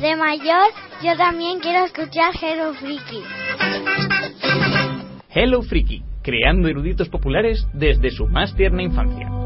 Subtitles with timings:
[0.00, 0.66] de mayor,
[1.02, 3.22] yo también quiero escuchar Hello Freaky.
[5.28, 9.43] Hello Freaky, creando eruditos populares desde su más tierna infancia.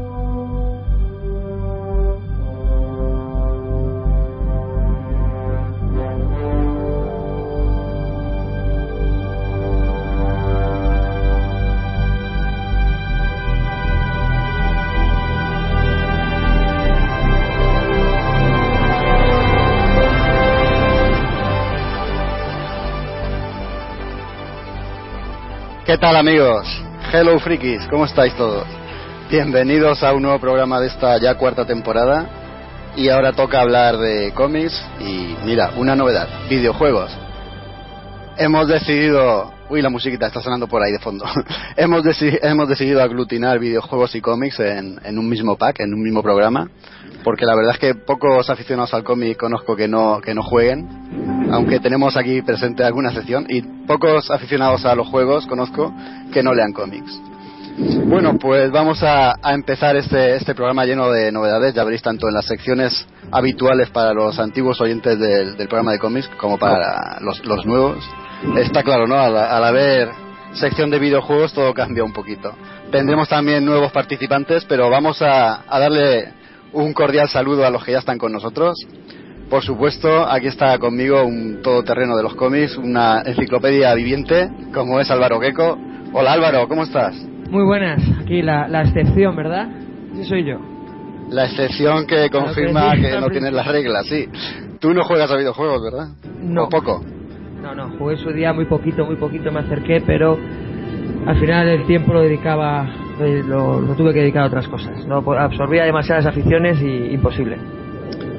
[25.89, 26.67] ¿Qué tal amigos?
[27.11, 28.67] Hello Frikis, ¿cómo estáis todos?
[29.31, 32.29] Bienvenidos a un nuevo programa de esta ya cuarta temporada
[32.95, 37.09] y ahora toca hablar de cómics y mira, una novedad, videojuegos.
[38.37, 41.25] Hemos decidido, uy la musiquita está sonando por ahí de fondo,
[41.75, 46.03] hemos, deci- hemos decidido aglutinar videojuegos y cómics en, en un mismo pack, en un
[46.03, 46.69] mismo programa,
[47.23, 51.49] porque la verdad es que pocos aficionados al cómic conozco que no, que no jueguen,
[51.51, 55.93] aunque tenemos aquí presente alguna sección, y pocos aficionados a los juegos conozco
[56.31, 57.21] que no lean cómics.
[58.05, 62.27] Bueno, pues vamos a, a empezar este, este programa lleno de novedades, ya veréis tanto
[62.27, 67.45] en las secciones habituales para los antiguos oyentes del, programa de cómics como para los,
[67.45, 68.03] los nuevos.
[68.57, 69.17] Está claro, ¿no?
[69.17, 70.09] Al, al haber
[70.53, 72.53] sección de videojuegos todo cambia un poquito.
[72.91, 76.33] Tendremos también nuevos participantes, pero vamos a, a darle
[76.73, 78.77] un cordial saludo a los que ya están con nosotros.
[79.49, 85.09] Por supuesto, aquí está conmigo un todoterreno de los cómics, una enciclopedia viviente, como es
[85.09, 85.77] Álvaro Queco.
[86.13, 87.15] Hola Álvaro, ¿cómo estás?
[87.49, 89.67] Muy buenas, aquí la, la excepción, ¿verdad?
[90.13, 90.59] Sí, soy yo.
[91.29, 94.27] La excepción que confirma que que no tienes las reglas, sí.
[94.79, 96.09] Tú no juegas a videojuegos, ¿verdad?
[96.41, 96.65] No.
[96.65, 97.03] O poco.
[97.61, 100.37] No, no, jugué su día muy poquito, muy poquito me acerqué, pero
[101.25, 102.87] al final el tiempo lo dedicaba,
[103.47, 105.05] lo, tuve que dedicar a otras cosas.
[105.05, 107.57] No Po- absorbía demasiadas aficiones y imposible.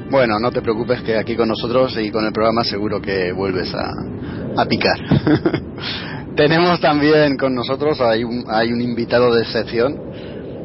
[0.09, 3.73] Bueno, no te preocupes que aquí con nosotros y con el programa seguro que vuelves
[3.73, 4.97] a, a picar.
[6.35, 9.97] Tenemos también con nosotros, hay un, hay un invitado de sección,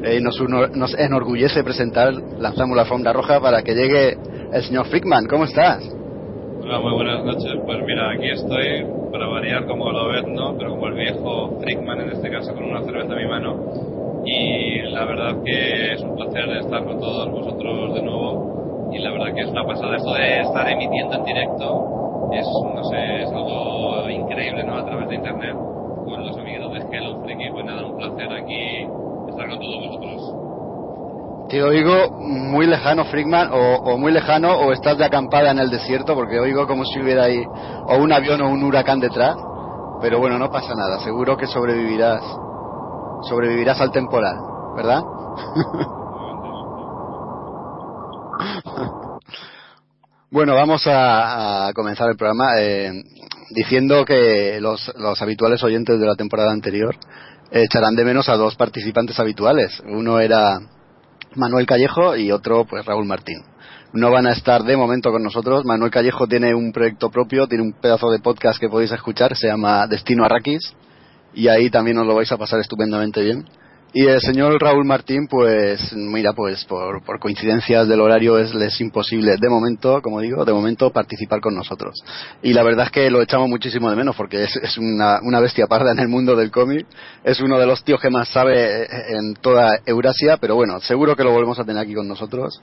[0.02, 0.40] eh, nos,
[0.74, 4.16] nos enorgullece presentar, lanzamos la alfombra roja para que llegue
[4.52, 5.26] el señor Frickman.
[5.26, 5.82] ¿Cómo estás?
[6.68, 7.60] Hola, muy buenas noches.
[7.64, 10.58] Pues mira, aquí estoy para variar como lo ves, ¿no?
[10.58, 13.56] Pero como el viejo Frickman, en este caso con una cerveza en mi mano.
[14.24, 18.90] Y la verdad que es un placer estar con todos vosotros de nuevo.
[18.92, 22.30] Y la verdad que es una pasada esto de estar emitiendo en directo.
[22.32, 24.74] Es, no sé, es algo increíble, ¿no?
[24.74, 25.54] A través de internet.
[25.54, 28.88] Con los amiguitos de Hello Freaky, pues nada, un placer aquí
[29.28, 30.45] estar con todos vosotros.
[31.48, 35.70] Te oigo muy lejano, Frickman, o, o muy lejano, o estás de acampada en el
[35.70, 37.40] desierto, porque oigo como si hubiera ahí
[37.86, 39.36] o un avión o un huracán detrás.
[40.00, 42.22] Pero bueno, no pasa nada, seguro que sobrevivirás.
[43.28, 44.36] Sobrevivirás al temporal,
[44.76, 45.02] ¿verdad?
[50.28, 52.92] Bueno, vamos a, comenzar el programa eh,
[53.54, 56.96] diciendo que los, los habituales oyentes de la temporada anterior
[57.50, 59.80] echarán de menos a dos participantes habituales.
[59.86, 60.58] Uno era
[61.36, 63.42] Manuel Callejo y otro pues Raúl Martín.
[63.92, 65.64] No van a estar de momento con nosotros.
[65.64, 69.48] Manuel Callejo tiene un proyecto propio, tiene un pedazo de podcast que podéis escuchar, se
[69.48, 70.74] llama Destino Arrakis
[71.34, 73.44] y ahí también os lo vais a pasar estupendamente bien.
[73.98, 78.78] Y el señor Raúl Martín, pues mira, pues por, por coincidencias del horario es, es
[78.82, 82.04] imposible de momento, como digo, de momento participar con nosotros.
[82.42, 85.40] Y la verdad es que lo echamos muchísimo de menos porque es, es una, una
[85.40, 86.86] bestia parda en el mundo del cómic.
[87.24, 88.84] Es uno de los tíos que más sabe
[89.16, 92.60] en toda Eurasia, pero bueno, seguro que lo volvemos a tener aquí con nosotros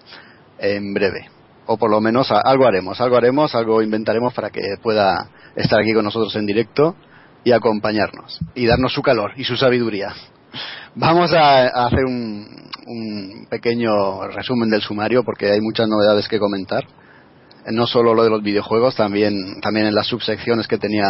[0.59, 1.31] en breve.
[1.65, 5.94] O por lo menos algo haremos, algo haremos, algo inventaremos para que pueda estar aquí
[5.94, 6.95] con nosotros en directo
[7.44, 10.13] y acompañarnos y darnos su calor y su sabiduría.
[10.95, 12.47] Vamos a, hacer un,
[12.85, 16.83] un pequeño resumen del sumario porque hay muchas novedades que comentar.
[17.67, 21.07] No solo lo de los videojuegos, también, también en las subsecciones que tenía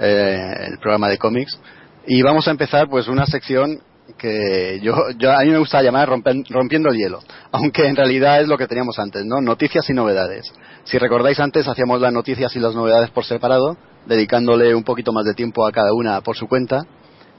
[0.00, 1.58] eh, el programa de cómics.
[2.06, 3.80] Y vamos a empezar pues una sección
[4.18, 7.20] que yo, yo a mí me gusta llamar rompiendo el hielo,
[7.52, 9.40] aunque en realidad es lo que teníamos antes, ¿no?
[9.40, 10.52] Noticias y novedades.
[10.84, 13.76] Si recordáis antes hacíamos las noticias y las novedades por separado,
[14.06, 16.84] dedicándole un poquito más de tiempo a cada una por su cuenta,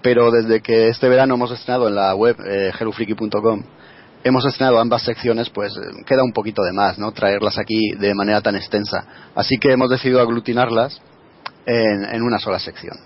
[0.04, 2.72] pero desde que este verano hemos estrenado en la web eh,
[4.24, 7.12] hemos estrenado ambas secciones, pues eh, queda un poquito de más, ¿no?
[7.12, 9.06] Traerlas aquí de manera tan extensa.
[9.34, 11.02] Así que hemos decidido aglutinarlas
[11.66, 12.98] en, en una sola sección.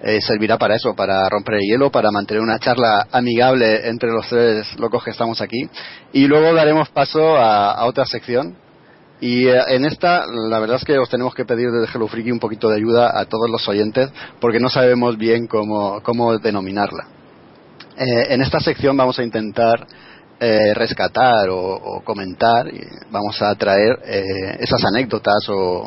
[0.00, 4.28] Eh, servirá para eso, para romper el hielo, para mantener una charla amigable entre los
[4.28, 5.68] tres locos que estamos aquí.
[6.12, 8.56] Y luego daremos paso a otra sección.
[9.20, 12.30] Y eh, en esta, la verdad es que os tenemos que pedir desde Hello Freaky
[12.30, 14.10] un poquito de ayuda a todos los oyentes,
[14.40, 17.08] porque no sabemos bien cómo, cómo denominarla.
[17.96, 19.86] Eh, en esta sección vamos a intentar
[20.38, 22.66] eh, rescatar o, comentar,
[23.10, 25.84] vamos a traer eh, esas anécdotas o,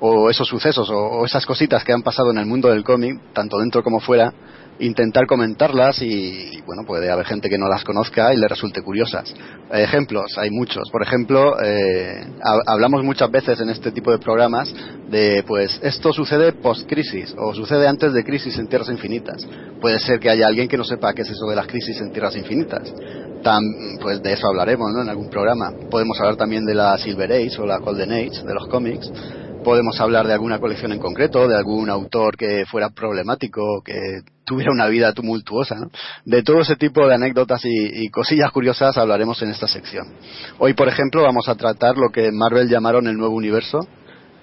[0.00, 3.18] o esos sucesos o, o esas cositas que han pasado en el mundo del cómic,
[3.32, 4.30] tanto dentro como fuera,
[4.80, 9.32] intentar comentarlas y, bueno, puede haber gente que no las conozca y le resulte curiosas.
[9.72, 10.88] Ejemplos, hay muchos.
[10.90, 14.74] Por ejemplo, eh, ha- hablamos muchas veces en este tipo de programas
[15.10, 19.46] de, pues, esto sucede post-crisis o sucede antes de crisis en tierras infinitas.
[19.80, 22.10] Puede ser que haya alguien que no sepa qué es eso de las crisis en
[22.12, 22.92] tierras infinitas.
[24.00, 25.02] Pues de eso hablaremos ¿no?
[25.02, 25.70] en algún programa.
[25.90, 29.10] Podemos hablar también de la Silver Age o la Golden Age de los cómics.
[29.64, 34.70] Podemos hablar de alguna colección en concreto, de algún autor que fuera problemático, que tuviera
[34.70, 35.76] una vida tumultuosa.
[36.26, 40.06] De todo ese tipo de anécdotas y, cosillas curiosas hablaremos en esta sección.
[40.58, 43.88] Hoy, por ejemplo, vamos a tratar lo que Marvel llamaron el nuevo universo,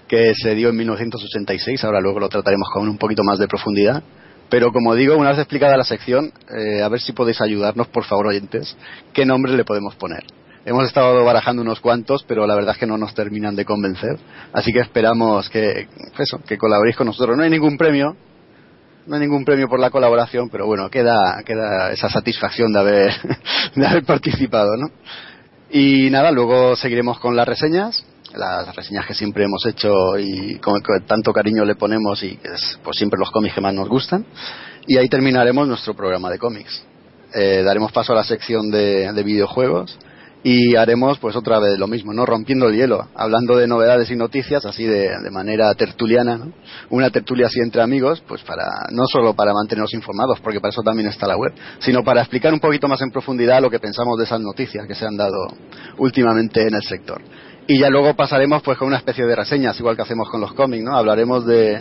[0.07, 1.83] que se dio en 1986.
[1.83, 4.01] Ahora luego lo trataremos con un poquito más de profundidad.
[4.50, 8.06] Pero como digo, una vez explicada la sección, eh, a ver si podéis ayudarnos, por
[8.06, 8.75] favor, oyentes,
[9.13, 10.25] qué nombre le podemos poner.
[10.63, 14.19] Hemos estado barajando unos cuantos, pero la verdad es que no nos terminan de convencer.
[14.54, 15.88] Así que esperamos que,
[16.19, 17.36] eso, que colaboréis con nosotros.
[17.36, 18.16] No hay ningún premio,
[19.08, 23.12] no hay ningún premio por la colaboración, pero bueno, queda, queda esa satisfacción de haber,
[23.75, 24.92] de haber participado, ¿no?
[25.72, 28.06] Y nada, luego seguiremos con las reseñas,
[28.36, 32.98] las reseñas que siempre hemos hecho y con, tanto cariño le ponemos y es pues
[32.98, 34.25] siempre los cómics que más nos gustan.
[34.86, 36.84] Y ahí terminaremos nuestro programa de cómics.
[37.34, 39.98] Eh, daremos paso a la sección de videojuegos
[40.44, 42.26] y haremos pues otra vez lo mismo, ¿no?
[42.26, 46.52] Rompiendo el hielo, hablando de novedades y noticias así de, de manera tertuliana, ¿no?
[46.90, 50.82] Una tertulia así entre amigos, pues para, no solo para mantenernos informados, porque para eso
[50.82, 54.18] también está la web, sino para explicar un poquito más en profundidad lo que pensamos
[54.18, 55.38] de esas noticias que se han dado
[55.98, 57.22] últimamente en el sector.
[57.68, 60.54] Y ya luego pasaremos pues con una especie de reseñas, igual que hacemos con los
[60.54, 60.98] cómics, ¿no?
[60.98, 61.78] Hablaremos de,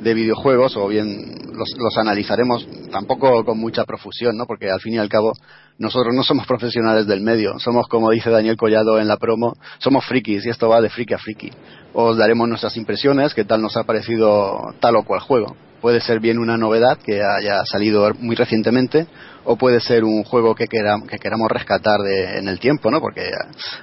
[0.00, 4.46] de videojuegos o bien los, los analizaremos tampoco con mucha profusión, ¿no?
[4.46, 5.32] Porque al fin y al cabo
[5.78, 10.04] nosotros no somos profesionales del medio, somos como dice Daniel Collado en la promo, somos
[10.04, 11.50] frikis y esto va de friki a friki.
[11.92, 15.56] Os daremos nuestras impresiones, qué tal nos ha parecido tal o cual juego.
[15.84, 19.06] Puede ser bien una novedad que haya salido muy recientemente
[19.44, 23.02] o puede ser un juego que, queram- que queramos rescatar de- en el tiempo, ¿no?
[23.02, 23.30] Porque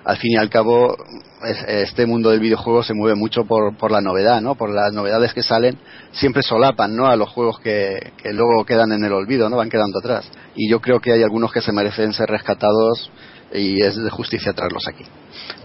[0.03, 0.97] al fin y al cabo
[1.45, 4.55] es- este mundo del videojuego se mueve mucho por, por la novedad, ¿no?
[4.55, 5.77] Por las novedades que salen
[6.11, 7.05] siempre solapan, ¿no?
[7.05, 9.57] A los juegos que, que luego quedan en el olvido, ¿no?
[9.57, 10.27] Van quedando atrás.
[10.55, 13.11] Y yo creo que hay algunos que se merecen ser rescatados
[13.53, 15.05] y es de justicia traerlos aquí.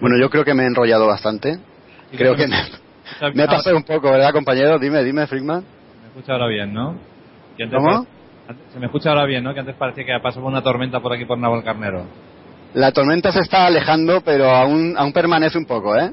[0.02, 1.58] Bueno, yo creo que me he enrollado bastante.
[2.14, 2.56] Creo que me,
[3.34, 4.78] me he pasado un poco, ¿verdad, compañero?
[4.78, 5.75] Dime, dime, Frickman.
[6.16, 6.94] Escucha ahora bien, ¿no?
[7.58, 8.06] Y antes ¿Cómo?
[8.48, 9.52] antes- Se me escucha ahora bien, ¿no?
[9.52, 12.06] Que antes parecía que pasaba una tormenta por aquí por Navalcarnero.
[12.72, 16.10] La tormenta se está alejando, pero aún, aún permanece un poco, ¿eh?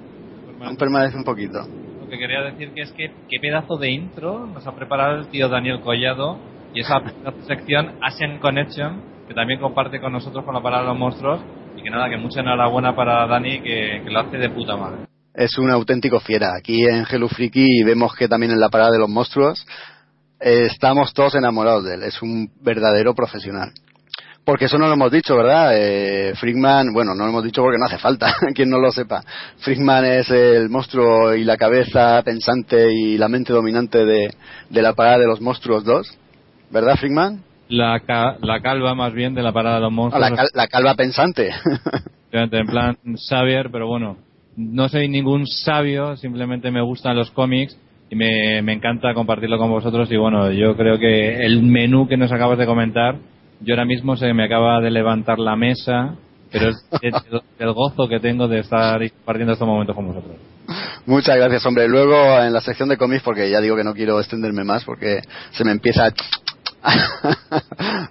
[0.62, 1.60] Aún permanece un poquito.
[2.02, 5.28] Lo que quería decir que es que qué pedazo de intro nos ha preparado el
[5.28, 6.38] tío Daniel Collado
[6.74, 6.96] y esa
[7.48, 11.40] sección Asian Connection que también comparte con nosotros con la parada de los monstruos
[11.78, 14.98] y que nada, que mucha enhorabuena para Dani que, que lo hace de puta madre.
[15.34, 16.50] Es un auténtico fiera.
[16.56, 19.66] Aquí en Hello Freaky vemos que también en la parada de los monstruos
[20.44, 22.04] eh, estamos todos enamorados de él.
[22.04, 23.72] Es un verdadero profesional.
[24.46, 25.72] Porque eso no lo hemos dicho, ¿verdad?
[25.74, 29.24] Eh, Frickman, bueno, no lo hemos dicho porque no hace falta, quien no lo sepa.
[29.60, 34.34] Frickman es el monstruo y la cabeza pensante y la mente dominante de,
[34.70, 36.18] de la parada de los monstruos 2.
[36.72, 37.42] ¿Verdad, Frickman?
[37.70, 40.30] la, ca- la calva más bien de la parada de los Ah, monstruos.
[40.30, 41.50] la, cal- la calva pensante.
[42.34, 42.98] En plan
[43.30, 44.18] Xavier, pero bueno,
[44.58, 47.78] no soy ningún sabio, simplemente me gustan los cómics
[48.14, 52.32] y me, encanta compartirlo con vosotros y bueno, yo creo que el menú que nos
[52.32, 53.16] acabas de comentar,
[53.62, 56.16] yo ahora mismo se me acaba de levantar la mesa,
[56.52, 57.14] pero es el,
[57.58, 60.36] el gozo que tengo de estar compartiendo estos momentos con vosotros.
[61.08, 61.88] Muchas gracias, hombre.
[61.88, 65.22] Luego en la sección de cómics, porque ya digo que no quiero extenderme más, porque
[65.52, 66.14] se me empieza
[66.84, 66.94] a,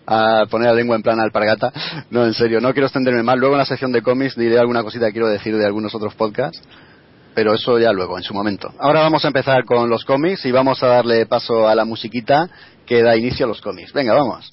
[0.43, 1.73] a poner la lengua en plan alpargata.
[2.11, 3.39] No, en serio, no quiero extenderme más.
[3.39, 6.15] Luego en la sección de cómics diré alguna cosita que quiero decir de algunos otros
[6.15, 6.61] podcasts,
[7.35, 8.73] pero eso ya luego, en su momento.
[8.79, 12.49] Ahora vamos a empezar con los cómics y vamos a darle paso a la musiquita
[12.87, 13.93] que da inicio a los cómics.
[13.93, 14.51] Venga, vamos.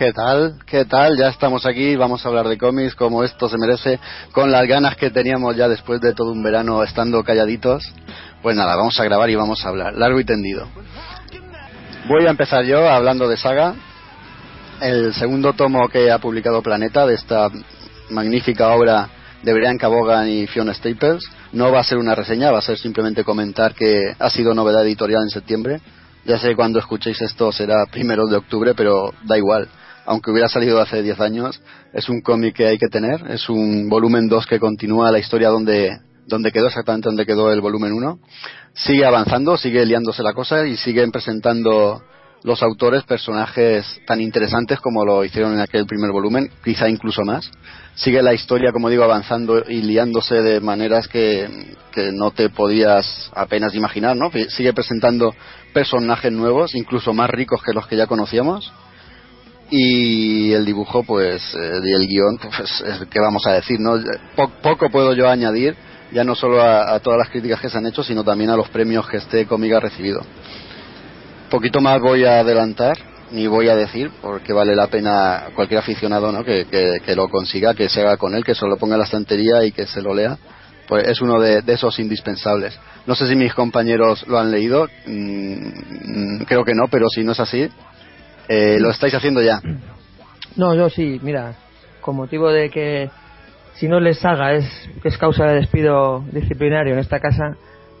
[0.00, 0.54] ¿Qué tal?
[0.64, 1.18] ¿Qué tal?
[1.18, 4.00] Ya estamos aquí, vamos a hablar de cómics como esto se merece,
[4.32, 7.92] con las ganas que teníamos ya después de todo un verano estando calladitos.
[8.40, 10.66] Pues nada, vamos a grabar y vamos a hablar, largo y tendido.
[12.08, 13.74] Voy a empezar yo hablando de Saga,
[14.80, 17.50] el segundo tomo que ha publicado Planeta de esta
[18.08, 19.06] magnífica obra
[19.42, 21.24] de Brian Cabogan y Fiona Staples.
[21.52, 24.82] No va a ser una reseña, va a ser simplemente comentar que ha sido novedad
[24.82, 25.82] editorial en septiembre.
[26.24, 29.68] Ya sé cuando escuchéis esto será primeros de octubre, pero da igual.
[30.10, 31.62] Aunque hubiera salido hace 10 años,
[31.92, 33.30] es un cómic que hay que tener.
[33.30, 37.60] Es un volumen 2 que continúa la historia donde, donde quedó exactamente donde quedó el
[37.60, 38.18] volumen 1.
[38.74, 42.02] Sigue avanzando, sigue liándose la cosa y siguen presentando
[42.42, 47.48] los autores personajes tan interesantes como lo hicieron en aquel primer volumen, quizá incluso más.
[47.94, 53.30] Sigue la historia, como digo, avanzando y liándose de maneras que, que no te podías
[53.32, 54.32] apenas imaginar, ¿no?
[54.48, 55.32] Sigue presentando
[55.72, 58.72] personajes nuevos, incluso más ricos que los que ya conocíamos.
[59.70, 63.92] Y el dibujo, pues, eh, y el guion, pues, es, ¿qué vamos a decir, no?
[64.34, 65.76] Po- poco puedo yo añadir,
[66.12, 68.68] ya no solo a, todas las críticas que se han hecho, sino también a los
[68.68, 70.22] premios que este cómic ha recibido
[71.50, 72.96] poquito más voy a adelantar
[73.32, 76.44] ni voy a decir porque vale la pena cualquier aficionado ¿no?
[76.44, 79.00] que, que, que lo consiga que se haga con él que se lo ponga en
[79.00, 80.38] la estantería y que se lo lea
[80.86, 84.88] pues es uno de, de esos indispensables no sé si mis compañeros lo han leído
[85.06, 87.68] mm, creo que no pero si no es así
[88.50, 89.62] eh, lo estáis haciendo ya
[90.56, 91.54] No, yo sí, mira,
[92.00, 93.08] con motivo de que
[93.74, 94.66] si no les haga es,
[95.04, 97.56] es causa de despido disciplinario en esta casa,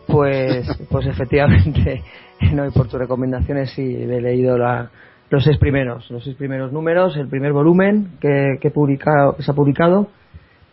[0.08, 2.02] pues, pues efectivamente,
[2.52, 4.90] no, y por tus recomendaciones sí he leído la,
[5.30, 9.52] los seis primeros, los seis primeros números, el primer volumen que, que, publicado, que se
[9.52, 10.08] ha publicado.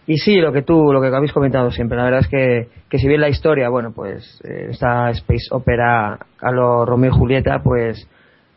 [0.07, 2.97] Y sí, lo que tú, lo que habéis comentado siempre, la verdad es que, que
[2.97, 7.61] si bien la historia, bueno, pues eh, esta space opera a lo Romeo y Julieta,
[7.61, 8.07] pues,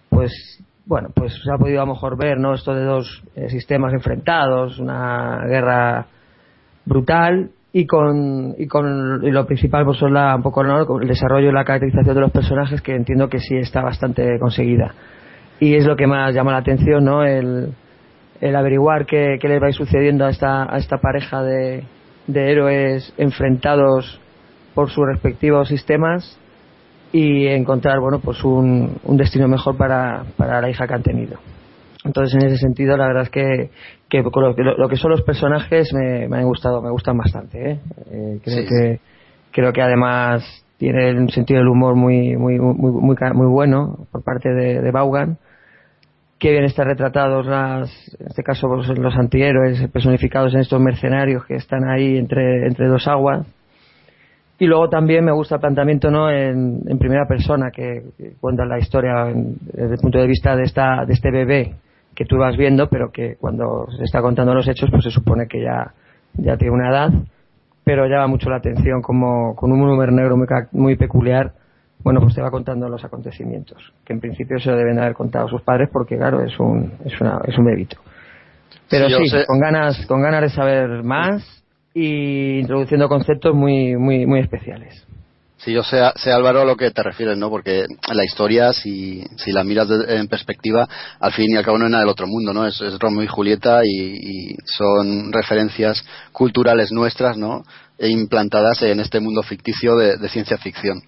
[0.08, 2.54] pues bueno, pues se ha podido a lo mejor ver, ¿no?
[2.54, 6.06] Esto de dos eh, sistemas enfrentados, una guerra
[6.84, 11.50] brutal y con, y con y lo principal pues son la, un poco el desarrollo
[11.50, 14.94] y la caracterización de los personajes que entiendo que sí está bastante conseguida.
[15.60, 17.22] Y es lo que más llama la atención, ¿no?
[17.22, 17.74] El,
[18.40, 21.84] el averiguar qué, qué les va a ir sucediendo a esta, a esta pareja de,
[22.26, 24.20] de héroes enfrentados
[24.74, 26.39] por sus respectivos sistemas
[27.12, 31.38] y encontrar bueno pues un, un destino mejor para, para la hija que han tenido.
[32.04, 33.70] Entonces en ese sentido la verdad es que,
[34.08, 37.72] que lo, que- lo que son los personajes me, me han gustado me gustan bastante
[37.72, 37.80] ¿eh?
[38.10, 39.00] Eh, creo Sí, que
[39.52, 40.44] creo que además
[40.78, 44.90] tiene un sentido del humor muy muy muy muy, muy bueno por parte de, de
[44.90, 45.36] Vaughan.
[46.38, 51.44] Que bien están retratados las, en este caso pues, los antihéroes personificados en estos mercenarios
[51.44, 53.46] que están ahí entre, entre dos aguas
[54.60, 56.30] y luego también me gusta el planteamiento ¿no?
[56.30, 60.54] en, en primera persona que, que cuenta la historia en- desde el punto de vista
[60.54, 61.74] de esta de este bebé
[62.14, 65.46] que tú vas viendo pero que cuando se está contando los hechos pues se supone
[65.48, 65.92] que ya
[66.34, 67.10] ya tiene una edad
[67.84, 71.52] pero llama mucho la atención como con un humor negro muy, muy peculiar
[72.04, 75.48] bueno pues te va contando los acontecimientos que en principio se lo deben haber contado
[75.48, 77.96] sus padres porque claro es un es, una, es un bebito
[78.90, 81.59] pero Sí, yo sí, sé- con ganas con ganas de saber más
[81.94, 85.06] y introduciendo conceptos muy muy muy especiales
[85.62, 87.50] Sí, yo sé, sé, Álvaro a lo que te refieres, ¿no?
[87.50, 91.84] Porque la historia, si, si la miras en perspectiva, al fin y al cabo no
[91.84, 92.66] es nada del otro mundo, ¿no?
[92.66, 97.62] Es, es Romeo y Julieta y, son referencias culturales nuestras, ¿no?
[97.98, 101.02] E implantadas en este mundo ficticio de, ciencia ficción.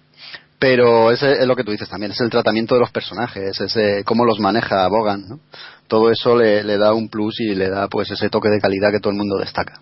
[0.59, 4.05] Pero ese es lo que tú dices también, es el tratamiento de los personajes, es
[4.05, 5.39] cómo los maneja Bogan, ¿no?
[5.87, 8.91] Todo eso le, le da un plus y le da pues ese toque de calidad
[8.91, 9.81] que todo el mundo destaca.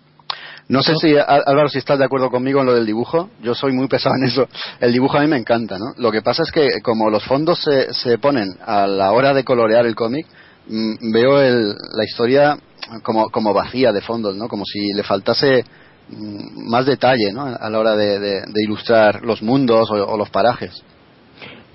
[0.68, 3.30] No sé si, Álvaro, si estás de acuerdo conmigo en lo del dibujo.
[3.42, 4.48] Yo soy muy pesado en eso.
[4.80, 5.92] El dibujo a mí me encanta, ¿no?
[5.98, 9.44] Lo que pasa es que como los fondos se, se ponen a la hora de
[9.44, 10.26] colorear el cómic,
[10.68, 12.56] mm, veo la historia
[13.02, 14.48] como, como vacía de fondos, ¿no?
[14.48, 15.64] Como si le faltase
[16.08, 17.42] mm, más detalle, ¿no?
[17.42, 20.82] A la hora de, ilustrar los mundos o, los parajes.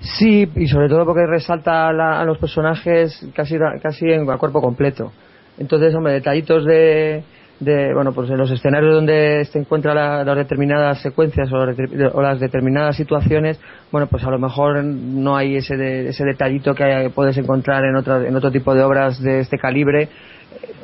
[0.00, 5.12] Sí, y sobre todo porque resalta a, los personajes casi, casi en, a cuerpo completo.
[5.58, 7.24] Entonces, hombre, detallitos de
[7.60, 12.96] de bueno pues en los escenarios donde se encuentran las determinadas secuencias o, las determinadas
[12.96, 13.60] situaciones
[13.90, 18.22] bueno pues a lo mejor no hay ese ese detallito que puedes encontrar en otro
[18.22, 20.08] en otro tipo de obras de este calibre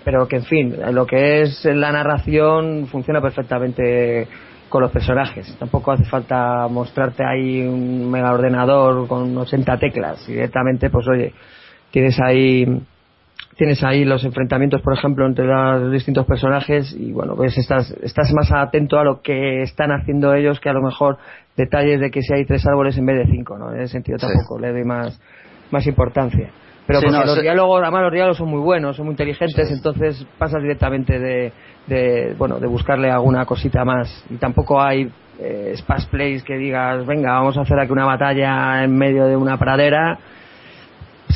[0.04, 4.26] pero que en fin lo que es la narración funciona perfectamente
[4.74, 5.56] con los personajes.
[5.56, 10.26] Tampoco hace falta mostrarte ahí un mega ordenador con 80 teclas.
[10.26, 11.32] Directamente pues oye
[11.92, 12.66] tienes ahí
[13.56, 18.32] tienes ahí los enfrentamientos, por ejemplo, entre los distintos personajes y bueno, pues estás, estás
[18.32, 21.18] más atento a lo que están haciendo ellos que a lo mejor
[21.56, 23.72] detalles de que si hay tres árboles en vez de cinco, ¿no?
[23.72, 25.20] En ese sentido tampoco le doy más,
[25.70, 26.50] más importancia.
[26.86, 31.18] Pero los diálogos, además los diálogos son muy buenos, son muy inteligentes, entonces pasas directamente
[31.18, 31.52] de,
[31.86, 34.24] de, bueno, de buscarle alguna cosita más.
[34.28, 38.84] Y tampoco hay eh, spas plays que digas, venga, vamos a hacer aquí una batalla
[38.84, 40.18] en medio de una pradera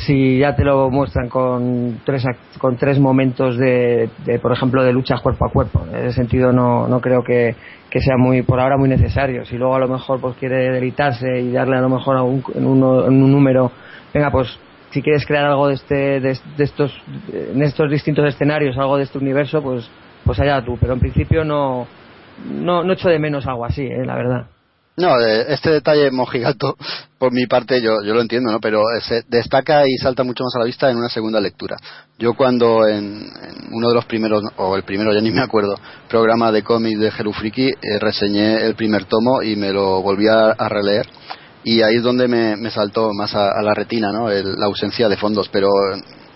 [0.05, 2.23] si ya te lo muestran con tres
[2.57, 4.09] con tres momentos de,
[4.41, 5.85] por ejemplo de lucha cuerpo a cuerpo.
[5.91, 7.55] En ese sentido no, no creo que,
[7.91, 9.45] sea muy por ahora muy necesario.
[9.45, 12.43] Si luego a lo mejor pues quiere delitarse y darle a lo mejor a un,
[12.55, 13.71] en, un número
[14.13, 14.57] venga pues
[14.91, 16.91] si quieres crear algo de este de, estos
[17.31, 19.89] en estos distintos escenarios algo de este universo pues
[20.23, 20.77] pues allá tú.
[20.79, 21.87] Pero en principio no
[22.51, 24.45] no, no echo de menos algo así eh, la verdad
[24.99, 26.75] no, este detalle mojigato,
[27.17, 28.59] por mi parte, yo, yo lo entiendo, ¿no?
[28.59, 31.77] Pero se destaca y salta mucho más a la vista en una segunda lectura.
[32.17, 33.29] Yo cuando en,
[33.71, 35.75] uno de los primeros, o el primero, ya ni me acuerdo,
[36.07, 40.53] programa de cómics de Jerufriki, eh, reseñé el primer tomo y me lo volví a,
[40.69, 41.07] releer.
[41.63, 44.29] Y ahí es donde me, saltó más a, la retina, ¿no?
[44.29, 45.49] la ausencia de fondos.
[45.49, 45.67] Pero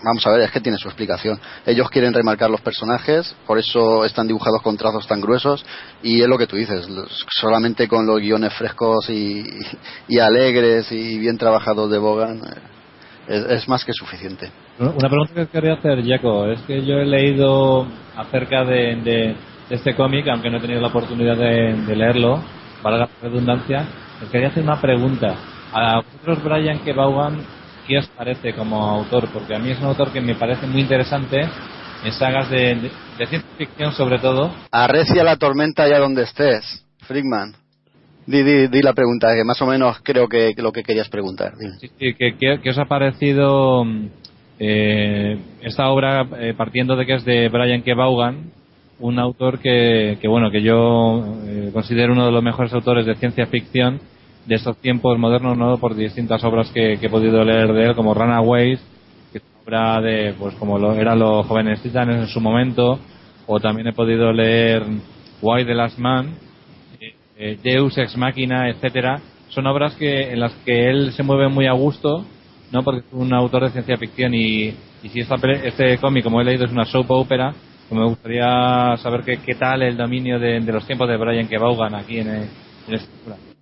[0.04, 1.38] vamos a ver, es que tiene su explicación.
[1.66, 5.64] Ellos quieren remarcar los personajes, por eso están dibujados con trazos tan gruesos,
[6.02, 6.86] y es lo que tú dices,
[7.30, 9.44] solamente con los guiones frescos y,
[10.20, 12.40] alegres y bien trabajados de Bogan,
[13.28, 14.50] eh, es, más que suficiente.
[14.78, 17.86] Una pregunta que quería hacer, Jaco, es que yo he leído
[18.16, 19.34] acerca de,
[19.70, 22.42] este cómic, aunque no he tenido la oportunidad de, leerlo,
[22.82, 23.86] para la redundancia,
[24.30, 25.34] quería hacer una pregunta.
[25.72, 27.38] A vosotros, Brian, que Vaughan
[27.86, 29.28] ¿qué os parece como autor?
[29.32, 31.40] Porque a mí es un autor que me parece muy interesante
[32.04, 34.54] en sagas de, ciencia ficción sobre todo.
[34.70, 37.54] Arrecia la tormenta allá donde estés, Frickman.
[38.26, 41.52] Di, di, la pregunta, que más o menos creo que, lo que querías preguntar.
[41.78, 43.84] Sí, ¿qué, os ha parecido
[44.58, 47.94] eh, esta obra eh, partiendo de que es de Brian K.
[47.94, 48.50] Vaughan,
[48.98, 53.46] un autor que, bueno que yo eh, considero uno de los mejores autores de ciencia
[53.46, 54.00] ficción
[54.46, 55.78] de estos tiempos modernos, ¿no?
[55.78, 58.80] Por distintas obras que, he podido leer de él, como Runaways,
[59.32, 62.98] que es una obra de, pues como lo, eran los jóvenes titanes en su momento,
[63.46, 64.82] o también he podido leer
[65.40, 66.34] Why the Last Man,
[67.00, 69.20] eh, eh, Deus Ex Machina, etcétera.
[69.48, 72.24] Son obras que, en las que él se mueve muy a gusto,
[72.72, 72.82] ¿no?
[72.82, 76.44] Porque es un autor de ciencia ficción y, y si esta, este cómic, como he
[76.44, 77.54] leído, es una soap opera,
[77.88, 81.56] pues me gustaría saber qué, qué tal el dominio de, los tiempos de Brian que
[81.56, 83.53] aquí en, en esta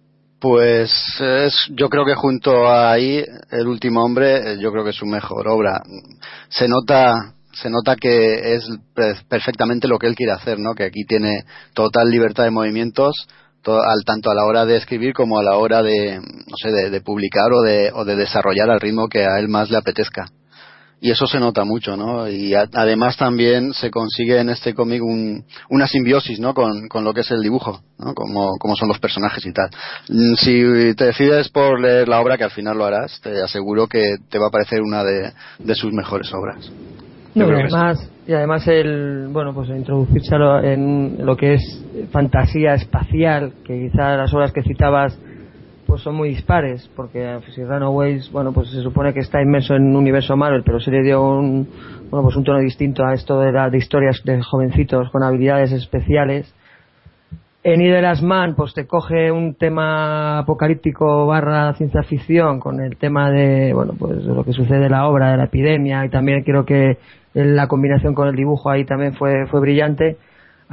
[0.42, 4.90] pues es, yo creo que junto a ahí, El último hombre, eh, yo creo que
[4.90, 5.80] es su mejor obra.
[6.48, 8.68] Se nota, se nota que es
[9.28, 10.74] perfectamente lo que él quiere hacer, ¿no?
[10.74, 13.14] Que aquí tiene total libertad de movimientos,
[13.64, 16.90] al, tanto a la hora de escribir como a la hora de, no sé, de,
[16.90, 20.26] de publicar o de, o de desarrollar al ritmo que a él más le apetezca
[21.04, 22.28] y eso se nota mucho, ¿no?
[22.28, 25.02] Y además también se consigue en este cómic
[25.68, 26.54] una simbiosis, ¿no?
[26.54, 28.14] Con, lo que es el dibujo, ¿no?
[28.14, 29.68] Como, como son los personajes y tal.
[30.08, 33.88] Mm, si te decides por leer la obra, que al final lo harás, te aseguro
[33.88, 35.32] que te va a parecer una de,
[35.74, 36.70] sus mejores obras.
[37.34, 43.54] No, y además, y además el, bueno, pues introducirse en lo que es fantasía espacial,
[43.64, 45.18] que quizás las obras que citabas
[45.92, 49.88] pues son muy dispares, porque si Runaways, bueno, pues se supone que está inmerso en
[49.88, 51.68] un universo Marvel, pero se le dio un,
[52.08, 55.70] bueno, pues un tono distinto a esto de, la, de historias de jovencitos con habilidades
[55.70, 56.50] especiales.
[57.62, 63.30] En Ideas Man, pues te coge un tema apocalíptico barra ciencia ficción con el tema
[63.30, 66.42] de, bueno, pues de lo que sucede en la obra, de la epidemia, y también
[66.42, 66.96] creo que
[67.34, 70.16] la combinación con el dibujo ahí también fue, fue brillante.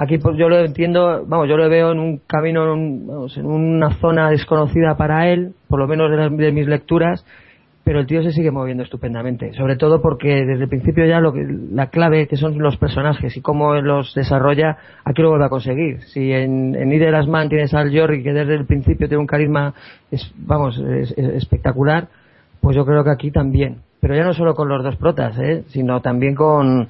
[0.01, 3.45] Aquí pues yo lo entiendo, vamos, yo lo veo en un camino, en, vamos, en
[3.45, 7.25] una zona desconocida para él, por lo menos de, las, de mis lecturas,
[7.83, 11.33] pero el tío se sigue moviendo estupendamente, sobre todo porque desde el principio ya lo
[11.33, 15.49] que, la clave que son los personajes y cómo los desarrolla, aquí lo vuelve a
[15.49, 15.99] conseguir.
[16.03, 19.73] Si en, en Ideas Man tienes al Jorri que desde el principio tiene un carisma,
[20.09, 22.07] es, vamos, es espectacular,
[22.61, 23.79] pues yo creo que aquí también.
[23.99, 25.63] Pero ya no solo con los dos protas, ¿eh?
[25.67, 26.87] sino también con,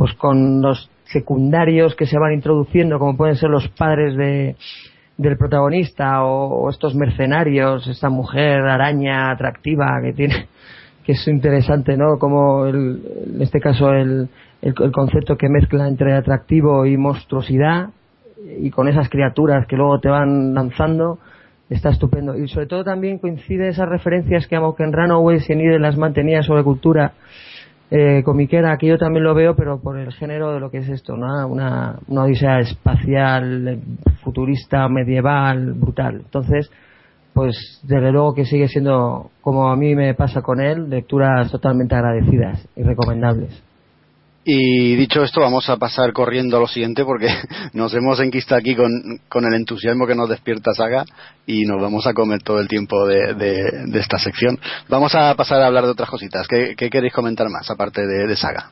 [0.00, 4.56] pues con los secundarios que se van introduciendo, como pueden ser los padres de,
[5.18, 10.46] del protagonista o, estos mercenarios, esta mujer araña atractiva que tiene,
[11.04, 12.18] que es interesante, ¿no?
[12.18, 13.02] Como el,
[13.34, 14.30] en este caso el,
[14.62, 17.90] el, el, concepto que mezcla entre atractivo y monstruosidad
[18.58, 21.18] y con esas criaturas que luego te van lanzando
[21.68, 25.82] está estupendo y sobre todo también coincide esas referencias que aunque en Runaway y en
[25.82, 27.12] las mantenía sobre cultura
[27.90, 30.88] eh, comiquera, que yo también lo veo, pero por el género de lo que es
[30.88, 31.46] esto, ¿no?
[31.48, 33.80] una, una odisea espacial,
[34.22, 36.22] futurista, medieval, brutal.
[36.24, 36.70] Entonces,
[37.32, 41.94] pues desde luego que sigue siendo, como a mí me pasa con él, lecturas totalmente
[41.94, 43.69] agradecidas y recomendables.
[44.42, 47.28] Y dicho esto, vamos a pasar corriendo a lo siguiente porque
[47.74, 48.90] nos hemos enquistado aquí con,
[49.28, 51.04] con, el entusiasmo que nos despierta Saga
[51.46, 54.58] y nos vamos a comer todo el tiempo de, de, esta sección.
[54.88, 56.48] Vamos a pasar a hablar de otras cositas.
[56.48, 58.70] ¿Qué, qué queréis comentar más aparte de, de, Saga?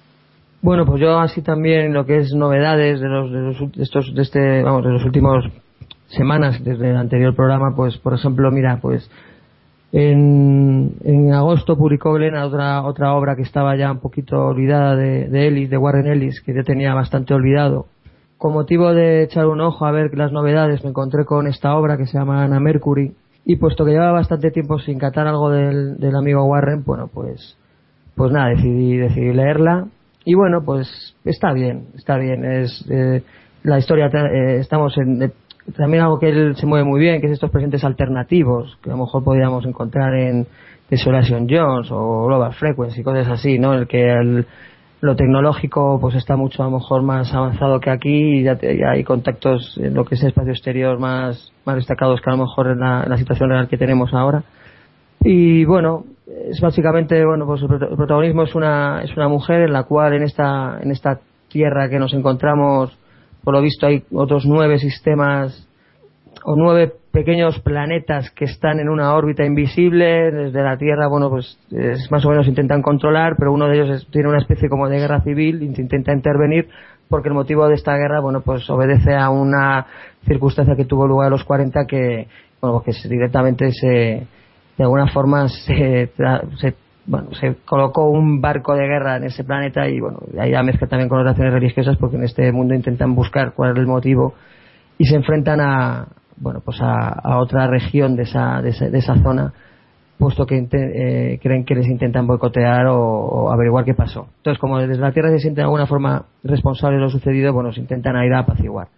[0.62, 4.22] Bueno, pues yo así también lo que es novedades de los, de los estos de
[4.22, 5.44] este vamos de los últimos
[6.08, 9.08] semanas desde el anterior programa, pues por ejemplo, mira, pues
[9.92, 15.28] en, en, agosto publicó Glenn otra, otra obra que estaba ya un poquito olvidada de,
[15.28, 17.86] de, Ellis, de Warren Ellis, que ya tenía bastante olvidado.
[18.36, 21.96] Con motivo de echar un ojo a ver las novedades, me encontré con esta obra
[21.96, 23.14] que se llama Ana Mercury.
[23.44, 27.56] Y puesto que llevaba bastante tiempo sin catar algo del, del amigo Warren, bueno, pues,
[28.14, 29.88] pues nada, decidí, decidí leerla.
[30.24, 32.44] Y bueno, pues está bien, está bien.
[32.44, 33.22] Es, eh,
[33.62, 35.32] la historia, eh, estamos en,
[35.76, 38.94] también algo que él se mueve muy bien, que es estos presentes alternativos, que a
[38.94, 40.46] lo mejor podríamos encontrar en
[40.90, 43.74] Desolation Jones o Global Frequency, cosas así, ¿no?
[43.74, 44.46] El que el,
[45.00, 48.84] lo tecnológico pues está mucho a lo mejor más avanzado que aquí y ya, te,
[48.86, 52.44] hay contactos en lo que es el espacio exterior más, más destacados que a lo
[52.44, 54.42] mejor en la, en la situación real que tenemos ahora.
[55.20, 59.84] Y bueno, es básicamente, bueno, pues el protagonismo es una, es una mujer en la
[59.84, 62.97] cual en esta, en esta tierra que nos encontramos
[63.44, 65.68] por lo visto hay otros nueve sistemas
[66.44, 71.58] o nueve pequeños planetas que están en una órbita invisible desde la Tierra, bueno, pues
[71.70, 74.88] es, más o menos intentan controlar, pero uno de ellos es, tiene una especie como
[74.88, 76.68] de guerra civil, intenta intervenir
[77.08, 79.86] porque el motivo de esta guerra, bueno, pues obedece a una
[80.26, 82.28] circunstancia que tuvo lugar a los 40 que,
[82.60, 83.88] bueno, que directamente se,
[84.76, 86.12] de alguna forma se,
[86.60, 86.74] se
[87.08, 90.86] bueno, se colocó un barco de guerra en ese planeta y bueno, ahí la mezcla
[90.86, 94.34] también con relaciones religiosas porque en este mundo intentan buscar cuál es el motivo
[94.98, 98.98] y se enfrentan a, bueno, pues a, a otra región de esa, de esa, de
[98.98, 99.52] esa zona
[100.18, 104.26] puesto que eh, creen que les intentan boicotear o, averiguar qué pasó.
[104.38, 107.72] Entonces, como desde la Tierra se sienten de alguna forma responsables de lo sucedido, bueno,
[107.72, 108.88] se intentan ir a apaciguar.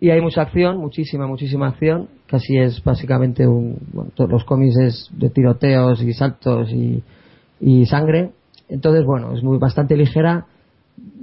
[0.00, 2.08] Y hay mucha acción, muchísima, muchísima acción.
[2.28, 3.78] Casi es básicamente un.
[3.92, 7.02] Bueno, todos los cómics es de tiroteos y saltos y,
[7.60, 8.30] y sangre.
[8.68, 10.46] Entonces, bueno, es muy bastante ligera.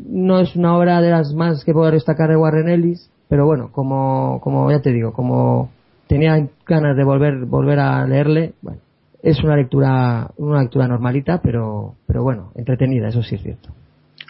[0.08, 3.72] No es una obra de las más que puedo destacar de Warren Ellis, pero bueno,
[3.72, 5.70] como, como ya te digo, como
[6.08, 8.80] tenía ganas de volver, volver a leerle, bueno,
[9.22, 13.70] es una lectura, una lectura normalita, pero, pero bueno, entretenida, eso sí es cierto.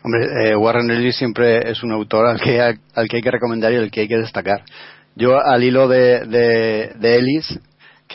[0.03, 3.73] Hombre, eh, Warren Ellis siempre es un autor al que, al que hay que recomendar
[3.73, 4.61] y al que hay que destacar.
[5.15, 7.59] Yo, al hilo de, de, de Ellis,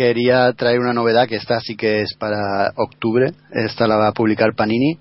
[0.00, 3.34] quería traer una novedad que esta sí que es para octubre.
[3.52, 4.98] Esta la va a publicar Panini.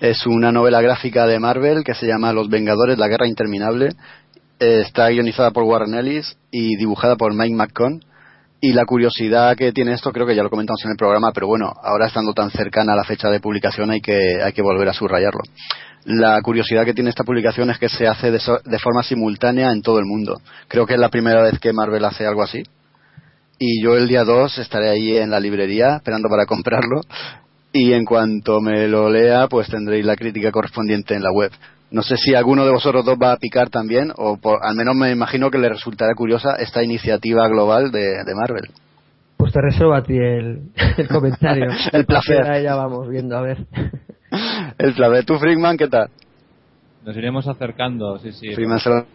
[0.00, 3.90] Es una novela gráfica de Marvel que se llama Los Vengadores, la Guerra Interminable.
[4.58, 8.00] Está guionizada por Warren Ellis y dibujada por Mike McCone.
[8.60, 11.46] Y la curiosidad que tiene esto, creo que ya lo comentamos en el programa, pero
[11.46, 14.88] bueno, ahora estando tan cercana a la fecha de publicación hay que, hay que volver
[14.88, 15.42] a subrayarlo.
[16.06, 19.70] La curiosidad que tiene esta publicación es que se hace de, so, de forma simultánea
[19.70, 20.40] en todo el mundo.
[20.66, 22.64] Creo que es la primera vez que Marvel hace algo así
[23.62, 27.02] y yo el día 2 estaré ahí en la librería esperando para comprarlo
[27.74, 31.52] y en cuanto me lo lea pues tendréis la crítica correspondiente en la web.
[31.90, 34.96] No sé si alguno de vosotros dos va a picar también o por, al menos
[34.96, 38.64] me imagino que le resultará curiosa esta iniciativa global de, de Marvel.
[39.36, 41.66] Pues te reservo a ti el, el comentario.
[41.92, 42.62] el placer.
[42.62, 43.58] Ya vamos viendo, a ver.
[44.78, 45.24] el placer.
[45.26, 46.08] ¿Tú, Frickman, qué tal?
[47.04, 48.54] Nos iremos acercando, sí, sí.
[48.54, 49.06] Frickman se lo,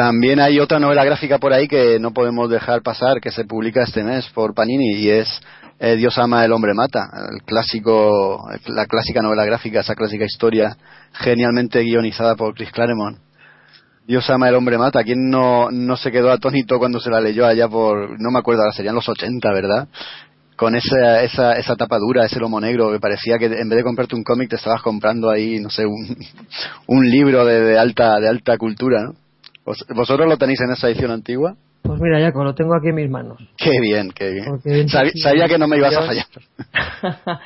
[0.00, 3.82] También hay otra novela gráfica por ahí que no podemos dejar pasar, que se publica
[3.82, 5.28] este mes por Panini y es
[5.78, 10.74] eh, Dios ama, el hombre mata, el clásico, la clásica novela gráfica, esa clásica historia
[11.12, 13.18] genialmente guionizada por Chris Claremont.
[14.06, 15.04] Dios ama, el hombre mata.
[15.04, 18.62] ¿Quién no, no se quedó atónito cuando se la leyó allá por, no me acuerdo,
[18.62, 19.86] ahora serían los 80, ¿verdad?
[20.56, 23.84] Con esa, esa, esa tapa dura, ese lomo negro, que parecía que en vez de
[23.84, 26.16] comprarte un cómic te estabas comprando ahí, no sé, un,
[26.86, 29.29] un libro de, de alta, de alta cultura, ¿no?
[29.64, 31.54] ¿Vos- ¿Vosotros lo tenéis en esa edición antigua?
[31.82, 33.38] Pues mira, Jaco, lo tengo aquí en mis manos.
[33.56, 34.44] Qué bien, qué bien.
[34.46, 36.26] Porque- Sabi- sabía que no me ibas a fallar.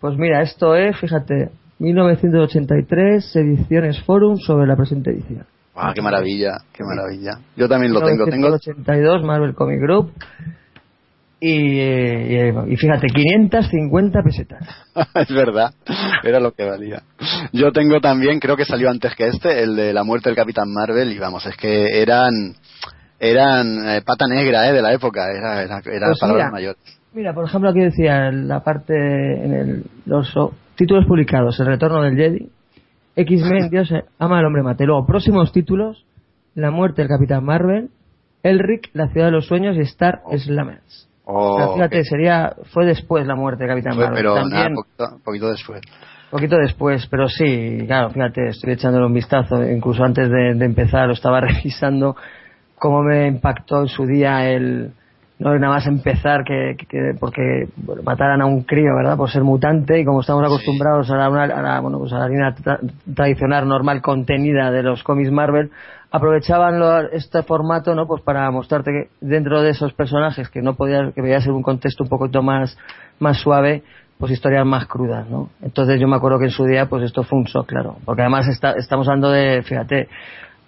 [0.00, 5.46] pues mira, esto es, fíjate, 1983, ediciones Forum sobre la presente edición.
[5.74, 7.38] ¡Guau, qué maravilla, qué maravilla!
[7.56, 10.12] Yo también lo tengo, tengo 1982, Marvel Comic Group.
[11.38, 14.66] Y, eh, y, y fíjate, 550 pesetas.
[15.14, 15.74] es verdad,
[16.22, 17.02] era lo que valía.
[17.52, 20.72] Yo tengo también, creo que salió antes que este, el de la muerte del Capitán
[20.72, 22.54] Marvel, y vamos, es que eran
[23.18, 26.50] eran eh, pata negra eh, de la época, era, era, era Pues palabras mira.
[26.52, 26.98] mayores.
[27.14, 30.32] Mira, por ejemplo, aquí decía en la parte, en el, los
[30.74, 32.50] títulos publicados, El retorno del Jedi,
[33.16, 34.84] X-Men, Dios ama al hombre mate.
[34.84, 36.04] Luego, próximos títulos,
[36.54, 37.90] La muerte del Capitán Marvel,
[38.42, 41.08] Elric, La ciudad de los sueños y Star Slammers.
[41.28, 44.14] Oh, Pero fíjate, sería, fue después la muerte del Capitán Marvel.
[44.16, 45.80] pero También, nada, poquito, poquito después.
[46.30, 51.06] poquito después, pero sí, claro, fíjate, estoy echándole un vistazo, incluso antes de, de empezar
[51.08, 52.14] lo estaba revisando
[52.78, 54.92] cómo me impactó en su día el
[55.38, 59.18] no nada más empezar que, que- porque bueno, mataran a un crío, ¿verdad?
[59.18, 62.28] Por ser mutante y como estamos acostumbrados a la, a la, bueno, pues a la
[62.28, 62.80] línea tra-
[63.14, 65.70] tradicional normal contenida de los cómics Marvel,
[66.10, 68.06] aprovechaban lo- este formato, ¿no?
[68.06, 71.62] Pues para mostrarte que dentro de esos personajes que no podía que podía ser un
[71.62, 72.76] contexto un poquito más
[73.18, 73.82] más suave,
[74.18, 75.50] pues historias más crudas, ¿no?
[75.62, 77.96] Entonces yo me acuerdo que en su día, pues esto fue un shock, claro.
[78.04, 80.08] Porque además está- estamos hablando de, fíjate,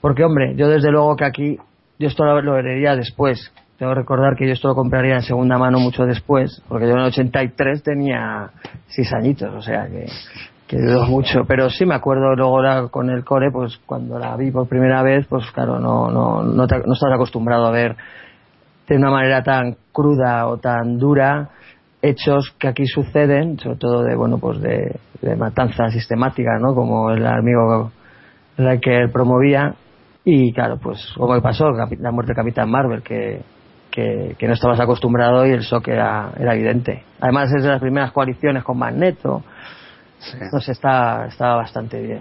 [0.01, 1.59] porque hombre, yo desde luego que aquí,
[1.99, 2.55] yo esto lo, lo
[2.97, 3.53] después.
[3.79, 6.93] Tengo que recordar que yo esto lo compraría en segunda mano mucho después, porque yo
[6.95, 8.51] en el 83 tenía
[8.89, 10.07] seis añitos, o sea que,
[10.69, 11.45] que dudo mucho.
[11.47, 15.03] Pero sí me acuerdo luego la- con el core, pues cuando la vi por primera
[15.03, 17.97] vez, pues claro, no, no, no, te- no estás acostumbrado a ver
[18.87, 21.51] de una manera tan cruda o tan dura
[22.01, 26.75] hechos que aquí suceden, sobre todo de bueno pues de, de matanza sistemática, ¿no?
[26.75, 27.91] Como el amigo
[28.57, 29.75] Riker promovía
[30.25, 33.41] y claro pues como que pasó la muerte de Capitán Marvel que,
[33.91, 37.03] que, que no estabas acostumbrado y el shock era, era evidente.
[37.21, 39.43] Además es de las primeras coaliciones con Magneto,
[40.61, 42.21] sé, está, estaba bastante bien.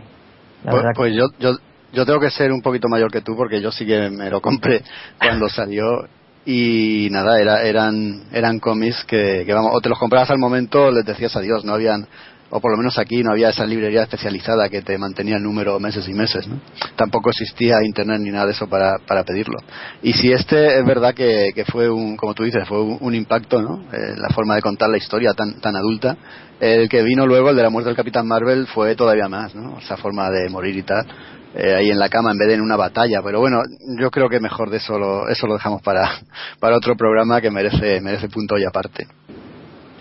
[0.63, 1.57] La Pues, que- pues yo, yo,
[1.93, 4.41] yo tengo que ser un poquito mayor que tú porque yo sí que me lo
[4.41, 4.83] compré
[5.19, 6.07] cuando salió
[6.45, 10.91] y nada, era, eran, eran cómics que, que vamos, o te los comprabas al momento,
[10.91, 12.07] les decías adiós, no habían,
[12.49, 15.79] o por lo menos aquí no había esa librería especializada que te mantenía el número
[15.79, 16.59] meses y meses, ¿no?
[16.95, 19.57] Tampoco existía internet ni nada de eso para, para pedirlo.
[20.01, 23.61] Y si este es verdad que, que fue un, como tú dices, fue un, impacto,
[23.61, 23.83] ¿no?
[23.91, 26.15] Eh, la forma de contar la historia tan, tan adulta.
[26.59, 29.77] El que vino luego, el de la muerte del Capitán Marvel, fue todavía más, ¿no?
[29.79, 31.05] Esa forma de morir y tal.
[31.53, 33.21] eh, ahí en la cama en vez de en una batalla.
[33.23, 33.61] Pero bueno,
[33.99, 36.21] yo creo que mejor de eso lo, eso lo dejamos para,
[36.59, 39.07] para otro programa que merece, merece punto y aparte.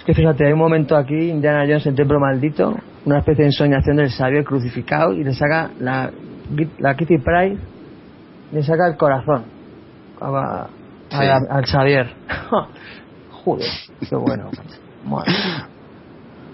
[0.06, 3.96] Que fíjate, hay un momento aquí, Indiana Jones, el templo maldito, una especie de ensoñación
[3.96, 6.10] del Xavier crucificado y le saca la,
[6.78, 7.58] la Kitty Pryde,
[8.52, 9.44] le saca el corazón
[10.20, 10.68] a- a-
[11.10, 11.16] Sí.
[11.18, 12.14] al- al Xavier.
[13.44, 13.66] Joder,
[14.08, 14.50] qué bueno.
[15.04, 15.32] Madre,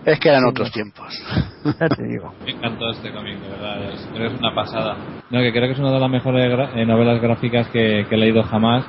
[0.05, 1.07] Es que eran otros tiempos.
[1.65, 2.33] ya te digo.
[2.45, 4.97] Me encantó este cómic, de verdad, es, creo que es una pasada.
[5.31, 8.15] No, que creo que es una de las mejores gra- eh, novelas gráficas que, que
[8.15, 8.85] he leído jamás,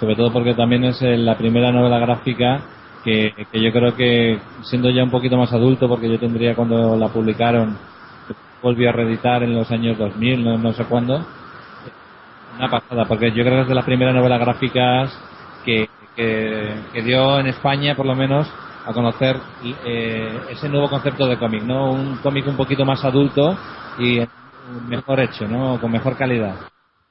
[0.00, 2.60] sobre todo porque también es eh, la primera novela gráfica
[3.06, 7.08] que, yo creo que, siendo ya un poquito más adulto, porque yo tendría cuando la
[7.08, 7.78] publicaron,
[8.60, 11.24] volvió a reeditar en los años 2000, no, no sé cuándo,
[12.58, 15.16] una pasada, porque yo creo que es de las primeras novelas gráficas
[15.64, 18.52] que, que, que dio en España, por lo menos,
[18.84, 19.36] a conocer
[19.84, 21.92] eh, ese nuevo concepto de cómic, ¿no?
[21.92, 23.56] Un cómic un poquito más adulto
[24.00, 24.20] y
[24.88, 25.80] mejor hecho, ¿no?
[25.80, 26.56] Con mejor calidad.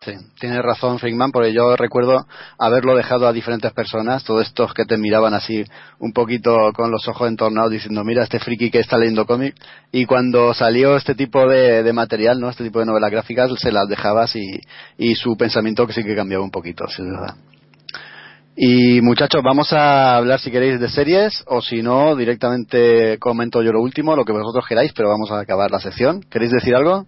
[0.05, 2.27] Sí, tienes razón, Frickman, porque yo recuerdo
[2.59, 5.65] haberlo dejado a diferentes personas, todos estos que te miraban así
[5.97, 9.55] un poquito con los ojos entornados diciendo, mira este friki que está leyendo cómic,
[9.91, 12.49] y cuando salió este tipo de, de material, ¿no?
[12.51, 14.61] Este tipo de novelas gráficas, se las dejabas y,
[14.99, 17.35] y su pensamiento que sí que cambiaba un poquito, sí, es verdad.
[18.55, 23.71] Y muchachos, vamos a hablar si queréis de series o si no, directamente comento yo
[23.73, 26.21] lo último, lo que vosotros queráis, pero vamos a acabar la sección.
[26.29, 27.05] ¿Queréis decir algo?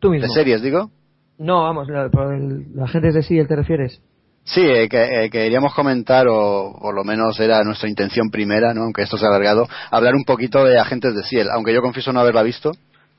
[0.00, 0.32] Tú De mismo.
[0.32, 0.90] series, digo.
[1.38, 4.00] No, vamos, la, por el- la gente de sí, ¿te refieres?
[4.44, 8.82] Sí, eh, que, eh, queríamos comentar, o por lo menos era nuestra intención primera, ¿no?
[8.82, 12.12] aunque esto se ha alargado, hablar un poquito de Agentes de Ciel, aunque yo confieso
[12.12, 12.72] no haberla visto,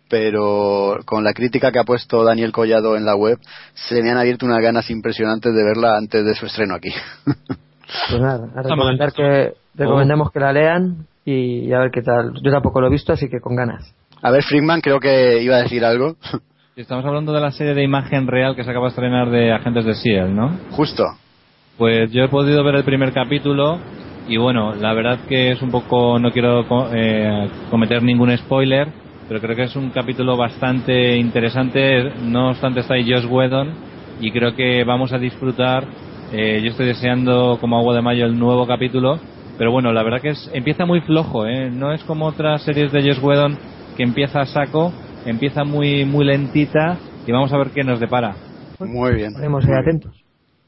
[0.09, 3.37] pero con la crítica que ha puesto Daniel Collado en la web,
[3.75, 6.89] se me han abierto unas ganas impresionantes de verla antes de su estreno aquí.
[8.07, 12.33] Pues nada, a recomendar que, recomendamos que la lean y a ver qué tal.
[12.43, 13.95] Yo tampoco lo he visto, así que con ganas.
[14.21, 16.15] A ver, Frickman, creo que iba a decir algo.
[16.79, 19.83] Estamos hablando de la serie de imagen real que se acaba de estrenar de Agentes
[19.83, 20.57] de S.H.I.E.L.D., ¿no?
[20.71, 21.03] Justo.
[21.77, 23.79] Pues yo he podido ver el primer capítulo
[24.29, 28.87] y bueno, la verdad que es un poco, no quiero eh, cometer ningún spoiler,
[29.27, 32.13] pero creo que es un capítulo bastante interesante.
[32.23, 33.73] No obstante está ahí Josh Whedon
[34.21, 35.83] y creo que vamos a disfrutar.
[36.31, 39.19] Eh, yo estoy deseando como agua de mayo el nuevo capítulo,
[39.57, 41.69] pero bueno, la verdad que es, empieza muy flojo, ¿eh?
[41.69, 43.57] no es como otras series de Josh Whedon
[43.97, 44.93] que empieza a saco,
[45.29, 48.35] empieza muy muy lentita y vamos a ver qué nos depara.
[48.79, 49.29] Muy bien.
[49.29, 50.23] Estaremos ahí atentos.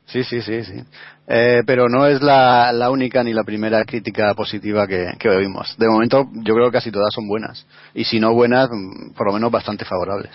[0.06, 0.84] Sí, sí, sí, sí.
[1.28, 5.76] Eh, pero no es la, la, única ni la primera crítica positiva que, que, oímos.
[5.78, 7.66] De momento, yo creo que casi todas son buenas.
[7.94, 10.32] Y si no buenas, mm, por lo menos bastante favorables.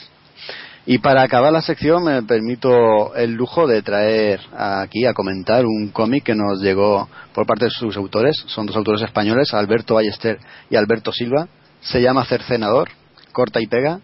[0.87, 5.89] Y para acabar la sección, me permito el lujo de traer aquí a comentar un
[5.89, 8.37] cómic que nos llegó por parte de sus autores.
[8.47, 10.39] Son dos autores españoles, Alberto Ballester
[10.71, 11.49] y Alberto Silva.
[11.81, 12.89] Se llama Cercenador,
[13.33, 14.01] corta y pega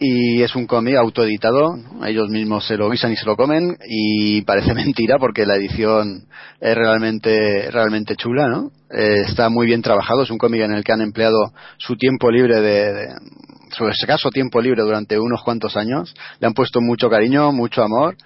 [0.00, 4.42] y es un cómic autoeditado, ellos mismos se lo guisan y se lo comen y
[4.42, 6.26] parece mentira porque la edición
[6.60, 8.70] es realmente realmente chula, ¿no?
[8.90, 12.30] Eh, está muy bien trabajado, es un cómic en el que han empleado su tiempo
[12.30, 13.08] libre de, de
[13.70, 18.16] su escaso tiempo libre durante unos cuantos años, le han puesto mucho cariño, mucho amor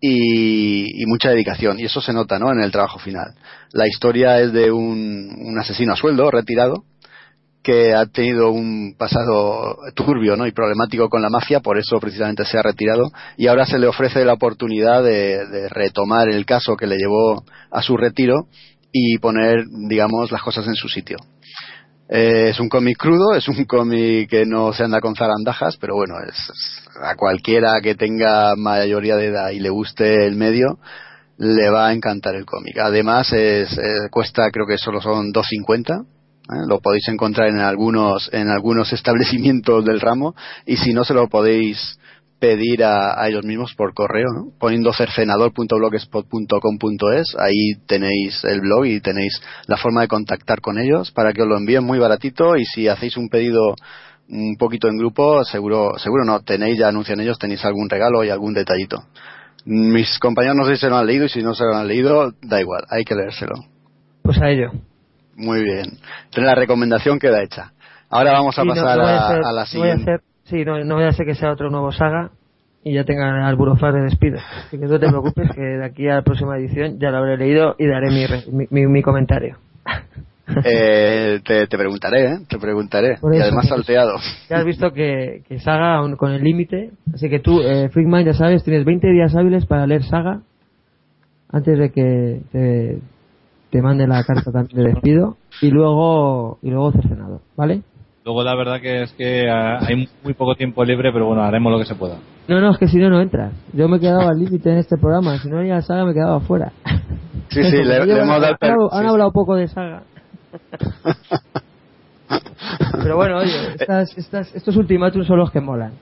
[0.00, 2.50] y, mucha dedicación y eso se nota, ¿no?
[2.50, 3.34] En el trabajo final.
[3.72, 6.84] La historia es de un asesino a sueldo retirado
[7.62, 10.46] que ha tenido un pasado turbio ¿no?
[10.46, 13.86] y problemático con la mafia, por eso precisamente se ha retirado, y ahora se le
[13.86, 18.46] ofrece la oportunidad de, de retomar el caso que le llevó a su retiro
[18.92, 21.16] y poner, digamos, las cosas en su sitio.
[22.14, 25.94] Eh, es un cómic crudo, es un cómic que no se anda con zarandajas, pero
[25.94, 26.36] bueno, es,
[27.02, 30.78] a cualquiera que tenga mayoría de edad y le guste el medio,
[31.38, 32.76] le va a encantar el cómic.
[32.78, 36.04] Además, es, eh, cuesta, creo que solo son 2.50
[36.50, 36.66] ¿eh?
[36.68, 40.34] lo podéis encontrar en algunos en algunos establecimientos del ramo
[40.66, 41.98] y si no se lo podéis
[42.42, 44.46] pedir a, ellos mismos por correo ¿no?
[44.58, 51.32] poniendo cercenador.blogspot.com.es ahí tenéis el blog y tenéis la forma de contactar con ellos para
[51.32, 53.76] que os lo envíen muy baratito y si hacéis un pedido
[54.28, 58.30] un poquito en grupo seguro seguro no tenéis ya anuncian ellos tenéis algún regalo y
[58.30, 59.04] algún detallito
[59.64, 61.86] mis compañeros no sé si se lo han leído y si no se lo han
[61.86, 63.54] leído da igual hay que leérselo
[64.24, 64.72] pues a ello
[65.36, 65.98] muy bien.
[66.36, 67.72] La recomendación queda hecha.
[68.10, 69.98] Ahora vamos a sí, pasar no, no a, a, ser, a, la siguiente.
[69.98, 72.30] No voy a hacer, sí, no, no voy a hacer que sea otro nuevo saga
[72.84, 74.38] y ya tenga al burofar de despido.
[74.66, 77.36] Así que no te preocupes que de aquí a la próxima edición ya lo habré
[77.36, 79.56] leído y daré mi, mi, mi comentario.
[80.64, 82.38] Eh, te, te, preguntaré, ¿eh?
[82.48, 83.16] Te preguntaré.
[83.32, 84.16] Y además salteado.
[84.50, 86.90] Ya has visto que, que Saga aún con el límite.
[87.14, 90.42] Así que tú, eh, Freakman, ya sabes, tienes 20 días hábiles para leer Saga
[91.50, 92.98] antes de que te,
[93.72, 97.80] te mande la carta de despido y luego y luego cercenado, ¿vale?
[98.22, 101.72] Luego la verdad que es que uh, hay muy poco tiempo libre, pero bueno, haremos
[101.72, 102.18] lo que se pueda.
[102.48, 103.54] No, no, es que si no, no entras.
[103.72, 106.12] Yo me he quedado al límite en este programa, si no ya la saga me
[106.12, 106.70] quedaba fuera.
[107.48, 108.56] Sí, sí, le, le hemos dado...
[108.60, 110.02] Han, han hablado poco de saga.
[113.02, 115.92] pero bueno, oye, estas, estas, estos ultimátums son los que molan.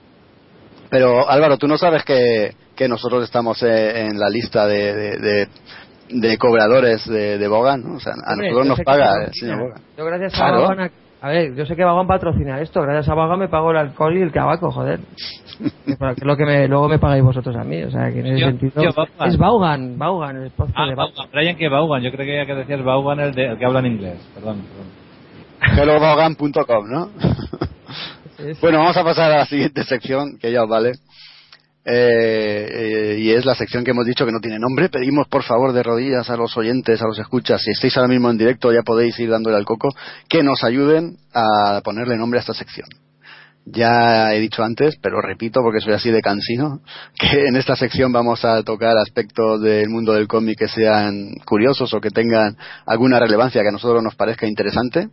[0.89, 5.17] Pero Álvaro, tú no sabes que, que nosotros estamos eh, en la lista de, de,
[5.19, 5.47] de
[6.11, 7.95] de cobradores de, de Bogan, ¿no?
[7.95, 9.81] O sea, a Hombre, nosotros nos paga el señor Bogan.
[9.97, 10.55] Yo gracias Claro.
[10.57, 13.71] a Bogan, a, ver, yo sé que Bogan patrocina esto, gracias a Bogan me pago
[13.71, 14.99] el alcohol y el tabaco, joder.
[15.85, 18.25] que es lo que me, luego me pagáis vosotros a mí, o sea, que en
[18.27, 18.47] ese Tío,
[18.91, 19.05] sentido...
[19.25, 20.95] es Baugan, Baugan, el podcast Ah, de.
[20.95, 23.79] Vaughan, Brian que Vaughan, yo creo que, que decías Vaughan el, de, el que habla
[23.79, 24.61] en inglés, perdón.
[25.59, 25.89] perdón.
[25.89, 27.09] hellobogan.com, ¿no?
[28.61, 30.93] bueno, vamos a pasar a la siguiente sección, que ya os vale.
[31.83, 34.89] Eh, eh, y es la sección que hemos dicho que no tiene nombre.
[34.89, 38.29] Pedimos por favor de rodillas a los oyentes, a los escuchas, si estáis ahora mismo
[38.29, 39.89] en directo ya podéis ir dándole al coco,
[40.29, 42.87] que nos ayuden a ponerle nombre a esta sección.
[43.65, 46.81] Ya he dicho antes, pero repito porque soy así de cansino,
[47.19, 51.93] que en esta sección vamos a tocar aspectos del mundo del cómic que sean curiosos
[51.93, 55.09] o que tengan alguna relevancia que a nosotros nos parezca interesante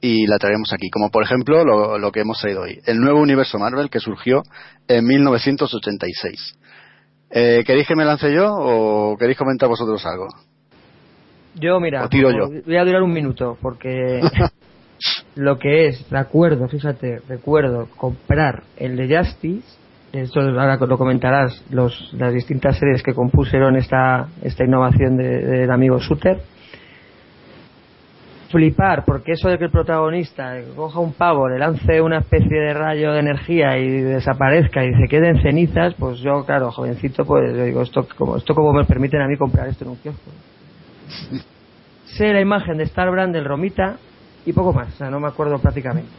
[0.00, 3.20] y la traeremos aquí, como por ejemplo lo, lo que hemos traído hoy, el nuevo
[3.20, 4.42] universo Marvel que surgió
[4.88, 6.58] en 1986.
[7.30, 10.26] Eh, ¿Queréis que me lance yo o queréis comentar vosotros algo?
[11.54, 12.48] Yo, mira, tiro yo.
[12.64, 14.20] voy a durar un minuto, porque
[15.36, 19.66] lo que es, recuerdo, fíjate, recuerdo comprar el de Justice,
[20.12, 25.70] esto ahora lo comentarás, los, las distintas series que compusieron esta, esta innovación de- del
[25.70, 26.40] amigo Suter,
[28.50, 32.74] flipar, porque eso de que el protagonista coja un pavo, le lance una especie de
[32.74, 37.56] rayo de energía y desaparezca y se quede en cenizas, pues yo, claro, jovencito, pues
[37.56, 40.30] yo digo, esto como, esto como me permiten a mí comprar esto en un kiosco.
[42.04, 43.96] sé la imagen de Starbrand, del Romita
[44.44, 46.10] y poco más, o sea, no me acuerdo prácticamente.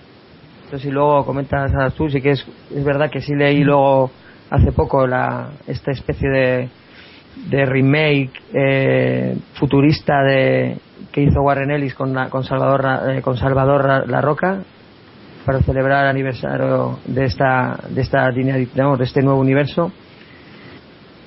[0.63, 4.09] Entonces, si luego comentas a tú, sí que es, es verdad que sí leí luego
[4.49, 6.69] hace poco la, esta especie de,
[7.49, 10.77] de remake eh, futurista de
[11.11, 14.61] que hizo Warren Ellis con, con Salvador eh, con Salvador La Roca
[15.45, 19.91] para celebrar el aniversario de esta de esta línea digamos, de este nuevo universo.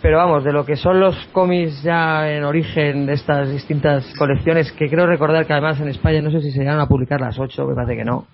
[0.01, 4.71] Pero vamos de lo que son los cómics ya en origen de estas distintas colecciones
[4.73, 7.39] que creo recordar que además en España no sé si se llegan a publicar las
[7.39, 8.27] ocho me parece que no.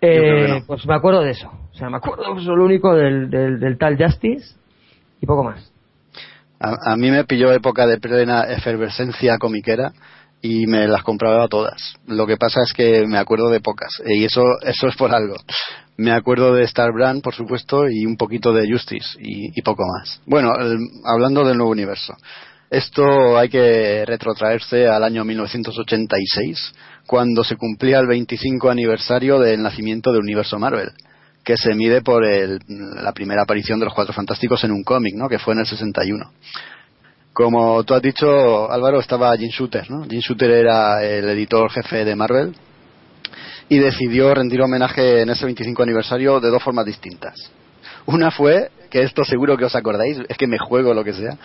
[0.00, 1.50] Eh, pues me acuerdo de eso.
[1.72, 4.54] O sea me acuerdo solo único del, del, del tal Justice
[5.20, 5.75] y poco más
[6.58, 9.92] a, mí me pilló época de plena efervescencia comiquera
[10.40, 11.96] y me las compraba todas.
[12.06, 15.36] Lo que pasa es que me acuerdo de pocas y eso eso es por algo.
[15.96, 20.20] Me acuerdo de Star Brand, por supuesto, y un poquito de Justice y, poco más.
[20.26, 20.52] Bueno,
[21.04, 22.14] hablando del nuevo universo.
[22.68, 26.74] Esto hay que retrotraerse al año 1986,
[27.06, 30.90] cuando se cumplía el 25 aniversario del nacimiento del universo Marvel
[31.46, 35.28] que se mide por la primera aparición de los Cuatro Fantásticos en un cómic, ¿no?
[35.28, 36.32] Que fue en el 61.
[37.32, 40.04] Como tú has dicho, Álvaro, estaba Jim Shooter, ¿no?
[40.10, 42.52] Jim Shooter era el editor jefe de Marvel
[43.68, 47.34] y decidió rendir homenaje en ese 25 aniversario de dos formas distintas.
[48.06, 51.38] Una fue, que esto seguro que os acordáis, es que me juego lo que sea,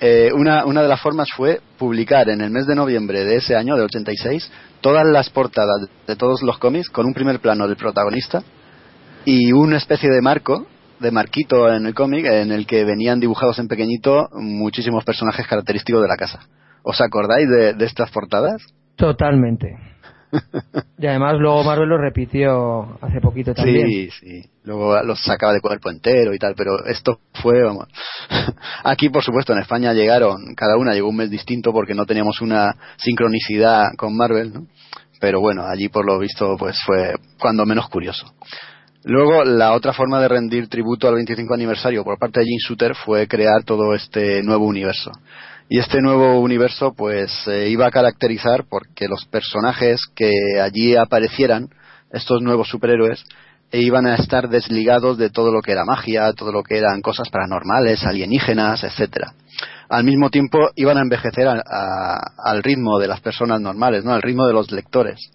[0.00, 3.54] eh, una, una de las formas fue publicar en el mes de noviembre de ese
[3.54, 4.50] año, del 86,
[4.80, 8.42] todas las portadas de todos los cómics con un primer plano del protagonista
[9.24, 10.66] y una especie de marco,
[10.98, 16.02] de marquito en el cómic, en el que venían dibujados en pequeñito muchísimos personajes característicos
[16.02, 16.40] de la casa.
[16.82, 18.62] ¿Os acordáis de, estas portadas?
[18.96, 19.76] Totalmente.
[20.98, 23.86] y además luego Marvel lo repitió hace poquito también.
[23.86, 24.42] Sí, sí.
[24.64, 27.88] Luego los sacaba de cuerpo entero y tal, pero esto fue, vamos.
[28.84, 32.40] Aquí, por supuesto, en España llegaron, cada una llegó un mes distinto porque no teníamos
[32.40, 34.66] una sincronicidad con Marvel, ¿no?
[35.20, 38.26] Pero bueno, allí por lo visto, pues fue cuando menos curioso.
[39.04, 42.94] Luego, la otra forma de rendir tributo al 25 aniversario por parte de Jim Shooter
[42.94, 45.10] fue crear todo este nuevo universo.
[45.68, 50.30] Y este nuevo universo, pues, se iba a caracterizar porque los personajes que
[50.62, 51.68] allí aparecieran,
[52.12, 53.24] estos nuevos superhéroes,
[53.72, 57.00] e iban a estar desligados de todo lo que era magia, todo lo que eran
[57.00, 59.32] cosas paranormales, alienígenas, etcétera.
[59.88, 64.12] Al mismo tiempo, iban a envejecer al ritmo de las personas normales, ¿no?
[64.12, 65.32] Al ritmo de los lectores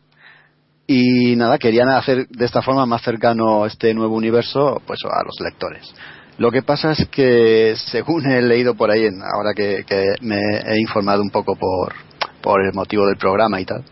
[0.87, 5.35] y nada, querían hacer de esta forma más cercano este nuevo universo pues a los
[5.41, 5.93] lectores.
[6.37, 9.83] Lo que pasa es que, según he leído por ahí, ahora que,
[10.21, 11.93] me he informado un poco por,
[12.41, 13.83] por el motivo del programa y tal,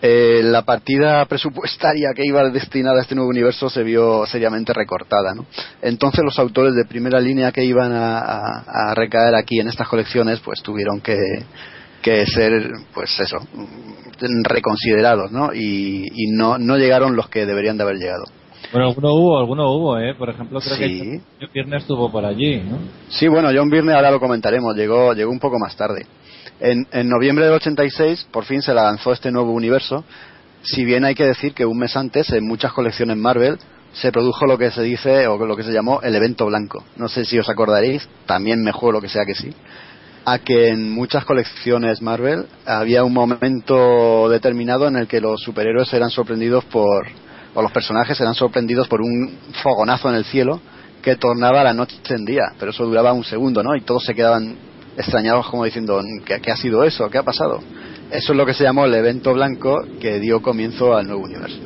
[0.00, 5.34] eh, la partida presupuestaria que iba destinada a este nuevo universo se vio seriamente recortada.
[5.34, 5.44] ¿no?
[5.82, 10.40] Entonces los autores de primera línea que iban a, a recaer aquí en estas colecciones
[10.40, 11.16] pues tuvieron que,
[12.00, 13.38] que ser, pues eso,
[14.44, 15.52] reconsiderados, ¿no?
[15.54, 18.24] Y, no, no llegaron los que deberían de haber llegado.
[18.72, 20.14] Bueno, alguno hubo, alguno hubo, ¿eh?
[20.14, 22.78] Por ejemplo, creo que John Byrne estuvo por allí, ¿no?
[23.08, 26.06] Sí, bueno, John Byrne ahora lo comentaremos, llegó, llegó un poco más tarde.
[26.60, 30.04] En, en noviembre del 86, por fin se lanzó este nuevo universo,
[30.62, 33.58] si bien hay que decir que un mes antes, en muchas colecciones Marvel,
[33.92, 36.84] se produjo lo que se dice, o lo que se llamó el evento blanco.
[36.96, 39.52] No sé si os acordaréis, también me juego lo que sea que sí
[40.32, 45.92] a que en muchas colecciones Marvel había un momento determinado en el que los superhéroes
[45.92, 47.08] eran sorprendidos por,
[47.52, 50.60] o los personajes eran sorprendidos por un fogonazo en el cielo
[51.02, 53.74] que tornaba la noche en día, pero eso duraba un segundo, ¿no?
[53.74, 54.54] Y todos se quedaban
[54.96, 57.10] extrañados como diciendo, ¿qué, ha sido eso?
[57.10, 57.60] ¿Qué ha pasado?
[58.12, 61.58] Eso es lo que se llamó el evento blanco que dio comienzo al nuevo universo.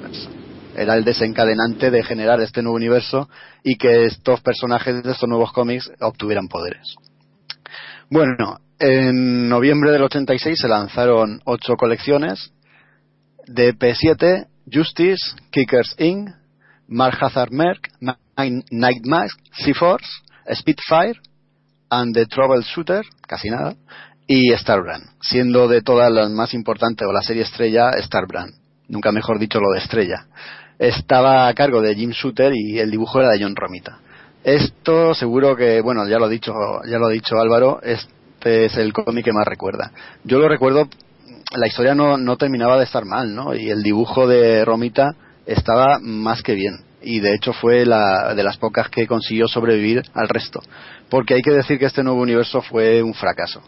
[0.75, 3.29] Era el desencadenante de generar este nuevo universo
[3.63, 6.97] y que estos personajes de estos nuevos cómics obtuvieran poderes.
[8.15, 12.53] Bueno, en noviembre del 86 se lanzaron ocho colecciones
[13.49, 16.31] de P7, Justice, Kickers Inc.,
[16.87, 20.07] Mark Hazard Merc, Night Mask, Sea-Force,
[20.55, 21.19] Spitfire,
[21.91, 23.75] and the Troubleshooter, casi nada,
[24.29, 28.55] y Starbrand, siendo de todas las más importantes, o la serie estrella, Starbrand.
[28.87, 30.29] Nunca mejor dicho lo de estrella.
[30.79, 33.99] Estaba a cargo de Jim Shooter y el dibujo era de John Romita.
[34.45, 36.53] Esto seguro que, bueno, ya lo ha dicho,
[36.87, 39.91] ya lo ha dicho Álvaro, este es el cómic que más recuerda.
[40.23, 40.87] Yo lo recuerdo,
[41.57, 43.55] la historia no, no terminaba de estar mal, ¿no?
[43.55, 45.15] Y el dibujo de Romita
[45.47, 46.75] estaba más que bien.
[47.01, 50.61] Y de hecho fue la, de las pocas que consiguió sobrevivir al resto.
[51.09, 53.63] Porque hay que decir que este nuevo universo fue un fracaso.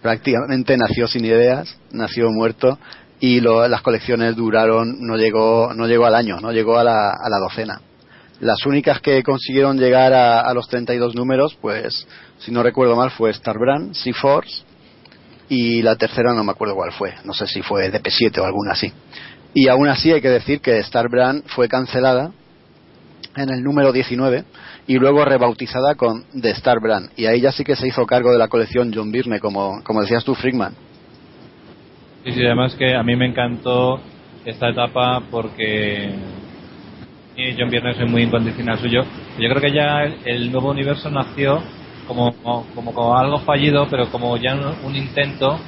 [0.00, 2.78] Prácticamente nació sin ideas, nació muerto
[3.20, 7.10] y lo, las colecciones duraron, no llegó, no llegó al año, no llegó a la,
[7.10, 7.80] a la docena.
[8.42, 13.12] Las únicas que consiguieron llegar a, a los 32 números, pues, si no recuerdo mal,
[13.12, 14.64] fue Starbrand, Sea-Force
[15.48, 18.72] y la tercera no me acuerdo cuál fue, no sé si fue DP7 o alguna
[18.72, 18.92] así.
[19.54, 22.32] Y aún así hay que decir que Starbrand fue cancelada
[23.36, 24.44] en el número 19
[24.88, 27.10] y luego rebautizada con The Star Brand.
[27.16, 30.00] Y ahí ya sí que se hizo cargo de la colección John Byrne, como, como
[30.00, 30.74] decías tú, Frickman.
[32.24, 34.00] Sí, sí, además que a mí me encantó
[34.44, 36.12] esta etapa porque
[37.36, 39.04] John Byrne es muy incondicional suyo.
[39.38, 41.62] Yo creo que ya el, nuevo universo nació
[42.06, 45.58] como, como, como, algo fallido, pero como ya un, un, intento.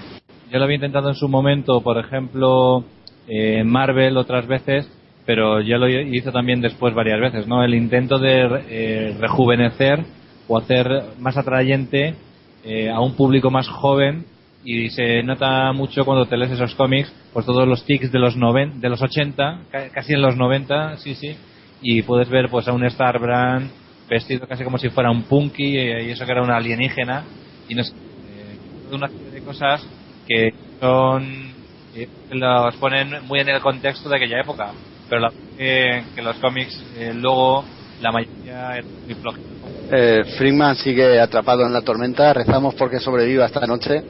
[0.51, 2.85] Yo lo había intentado en su momento, por ejemplo,
[3.27, 4.91] eh, Marvel otras veces,
[5.25, 7.65] pero ya lo hizo también después varias veces, ¿no?
[7.65, 10.05] El intento de eh, rejuvenecer
[10.47, 10.87] o hacer
[11.19, 12.15] más atrayente
[12.65, 14.27] eh, a un público más joven
[14.65, 18.37] y se nota mucho cuando te lees esos cómics, pues todos los tics de los
[18.37, 19.61] noven, de los 80,
[19.93, 21.37] casi en los 90, sí, sí,
[21.85, 23.71] y puedes ver pues a un Star Brand
[24.09, 27.25] vestido casi como si fuera un punky eh, y eso que era una alienígena
[27.69, 27.93] y no sé,
[28.91, 29.87] una serie de cosas
[30.27, 31.53] que son
[32.31, 34.73] los ponen muy en el contexto de aquella época
[35.09, 37.65] pero la que, los cómics eh, luego
[38.01, 39.39] la mayoría es muy floja.
[39.91, 44.03] Eh, sigue atrapado en la tormenta, rezamos porque sobreviva esta noche.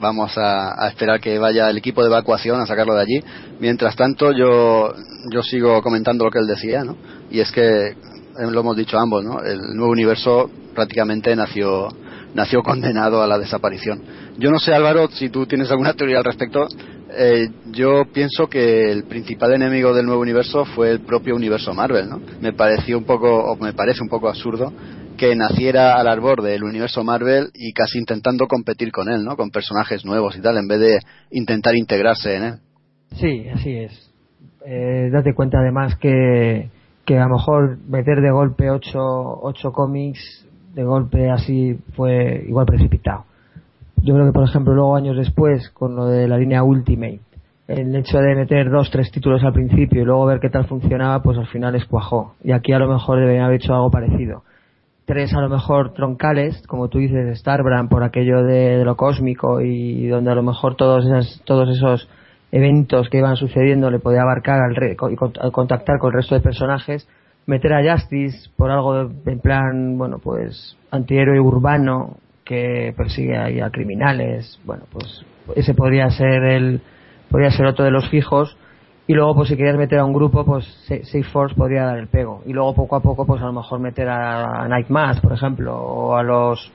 [0.00, 3.24] Vamos a, a, esperar que vaya el equipo de evacuación a sacarlo de allí.
[3.60, 4.94] Mientras tanto, yo,
[5.32, 6.96] yo sigo comentando lo que él decía, ¿no?
[7.30, 7.94] Y es que, eh,
[8.50, 9.40] lo hemos dicho ambos, ¿no?
[9.40, 11.88] El nuevo universo prácticamente nació,
[12.34, 14.02] nació condenado a la desaparición.
[14.38, 16.68] Yo no sé, Álvaro, si tú tienes alguna teoría al respecto.
[17.08, 22.08] Eh, yo pienso que el principal enemigo del nuevo universo fue el propio universo Marvel,
[22.08, 22.20] ¿no?
[22.40, 24.72] Me pareció un poco, o me parece un poco absurdo
[25.16, 29.36] que naciera al arbor del universo Marvel y casi intentando competir con él, ¿no?
[29.36, 30.98] Con personajes nuevos y tal, en vez de
[31.30, 32.54] intentar integrarse en él.
[33.12, 34.12] Sí, así es.
[34.66, 36.70] Eh, date cuenta además que,
[37.04, 40.44] que a lo mejor meter de golpe ocho, ocho cómics,
[40.74, 43.24] de golpe así, fue igual precipitado
[44.02, 47.20] yo creo que por ejemplo luego años después con lo de la línea Ultimate
[47.68, 51.22] el hecho de meter dos tres títulos al principio y luego ver qué tal funcionaba
[51.22, 54.42] pues al final escuajó y aquí a lo mejor deberían haber hecho algo parecido.
[55.04, 60.06] Tres a lo mejor troncales como tú dices Starbrand por aquello de, lo cósmico y
[60.06, 62.08] donde a lo mejor todos esas, todos esos
[62.52, 65.16] eventos que iban sucediendo le podía abarcar al re, y
[65.50, 67.08] contactar con el resto de personajes
[67.46, 72.16] meter a Justice por algo en plan bueno pues antihéroe urbano
[72.46, 74.58] que persigue ahí a criminales.
[74.64, 75.26] Bueno, pues
[75.56, 76.80] ese podría ser el
[77.28, 78.56] podría ser otro de los fijos
[79.08, 82.06] y luego pues si querías meter a un grupo pues Safe Force podría dar el
[82.06, 85.76] pego y luego poco a poco pues a lo mejor meter a Nightmask por ejemplo
[85.76, 86.72] o a los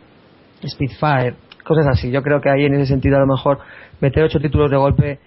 [0.65, 3.59] Spitfire cosas así yo creo que ahí en ese sentido a lo mejor
[4.01, 5.19] meter ocho títulos de golpe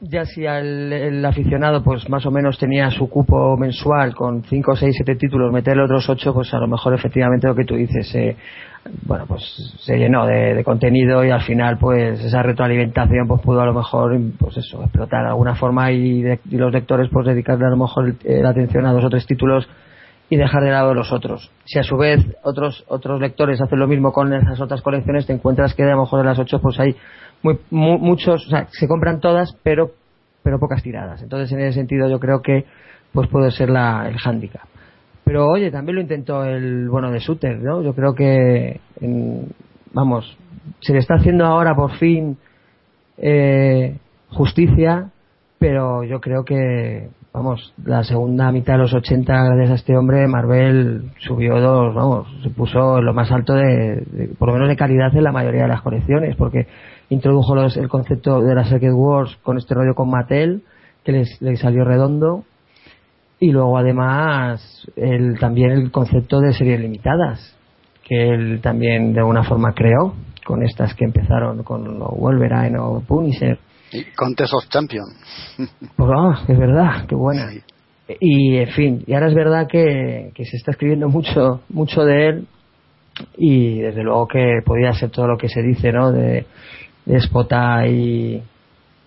[0.00, 4.76] ya si al, el aficionado pues más o menos tenía su cupo mensual con 5,
[4.76, 8.14] 6, 7 títulos, meterle otros 8 pues a lo mejor efectivamente lo que tú dices
[8.14, 8.36] eh,
[9.06, 9.42] bueno pues
[9.80, 14.18] se llenó de, contenido y al final pues esa retroalimentación pues pudo a lo mejor
[14.38, 17.78] pues eso explotar de alguna forma y, de, y los lectores pues dedicarle a lo
[17.78, 19.66] mejor eh, la atención a dos o tres títulos
[20.28, 21.52] y dejar de lado los otros.
[21.64, 25.32] Si a su vez otros otros lectores hacen lo mismo con esas otras colecciones, te
[25.32, 26.96] encuentras que a lo mejor de las 8 pues hay
[27.42, 29.92] muy, mu muchos, o sea, se compran todas, pero,
[30.42, 31.22] pero pocas tiradas.
[31.22, 32.64] Entonces, en ese sentido, yo creo que
[33.12, 34.66] pues puede ser la, el hándicap.
[35.24, 37.82] Pero oye, también lo intentó el bueno de Suter, ¿no?
[37.82, 39.48] Yo creo que, en,
[39.92, 40.36] vamos,
[40.80, 42.36] se le está haciendo ahora por fin
[43.18, 43.96] eh,
[44.28, 45.10] justicia,
[45.58, 50.28] pero yo creo que, vamos, la segunda mitad de los 80, gracias a este hombre,
[50.28, 55.14] Marvel subió dos, vamos, se puso lo más alto de, por lo menos de calidad
[55.16, 56.66] en la mayoría de las colecciones, porque
[57.10, 60.62] introdujo los, el concepto de la Secret Wars con este rollo con Mattel,
[61.04, 62.44] que les, les salió redondo,
[63.38, 67.56] y luego además el, también el concepto de series limitadas,
[68.02, 73.00] que él también de alguna forma creó, con estas que empezaron con los Wolverine o
[73.00, 73.58] Punisher.
[73.92, 75.14] Y Contest of Champions.
[75.96, 77.50] Pues vamos, es verdad, qué buena.
[77.50, 77.62] Sí.
[78.20, 82.28] Y en fin, y ahora es verdad que, que se está escribiendo mucho, mucho de
[82.28, 82.46] él
[83.36, 86.12] y desde luego que podía ser todo lo que se dice, ¿no?
[86.12, 86.46] De,
[87.06, 88.42] déspota y,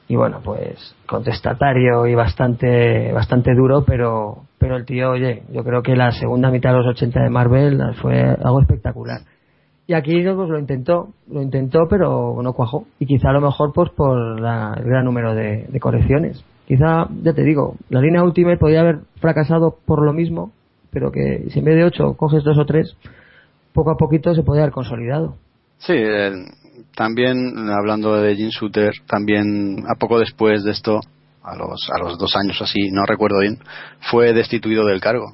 [0.07, 5.83] y bueno, pues contestatario y bastante bastante duro, pero pero el tío, oye, yo creo
[5.83, 9.21] que la segunda mitad de los 80 de Marvel fue algo espectacular.
[9.87, 12.85] Y aquí pues lo intentó, lo intentó, pero no cuajó.
[12.99, 16.43] Y quizá a lo mejor pues por la, el gran número de, de correcciones.
[16.67, 20.51] Quizá, ya te digo, la línea Ultimate podría haber fracasado por lo mismo,
[20.91, 22.95] pero que si en vez de 8 coges dos o tres,
[23.73, 25.35] poco a poquito se podría haber consolidado.
[25.79, 25.95] Sí,
[26.99, 30.99] también hablando de Jim Shooter, también a poco después de esto
[31.41, 33.57] a los, a los dos años así, no recuerdo bien,
[34.11, 35.33] fue destituido del cargo.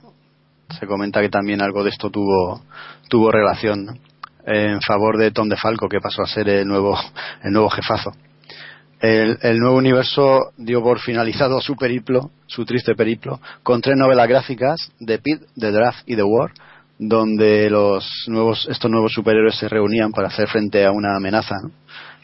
[0.79, 2.61] Se comenta que también algo de esto tuvo,
[3.09, 3.99] tuvo relación
[4.45, 6.99] en favor de Tom DeFalco, que pasó a ser el nuevo,
[7.43, 8.11] el nuevo jefazo.
[8.99, 14.29] El, el, nuevo universo dio por finalizado su periplo, su triste periplo, con tres novelas
[14.29, 16.51] gráficas, The Pit, The Draft y The War,
[16.97, 21.55] donde los nuevos, estos nuevos superhéroes se reunían para hacer frente a una amenaza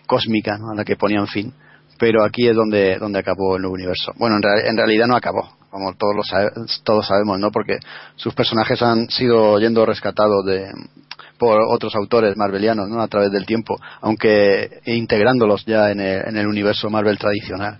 [0.05, 1.53] cósmica a la que ponían fin.
[1.97, 4.13] Pero aquí es donde, donde acabó el nuevo universo.
[4.17, 6.31] Bueno, en, real, en realidad no acabó, como todos,
[6.83, 7.51] todos sabemos, ¿no?
[7.51, 7.77] Porque
[8.15, 10.67] sus personajes han sido yendo rescatados de,
[11.41, 13.01] por otros autores marvelianos ¿no?
[13.01, 17.79] a través del tiempo, aunque integrándolos ya en el, en el universo Marvel tradicional.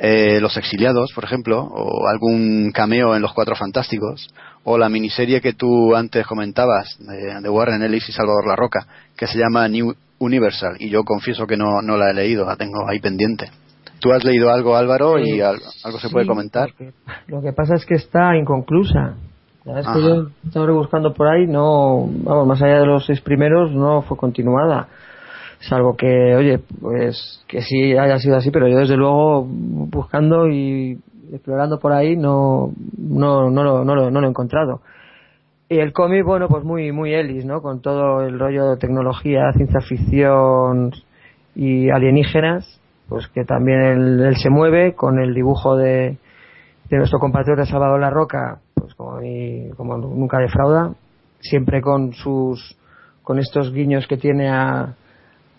[0.00, 4.28] Eh, los exiliados, por ejemplo, o algún cameo en Los Cuatro Fantásticos,
[4.70, 8.86] o la miniserie que tú antes comentabas de, de Warren Ellis y Salvador La Roca,
[9.16, 12.56] que se llama New Universal, y yo confieso que no, no la he leído, la
[12.56, 13.50] tengo ahí pendiente.
[13.98, 16.68] ¿Tú has leído algo, Álvaro, y al, algo se sí, puede comentar?
[17.28, 19.16] Lo que, pasa es que está inconclusa.
[19.64, 23.06] La verdad es que yo estaba rebuscando por ahí, no, vamos, más allá de los
[23.06, 24.88] seis primeros, no fue continuada.
[25.60, 30.98] Salvo que, oye, pues que sí haya sido así, pero yo desde luego buscando y
[31.32, 34.80] explorando por ahí no, no, no, lo, no, lo, no lo he encontrado.
[35.68, 37.60] Y el cómic, bueno, pues muy, muy Ellis, ¿no?
[37.60, 40.92] Con todo el rollo de tecnología, ciencia ficción
[41.54, 46.16] y alienígenas, pues que también él, él se mueve con el dibujo de,
[46.88, 50.94] de nuestro compatriota Salvador La Roca, pues como, y, como nunca defrauda,
[51.40, 52.76] siempre con sus,
[53.22, 54.94] con estos guiños que tiene a,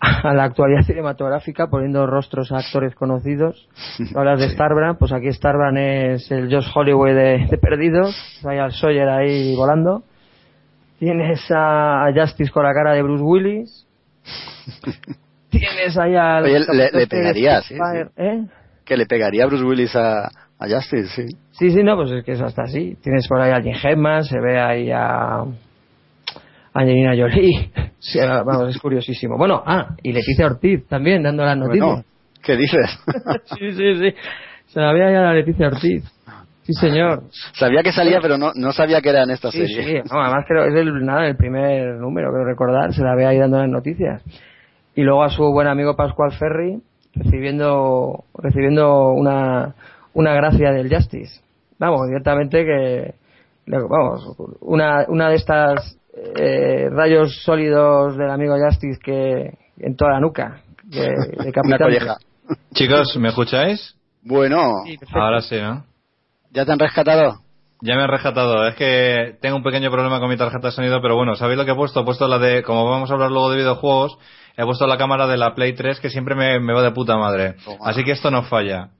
[0.00, 3.68] a la actualidad cinematográfica poniendo rostros a actores conocidos.
[4.14, 8.72] Hablas de Starbrand, pues aquí Starbrand es el Josh Hollywood de, de Perdidos, hay al
[8.72, 10.02] Sawyer ahí volando.
[10.98, 13.86] Tienes a, a, Justice con la cara de Bruce Willis.
[15.50, 16.44] Tienes ahí al...
[16.44, 18.10] Oye, le, le pegaría, sí, sí.
[18.16, 18.44] ¿eh?
[18.84, 21.36] Que le pegaría a Bruce Willis a, a Justice, sí.
[21.52, 22.96] Sí, sí, no, pues es que es hasta así.
[23.02, 25.44] Tienes por ahí a Jim Hedman, se ve ahí a
[26.74, 27.70] Angelina Jolie.
[28.02, 29.36] Sí, vamos, es curiosísimo.
[29.36, 31.86] Bueno, ah, y Leticia Ortiz también, dando las noticias.
[31.86, 32.04] Bueno,
[32.42, 32.98] ¿Qué dices?
[33.58, 34.14] sí, sí, sí.
[34.68, 36.02] Se la veía ya la Leticia Ortiz.
[36.62, 37.24] Sí, señor.
[37.52, 40.02] Sabía que salía, pero no, no sabía que era en esta sí, serie.
[40.02, 43.26] Sí, no, además creo es el, nada, el primer número, creo recordar, se la ve
[43.26, 44.22] ahí dando las noticias.
[44.94, 46.80] Y luego a su buen amigo Pascual Ferry,
[47.14, 49.74] recibiendo, recibiendo una,
[50.14, 51.40] una gracia del Justice.
[51.78, 53.14] Vamos, directamente que,
[53.66, 60.20] vamos, una, una de estas eh, rayos sólidos del amigo Justice que en toda la
[60.20, 62.16] nuca de, de Capitán.
[62.74, 63.96] Chicos, ¿me escucháis?
[64.22, 65.84] Bueno, sí, ahora sí, ¿no?
[66.50, 67.40] ¿Ya te han rescatado?
[67.82, 68.66] Ya me han rescatado.
[68.66, 71.64] Es que tengo un pequeño problema con mi tarjeta de sonido, pero bueno, ¿sabéis lo
[71.64, 72.00] que he puesto?
[72.00, 74.18] He puesto la de, como vamos a hablar luego de videojuegos,
[74.56, 77.16] he puesto la cámara de la Play 3 que siempre me, me va de puta
[77.16, 77.54] madre.
[77.66, 78.90] Oh, Así que esto no falla.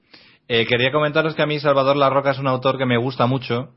[0.47, 3.27] Eh, quería comentaros que a mí Salvador La Roca es un autor que me gusta
[3.27, 3.69] mucho,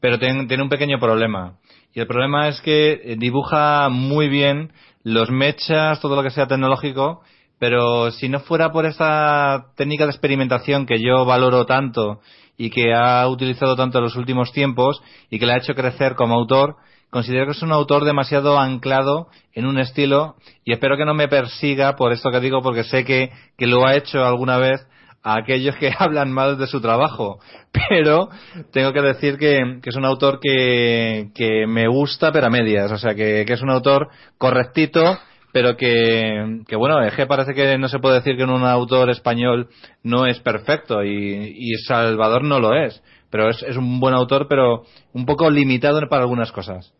[0.00, 1.56] pero ten, tiene un pequeño problema.
[1.96, 4.70] Y el problema es que dibuja muy bien
[5.02, 7.22] los mechas, todo lo que sea tecnológico,
[7.58, 12.20] pero si no fuera por esta técnica de experimentación que yo valoro tanto
[12.58, 16.16] y que ha utilizado tanto en los últimos tiempos y que le ha hecho crecer
[16.16, 16.76] como autor,
[17.08, 20.36] considero que es un autor demasiado anclado en un estilo
[20.66, 23.86] y espero que no me persiga por esto que digo porque sé que, que lo
[23.86, 24.86] ha hecho alguna vez
[25.26, 27.40] a aquellos que hablan mal de su trabajo.
[27.88, 28.28] Pero
[28.72, 32.92] tengo que decir que, es un autor que, que, me gusta, pero a medias.
[32.92, 34.08] O sea, que, que es un autor
[34.38, 35.18] correctito,
[35.52, 39.68] pero que, que, bueno, que parece que no se puede decir que un autor español
[40.04, 43.02] no es perfecto y, y Salvador no lo es.
[43.28, 46.94] Pero es, es un buen autor, pero un poco limitado para algunas cosas.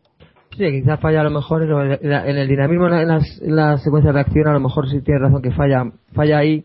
[0.57, 4.21] Sí, quizás falla a lo mejor en el dinamismo, en, las, en la secuencia de
[4.21, 6.65] acción, a lo mejor sí tiene razón que falla, falla ahí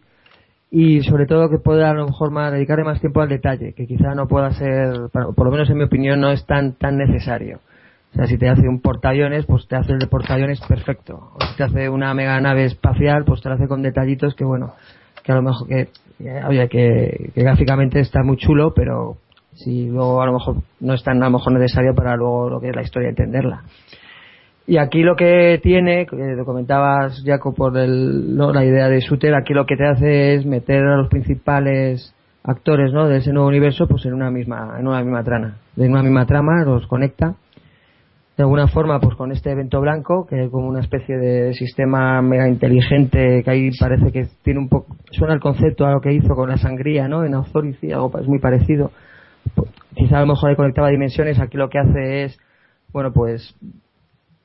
[0.73, 3.85] y sobre todo que pueda a lo mejor más dedicarle más tiempo al detalle que
[3.85, 7.59] quizá no pueda ser por lo menos en mi opinión no es tan tan necesario.
[8.13, 11.33] O sea si te hace un portaaviones pues te hace el de portaaviones perfecto.
[11.33, 14.45] O si te hace una mega nave espacial pues te lo hace con detallitos que
[14.45, 14.73] bueno
[15.21, 15.89] que a lo mejor que
[16.47, 19.17] oye que, que gráficamente está muy chulo pero
[19.53, 22.61] si luego a lo mejor no es tan a lo mejor necesario para luego lo
[22.61, 23.63] que es la historia entenderla
[24.67, 28.53] y aquí lo que tiene, que lo comentabas, Jaco, por el, ¿no?
[28.53, 32.91] la idea de Shooter, aquí lo que te hace es meter a los principales actores
[32.91, 33.07] ¿no?
[33.07, 36.25] de ese nuevo universo pues en una misma en una misma trama de una misma
[36.25, 37.35] trama los conecta
[38.35, 42.21] de alguna forma pues con este evento blanco que es como una especie de sistema
[42.23, 46.13] mega inteligente que ahí parece que tiene un poco suena el concepto a lo que
[46.13, 48.91] hizo con la sangría no en Authority algo es muy parecido
[49.93, 52.39] quizá a lo mejor ahí conectaba dimensiones aquí lo que hace es
[52.91, 53.55] bueno pues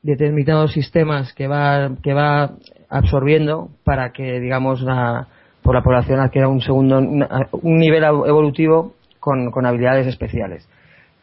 [0.07, 2.53] determinados sistemas que va que va
[2.89, 5.29] absorbiendo para que digamos la
[5.63, 10.69] por la población adquiera un segundo un nivel evolutivo con, con habilidades especiales.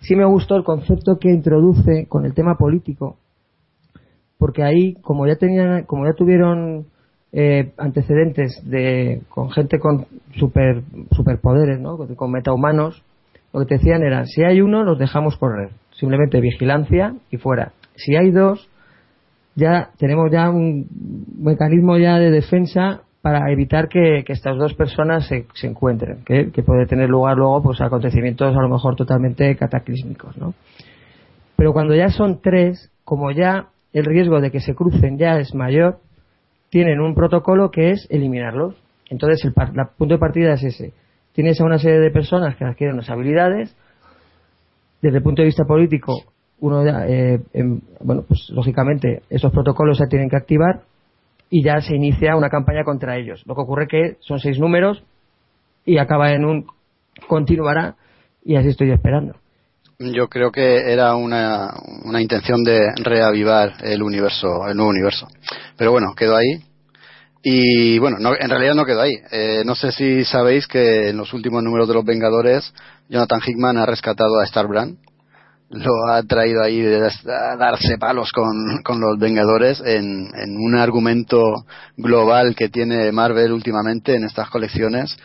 [0.02, 3.16] Sí me gustó el concepto que introduce con el tema político,
[4.38, 6.88] porque ahí, como ya tenían, como ya tuvieron
[7.32, 10.06] eh, antecedentes de con gente con
[10.38, 11.98] super superpoderes, ¿no?
[11.98, 13.02] Con metahumanos,
[13.54, 17.72] lo que te decían era si hay uno los dejamos correr, simplemente vigilancia y fuera.
[17.96, 18.70] Si hay dos,
[19.56, 20.88] ya tenemos ya un
[21.38, 26.86] mecanismo ya de defensa para evitar que, estas dos personas se, se encuentren, que, puede
[26.86, 30.54] tener lugar luego pues acontecimientos a lo mejor totalmente cataclísmicos, ¿no?
[31.56, 35.54] Pero cuando ya son tres, como ya el riesgo de que se crucen ya es
[35.56, 36.00] mayor,
[36.70, 38.76] tienen un protocolo que es eliminarlos.
[39.10, 40.94] Entonces el, punto de partida es ese.
[41.32, 43.76] Tienes a una serie de personas que adquieren unas habilidades.
[45.02, 46.33] Desde el punto de vista político,
[46.64, 47.42] uno eh,
[48.00, 50.84] bueno, pues lógicamente esos protocolos se tienen que activar
[51.50, 53.44] y ya se inicia una campaña contra ellos.
[53.46, 55.04] Lo que ocurre que son seis números
[55.86, 56.66] y acaba en un
[57.28, 57.96] continuará
[58.46, 59.36] y así estoy esperando.
[60.00, 61.74] Yo creo que era una,
[62.06, 65.28] una intención de reavivar el universo, el nuevo universo.
[65.78, 66.64] Pero bueno, quedó ahí.
[67.44, 69.16] Y bueno, no, en realidad no quedó ahí.
[69.32, 72.74] Eh, no sé si sabéis que en los últimos números de Los Vengadores,
[73.10, 74.98] Jonathan Hickman ha rescatado a Starbrand.
[75.74, 81.66] Lo ha traído ahí a darse palos con, con los Vengadores en, en un argumento
[81.98, 85.18] global que tiene Marvel últimamente en estas colecciones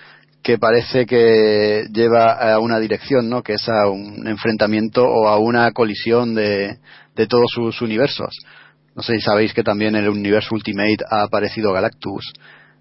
[0.43, 3.43] que parece que lleva a una dirección, ¿no?
[3.43, 6.79] Que es a un enfrentamiento o a una colisión de,
[7.15, 8.35] de todos sus universos.
[8.97, 12.33] No sé si sabéis que también en el universo Ultimate ha aparecido Galactus,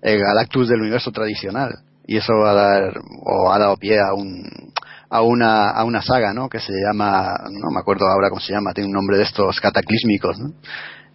[0.01, 1.80] el Galactus del universo tradicional.
[2.05, 2.93] Y eso va a dar,
[3.26, 4.72] o ha dado pie a un,
[5.09, 6.49] a una, a una saga, ¿no?
[6.49, 9.59] Que se llama, no me acuerdo ahora cómo se llama, tiene un nombre de estos
[9.59, 10.37] cataclísmicos.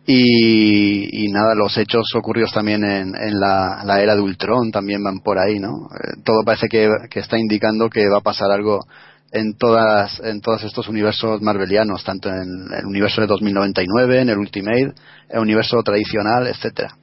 [0.05, 5.20] Y, y, nada, los hechos ocurridos también en, en la, era de Ultron también van
[5.20, 5.88] por ahí, ¿no?
[5.95, 8.80] Eh, todo parece que, que, está indicando que va a pasar algo
[9.30, 14.38] en todas en todos estos universos marvelianos, tanto en el universo de 2099, en el
[14.38, 14.93] Ultimate,
[15.30, 16.97] el universo tradicional, etcétera.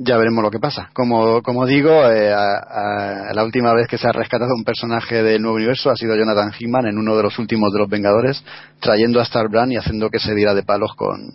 [0.00, 0.90] Ya veremos lo que pasa.
[0.92, 5.56] Como, como digo, eh, la última vez que se ha rescatado un personaje del nuevo
[5.56, 8.44] universo ha sido Jonathan Hickman en uno de los últimos de los Vengadores,
[8.78, 11.32] trayendo a Starbrand y haciendo que se diera de palos con,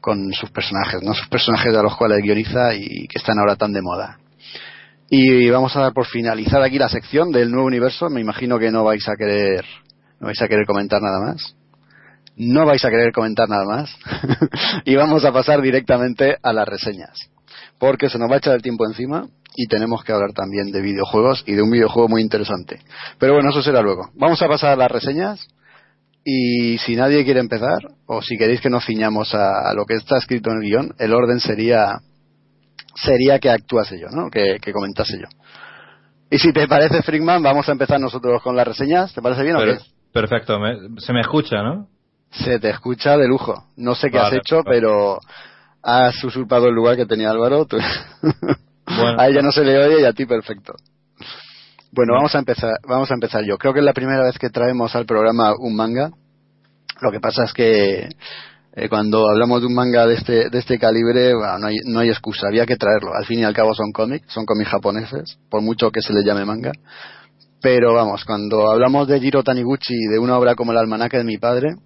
[0.00, 1.12] con sus personajes, ¿no?
[1.12, 4.18] Sus personajes a los cuales guioniza y que están ahora tan de moda.
[5.10, 8.08] Y vamos a dar por finalizar aquí la sección del nuevo universo.
[8.10, 9.64] Me imagino que no vais a querer,
[10.20, 11.56] no vais a querer comentar nada más.
[12.36, 13.96] No vais a querer comentar nada más.
[14.84, 17.33] y vamos a pasar directamente a las reseñas.
[17.84, 20.80] Porque se nos va a echar el tiempo encima y tenemos que hablar también de
[20.80, 22.80] videojuegos y de un videojuego muy interesante.
[23.18, 24.08] Pero bueno, eso será luego.
[24.14, 25.46] Vamos a pasar a las reseñas.
[26.24, 27.76] Y si nadie quiere empezar,
[28.06, 30.94] o si queréis que nos ciñamos a, a lo que está escrito en el guion,
[30.98, 31.98] el orden sería
[32.94, 34.30] sería que actuase yo, ¿no?
[34.30, 35.26] Que, comentase yo.
[36.30, 39.12] Y si te parece, Frickman, vamos a empezar nosotros con las reseñas.
[39.12, 39.76] ¿Te parece bien o qué?
[40.10, 40.58] Perfecto,
[41.00, 41.88] se me escucha, ¿no?
[42.30, 43.66] Se te escucha de lujo.
[43.76, 45.18] No sé qué has hecho, pero
[45.84, 47.66] has usurpado el lugar que tenía Álvaro.
[48.86, 49.18] Bueno.
[49.18, 50.74] a ella no se le oye y a ti perfecto.
[51.90, 53.56] Bueno, vamos a empezar, vamos a empezar yo.
[53.56, 56.10] Creo que es la primera vez que traemos al programa un manga.
[57.00, 58.08] Lo que pasa es que
[58.74, 62.10] eh, cuando hablamos de un manga de este, de este calibre, no, hay, no hay
[62.10, 63.14] excusa, había que traerlo.
[63.14, 66.24] Al fin y al cabo son cómics, son cómics japoneses, por mucho que se les
[66.24, 66.72] llame manga.
[67.62, 71.24] Pero vamos, cuando hablamos de Jiro Taniguchi y de una obra como el almanaque de
[71.24, 71.76] mi padre,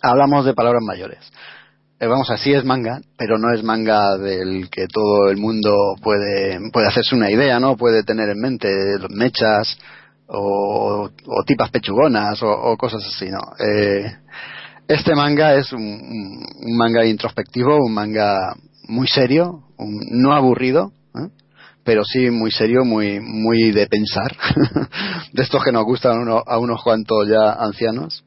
[0.00, 1.32] hablamos de palabras mayores.
[2.04, 6.60] Eh, vamos, así es manga, pero no es manga del que todo el mundo puede,
[6.70, 7.78] puede hacerse una idea, ¿no?
[7.78, 9.78] Puede tener en mente los mechas
[10.26, 11.08] o,
[11.46, 13.38] tipas pechugonas o, cosas así, ¿no?
[13.58, 14.04] Eh,
[14.86, 16.44] este manga es un,
[16.76, 18.54] manga introspectivo, un manga
[18.86, 21.30] muy serio, no aburrido, ¿eh?
[21.84, 24.36] pero sí muy serio, muy, muy de pensar,
[25.32, 28.24] de estos que nos gustan a unos cuantos ya ancianos.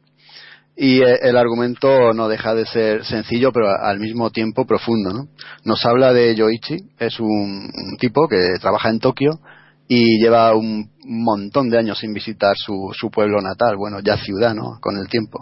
[0.78, 5.12] Y eh, el argumento no deja de ser sencillo, pero al mismo tiempo profundo.
[5.12, 5.28] ¿no?
[5.66, 9.32] Nos habla de Yoichi, es un, tipo que trabaja en Tokio
[9.88, 14.54] y lleva un montón de años sin visitar su, su pueblo natal, bueno, ya ciudad,
[14.54, 14.78] ¿no?
[14.82, 15.40] Con el tiempo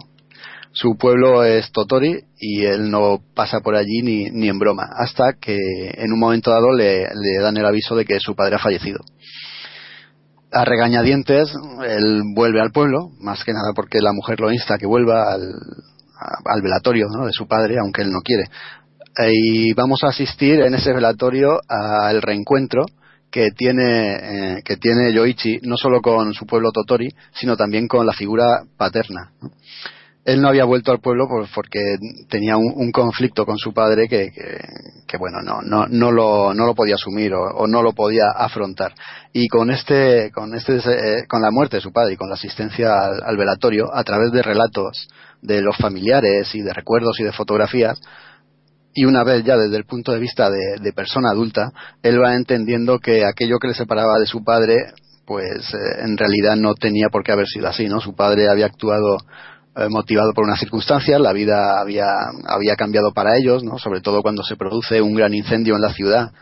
[0.76, 5.32] su pueblo es Totori y él no pasa por allí ni, ni en broma, hasta
[5.40, 7.06] que en un momento dado le,
[7.40, 8.98] dan el aviso de que su padre ha fallecido.
[10.56, 11.52] A regañadientes,
[11.86, 15.34] él vuelve al pueblo, más que nada porque la mujer lo insta a que vuelva
[15.34, 18.44] al, velatorio de su padre, aunque él no quiere.
[19.32, 22.86] Y vamos a asistir en ese velatorio al reencuentro
[23.30, 28.06] que tiene, eh, que tiene Yoichi, no solo con su pueblo Totori, sino también con
[28.06, 29.32] la figura paterna.
[30.26, 31.78] Él no había vuelto al pueblo porque
[32.28, 34.32] tenía un, conflicto con su padre que,
[35.06, 38.92] que, bueno no, no, no, lo, no lo podía asumir o, no lo podía afrontar.
[39.32, 42.34] Y con este con este eh, con la muerte de su padre y con la
[42.34, 42.92] asistencia
[43.24, 45.08] al, velatorio a través de relatos
[45.42, 48.00] de los familiares y de recuerdos y de fotografías
[48.92, 51.70] y una vez ya desde el punto de vista de, persona adulta
[52.02, 54.76] él va entendiendo que aquello que le separaba de su padre
[55.24, 58.66] pues eh, en realidad no tenía por qué haber sido así no su padre había
[58.66, 59.18] actuado
[59.76, 62.06] eh, motivado por una circunstancia, la vida había,
[62.46, 63.78] había cambiado para ellos, ¿no?
[63.78, 66.32] sobre todo cuando se produce un gran incendio en la ciudad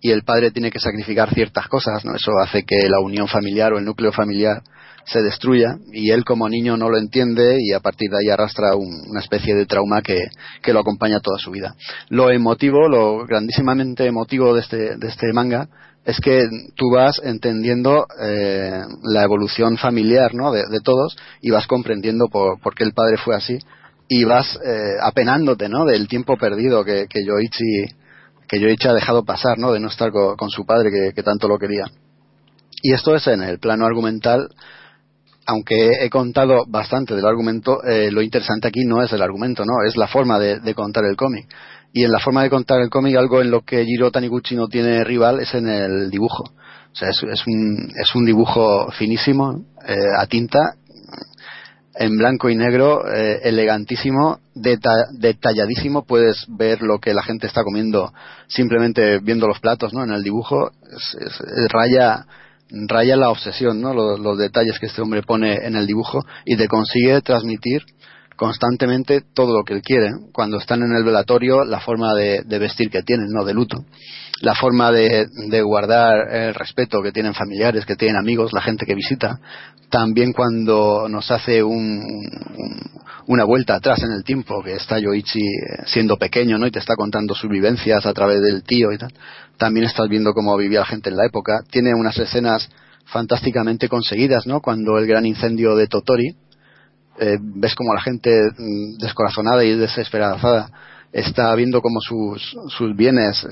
[0.00, 2.16] y el padre tiene que sacrificar ciertas cosas, ¿no?
[2.16, 4.62] eso hace que la unión familiar o el núcleo familiar
[5.04, 8.74] se destruya y él como niño no lo entiende y a partir de ahí arrastra
[8.74, 10.24] una especie de trauma que,
[10.60, 11.76] que, lo acompaña toda su vida.
[12.08, 15.68] Lo emotivo, lo grandísimamente emotivo de este, de este manga
[16.04, 20.50] es que tú vas entendiendo eh, la evolución familiar ¿no?
[20.50, 23.58] de, todos y vas comprendiendo por, qué el padre fue así
[24.08, 25.84] y vas eh, apenándote ¿no?
[25.84, 27.94] del tiempo perdido que, que Yoichi
[28.48, 29.72] que Yoichi ha dejado pasar ¿no?
[29.72, 31.84] de no estar con, su padre que, tanto lo quería
[32.82, 34.48] y esto es en el plano argumental
[35.46, 39.82] aunque he contado bastante del argumento, eh, lo interesante aquí no es el argumento, ¿no?
[39.84, 41.48] Es la forma de contar el cómic
[41.92, 44.68] y en la forma de contar el cómic algo en lo que Jiro Taniguchi no
[44.68, 46.44] tiene rival es en el dibujo.
[46.44, 50.74] O sea, es, un, es un dibujo finísimo, eh, a tinta,
[51.94, 56.04] en blanco y negro, eh, elegantísimo, detalladísimo.
[56.04, 58.12] Puedes ver lo que la gente está comiendo
[58.48, 60.02] simplemente viendo los platos, ¿no?
[60.02, 60.70] En el dibujo
[61.68, 62.26] raya
[62.70, 63.92] raya la obsesión, ¿no?
[63.92, 67.82] Los detalles que este hombre pone en el dibujo y te consigue transmitir
[68.40, 70.12] constantemente todo lo que él quiere.
[70.32, 73.84] Cuando están en el velatorio, la forma de, vestir que tienen, no de luto,
[74.40, 75.28] la forma de,
[75.60, 79.38] guardar el respeto que tienen familiares, que tienen amigos, la gente que visita.
[79.90, 85.42] También cuando nos hace una vuelta atrás en el tiempo, que está Yoichi
[85.84, 86.66] siendo pequeño, ¿no?
[86.66, 89.12] Y te está contando sus vivencias a través del tío y tal.
[89.58, 91.60] También estás viendo cómo vivía la gente en la época.
[91.70, 92.70] Tiene unas escenas
[93.04, 94.62] fantásticamente conseguidas, ¿no?
[94.62, 96.36] Cuando el gran incendio de Totori,
[97.20, 100.70] eh, ves como la gente mm, descorazonada y desesperanzada
[101.12, 103.48] está viendo como sus, sus bienes eh,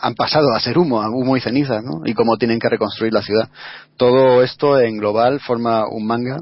[0.00, 2.02] han pasado a ser humo, humo y ceniza, ¿no?
[2.04, 3.48] Y cómo tienen que reconstruir la ciudad.
[3.96, 6.40] Todo esto en global forma un manga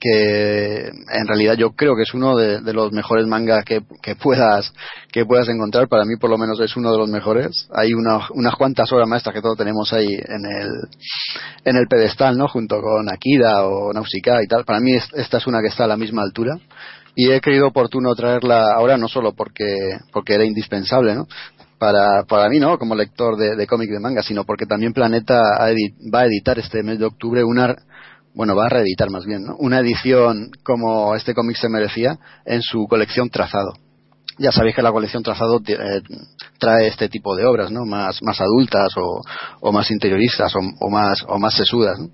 [0.00, 3.82] que en realidad yo creo que es uno de, los mejores mangas que,
[4.14, 4.72] puedas
[5.10, 5.88] que puedas encontrar.
[5.88, 7.68] Para mí por lo menos es uno de los mejores.
[7.72, 10.68] Hay unas cuantas obras maestras que todos tenemos ahí en el
[11.64, 14.64] en el pedestal no junto con Akira o Nausicaa y tal.
[14.64, 16.56] Para mí esta es una que está a la misma altura.
[17.14, 21.26] Y he creído oportuno traerla ahora no solo porque porque era indispensable no
[21.78, 22.76] para, para mí, ¿no?
[22.78, 26.82] Como lector de, de cómic de manga, sino porque también Planeta va a editar este
[26.82, 27.76] mes de octubre una,
[28.38, 29.56] bueno, va a reeditar más bien, ¿no?
[29.58, 33.72] una edición como este cómic se merecía en su colección Trazado.
[34.38, 36.02] Ya sabéis que la colección Trazado eh,
[36.56, 37.84] trae este tipo de obras, ¿no?
[37.84, 41.98] Más, más adultas o, más interioristas o, o, más, o más sesudas.
[41.98, 42.10] ¿no?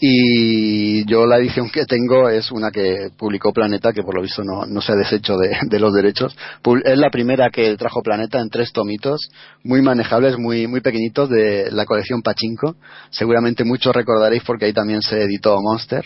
[0.00, 4.44] Y yo la edición que tengo es una que publicó Planeta que por lo visto
[4.44, 6.36] no, se ha deshecho de, los derechos.
[6.84, 9.28] Es la primera que trajo Planeta en tres tomitos
[9.64, 12.76] muy manejables muy muy pequeñitos de la colección Pachinko.
[13.10, 16.04] Seguramente muchos recordaréis porque ahí también se editó Monster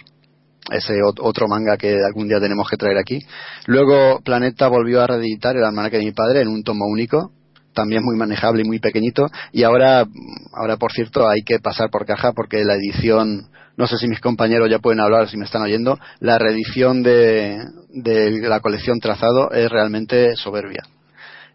[0.70, 3.18] ese otro manga que algún día tenemos que traer aquí.
[3.66, 7.32] Luego Planeta volvió a reeditar el almanaque de mi padre en un tomo único
[7.74, 9.26] también muy manejable y muy pequeñito.
[9.52, 10.06] Y ahora
[10.52, 14.20] ahora por cierto hay que pasar por caja porque la edición no sé si mis
[14.20, 15.98] compañeros ya pueden hablar si me están oyendo.
[16.20, 17.58] La reedición de,
[17.88, 20.82] de la colección trazado es realmente soberbia.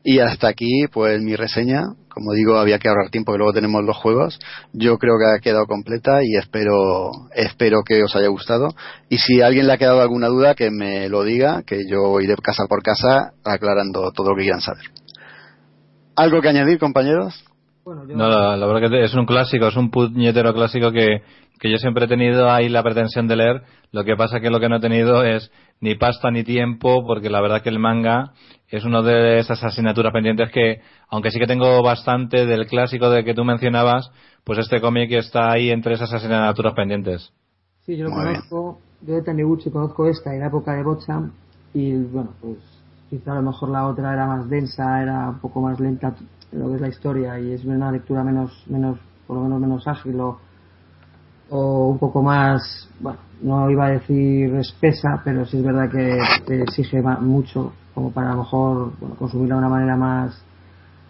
[0.04, 1.84] Y hasta aquí pues mi reseña.
[2.10, 4.40] Como digo había que ahorrar tiempo que luego tenemos los juegos.
[4.74, 8.70] Yo creo que ha quedado completa y espero espero que os haya gustado.
[9.10, 12.20] Y si a alguien le ha quedado alguna duda que me lo diga que yo
[12.22, 14.86] iré casa por casa aclarando todo lo que quieran saber.
[16.16, 17.47] ¿Algo que añadir, compañeros?
[17.96, 21.22] No, la, verdad que es un clásico, es un puñetero clásico que,
[21.60, 23.62] que yo siempre he tenido ahí la pretensión de leer.
[23.92, 27.30] Lo que pasa que lo que no he tenido es ni pasta ni tiempo, porque
[27.30, 28.34] la verdad que el manga
[28.68, 33.24] es una de esas asignaturas pendientes que, aunque sí que tengo bastante del clásico de
[33.24, 34.12] que tú mencionabas,
[34.44, 37.32] pues este cómic está ahí entre esas asignaturas pendientes.
[37.86, 41.22] Sí, yo lo conozco, yo de Taniguchi conozco esta en la época de Bocha
[41.74, 42.58] y bueno, pues
[43.10, 46.37] quizá a lo mejor la otra era más densa, era un poco más lenta en
[46.52, 49.88] lo que es la historia y es una lectura menos, menos por lo menos menos
[49.88, 50.40] ágil o,
[51.50, 56.62] un poco más, bueno, no iba a decir espesa, pero sí es verdad que te
[56.62, 60.44] exige mucho como para a lo mejor consumirla de una manera más,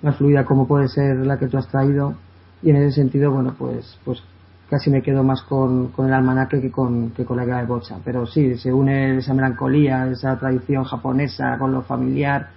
[0.02, 2.16] más fluida como puede ser la que tú has traído
[2.62, 4.22] y en ese sentido, bueno, pues, pues
[4.70, 7.68] casi me quedo más con, con el almanaque que con, que con la guerra de
[7.68, 7.98] bocha.
[8.04, 12.50] Pero sí, se une esa melancolía, esa tradición japonesa con lo familiar.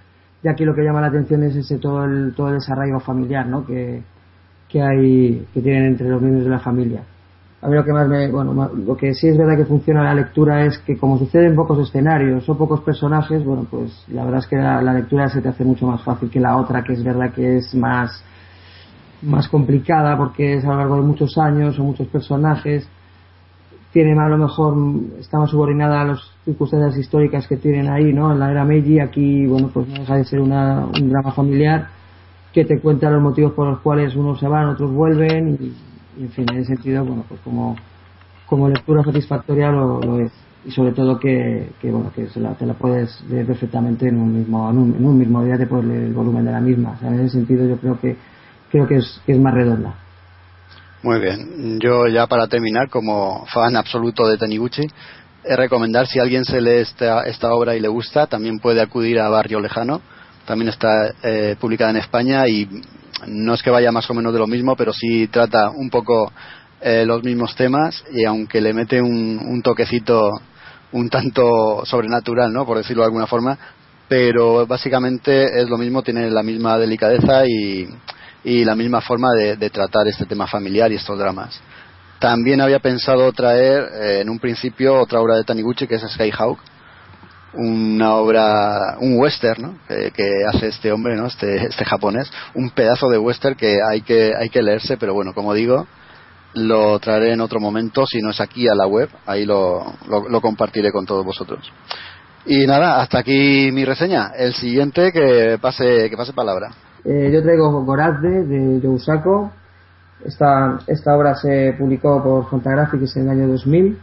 [0.43, 3.45] Y aquí lo que llama la atención es ese todo el, todo el desarraigo familiar,
[3.45, 3.65] ¿no?
[3.65, 4.01] Que,
[4.67, 7.03] que hay, que tienen entre los miembros de la familia.
[7.61, 10.15] A mí lo que más me, bueno, lo que sí es verdad que funciona la
[10.15, 14.39] lectura es que como sucede en pocos escenarios o pocos personajes, bueno, pues la verdad
[14.39, 17.03] es que la, lectura se te hace mucho más fácil que la otra, que es
[17.03, 18.23] verdad que es más,
[19.21, 22.89] más complicada porque es a lo largo de muchos años o muchos personajes
[23.91, 24.75] tiene a lo mejor
[25.19, 28.99] está más subordinada a las circunstancias históricas que tienen ahí no en la era Meiji
[28.99, 31.89] aquí bueno pues no deja de ser una, un drama familiar
[32.53, 36.29] que te cuenta los motivos por los cuales unos se van otros vuelven y, en
[36.29, 37.75] fin en ese sentido bueno pues como
[38.51, 40.31] como lectura satisfactoria lo, es.
[40.65, 44.19] Y sobre todo que, que bueno que se la, te la puedes leer perfectamente en
[44.19, 46.91] un mismo en un, en un mismo día te puedes el volumen de la misma.
[46.91, 48.17] O sea, en ese sentido yo creo que
[48.69, 49.95] creo que es, que es más redonda.
[51.03, 51.79] Muy bien.
[51.79, 54.83] Yo ya para terminar, como fan absoluto de Taniguchi,
[55.43, 59.19] es recomendar si alguien se lee esta, esta obra y le gusta, también puede acudir
[59.19, 60.01] a Barrio Lejano.
[60.45, 62.67] También está eh, publicada en España y
[63.27, 66.31] no es que vaya más o menos de lo mismo, pero sí trata un poco
[66.81, 70.31] eh, los mismos temas y aunque le mete un, un toquecito
[70.91, 72.65] un tanto sobrenatural, ¿no?
[72.65, 73.57] Por decirlo de alguna forma,
[74.07, 77.87] pero básicamente es lo mismo, tiene la misma delicadeza y,
[78.43, 81.59] y la misma forma de, de, tratar este tema familiar y estos dramas.
[82.19, 86.59] También había pensado traer eh, en un principio otra obra de Taniguchi que es Skyhawk,
[87.53, 89.77] una obra, un western ¿no?
[89.87, 91.27] que, hace este hombre, ¿no?
[91.27, 95.33] este, este japonés, un pedazo de western que hay, que hay que leerse, pero bueno,
[95.33, 95.87] como digo,
[96.53, 100.29] lo traeré en otro momento, si no es aquí a la web, ahí lo, lo,
[100.29, 101.71] lo compartiré con todos vosotros.
[102.45, 104.31] Y nada, hasta aquí mi reseña.
[104.35, 106.71] El siguiente que pase, que pase palabra.
[107.03, 109.51] Eh, yo traigo Gorazde de Yousako.
[110.23, 113.97] Esta, esta obra se publicó por Fantagraphics en el año 2000.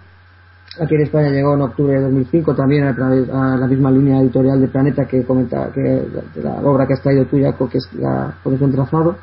[0.81, 4.69] Aquí en España llegó en octubre de 2005 también a, la misma línea editorial de
[4.69, 6.07] Planeta que comenta que
[6.43, 9.17] la, obra que has traído tú, Jaco, que es la Colección Trazado.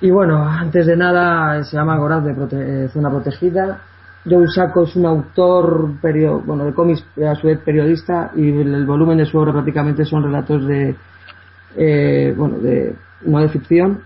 [0.00, 3.80] Y bueno, antes de nada se llama Gorazde Prote eh, Zona Protegida.
[4.28, 5.92] Joe Sacco es un autor
[6.44, 10.04] bueno, de cómics a su vez periodista y el, el volumen de su obra prácticamente
[10.04, 10.96] son relatos de
[11.76, 12.94] eh, bueno, de,
[13.24, 14.00] no de ficción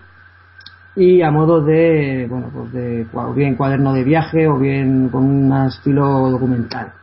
[0.95, 5.23] y a modo de, bueno, pues de, o bien cuaderno de viaje o bien con
[5.23, 6.93] un estilo documental.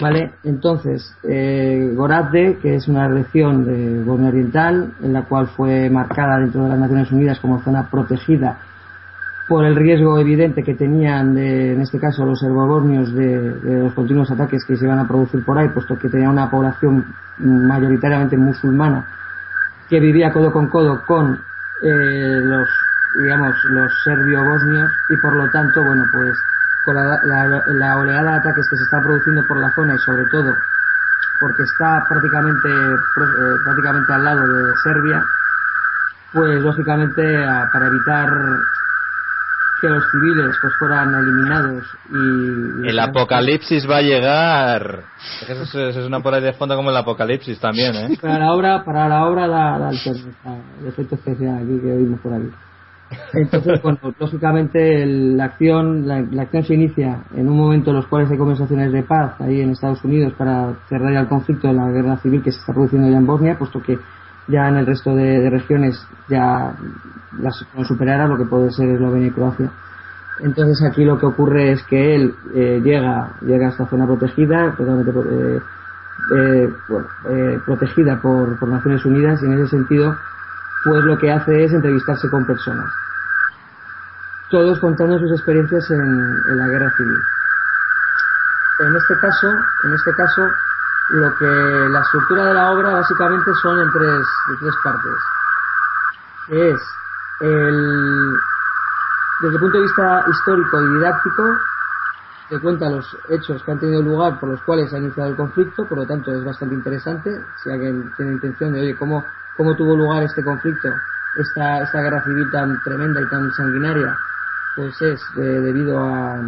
[0.00, 0.32] ¿Vale?
[0.42, 1.94] Entonces, eh,
[2.60, 6.78] que es una región de Borneo Oriental, en la cual fue marcada dentro de las
[6.78, 8.58] Naciones Unidas como zona protegida
[9.48, 13.92] por el riesgo evidente que tenían, de, en este caso, los herbobornios de, de, los
[13.92, 17.04] continuos ataques que se iban a producir por ahí, puesto que tenía una población
[17.38, 19.06] mayoritariamente musulmana
[19.92, 21.38] que vivía codo con codo con
[21.82, 22.66] eh, los
[23.22, 26.34] digamos los serbio-bosnios y por lo tanto bueno pues
[26.86, 29.98] con la, la, la, oleada de ataques que se está produciendo por la zona y
[29.98, 30.56] sobre todo
[31.38, 35.26] porque está prácticamente eh, prácticamente al lado de Serbia
[36.32, 38.30] pues lógicamente para evitar
[39.82, 45.04] que los civiles pues fueran eliminados y el apocalipsis va a llegar.
[45.48, 48.18] Eso es, es una por ahí de fondo como el apocalipsis también ¿eh?
[48.22, 52.32] para la obra para la obra da, da el, efecto especial aquí que oímos por
[52.32, 52.48] ahí.
[53.34, 57.96] Entonces bueno lógicamente el, la acción la, la, acción se inicia en un momento en
[57.96, 61.74] los cuales hay conversaciones de paz ahí en Estados Unidos para cerrar el conflicto de
[61.74, 63.98] la guerra civil que se está produciendo ya en Bosnia puesto que
[64.48, 66.74] ya en el resto de, regiones ya
[67.40, 69.70] las superará lo que puede ser Eslovenia y Croacia.
[70.40, 74.74] Entonces aquí lo que ocurre es que él eh, llega llega a esta zona protegida,
[74.76, 75.60] totalmente eh,
[76.34, 76.74] eh,
[77.30, 80.16] eh, protegida por, por Naciones Unidas y en ese sentido
[80.84, 82.92] pues lo que hace es entrevistarse con personas.
[84.50, 87.18] Todos contando sus experiencias en, en la guerra civil.
[88.80, 89.48] En este caso,
[89.84, 90.48] en este caso,
[91.12, 95.14] lo que la estructura de la obra básicamente son en tres, de tres partes.
[96.48, 96.80] Es
[97.40, 98.40] el,
[99.40, 101.58] desde el punto de vista histórico y didáctico,
[102.48, 105.36] te cuenta los hechos que han tenido lugar por los cuales se ha iniciado el
[105.36, 107.30] conflicto, por lo tanto es bastante interesante.
[107.62, 109.24] Si alguien tiene intención de, oye, ¿cómo,
[109.56, 110.88] cómo tuvo lugar este conflicto,
[111.36, 114.16] esta, esta guerra civil tan tremenda y tan sanguinaria?
[114.76, 116.40] Pues es de, debido a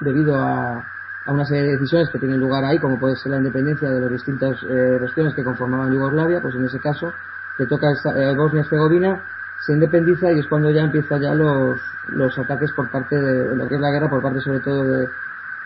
[0.00, 0.82] debido a,
[1.26, 4.00] a una serie de decisiones que tienen lugar ahí, como puede ser la independencia de
[4.00, 7.12] las distintas eh, regiones que conformaban Yugoslavia, pues en ese caso
[7.58, 9.22] le toca eh, Bosnia-Herzegovina,
[9.60, 13.66] se independiza y es cuando ya empiezan ya los, los ataques por parte de lo
[13.66, 15.08] que es la guerra, por parte sobre todo de,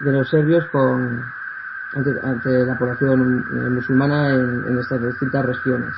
[0.01, 1.25] de los serbios con,
[1.95, 5.95] ante, ante la población musulmana en, estas distintas regiones.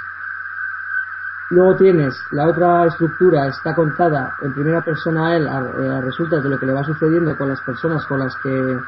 [1.51, 6.41] Luego tienes la otra estructura, está contada en primera persona a él, a, a resulta
[6.41, 8.81] de lo que le va sucediendo con las personas con las que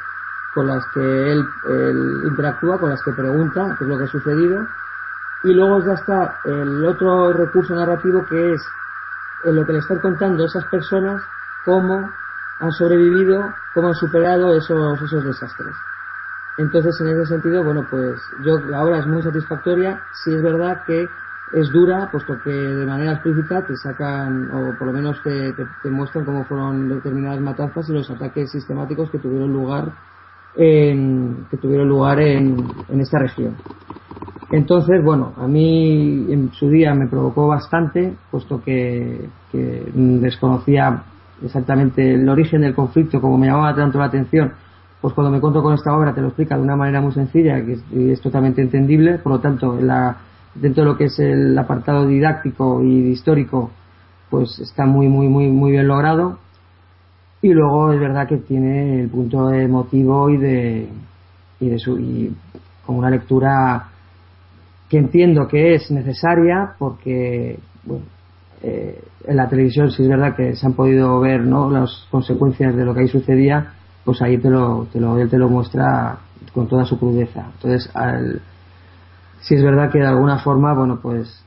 [0.55, 1.45] con las que él,
[2.25, 4.67] interactúa, con las que pregunta qué es lo que ha sucedido.
[5.43, 8.63] Y luego ya está el otro recurso narrativo que es
[9.45, 11.23] en lo que le están contando esas personas
[11.65, 12.11] cómo
[12.61, 15.75] han sobrevivido, cómo han superado esos, esos desastres.
[16.57, 20.01] Entonces, en ese sentido, bueno, pues yo la obra es muy satisfactoria.
[20.13, 21.11] Si es verdad que
[21.53, 25.91] es dura, puesto que de manera explícita te sacan, o por lo menos te, te
[25.91, 29.93] muestran cómo fueron determinadas matanzas y los ataques sistemáticos que tuvieron lugar
[30.57, 32.57] en, que tuvieron lugar en,
[32.89, 33.57] en esta región.
[34.55, 41.03] Entonces, bueno, a mí en su día me provocó bastante, puesto que, desconocía
[41.45, 44.53] exactamente el origen del conflicto, como me llamaba tanto la atención,
[45.01, 47.65] pues cuando me encuentro con esta obra te lo explica de una manera muy sencilla
[47.65, 49.77] que es, y es totalmente entendible, por lo tanto,
[50.55, 53.71] dentro de lo que es el apartado didáctico y histórico,
[54.31, 56.39] pues está muy, muy, muy, muy bien logrado.
[57.45, 60.89] Y luego es verdad que tiene el punto emotivo y de,
[61.61, 62.35] y de su, y
[62.87, 63.89] como una lectura
[64.89, 68.07] que entiendo que es necesaria porque, bueno,
[68.63, 71.71] eh, en la televisión sí es verdad que se han podido ver ¿no?
[71.71, 73.75] las consecuencias de lo que ahí sucedía,
[74.07, 76.17] pues ahí te lo, te lo, él te lo muestra
[76.55, 77.45] con toda su crudeza.
[77.57, 78.41] Entonces, al,
[79.43, 81.45] sí es verdad que de alguna forma, bueno, pues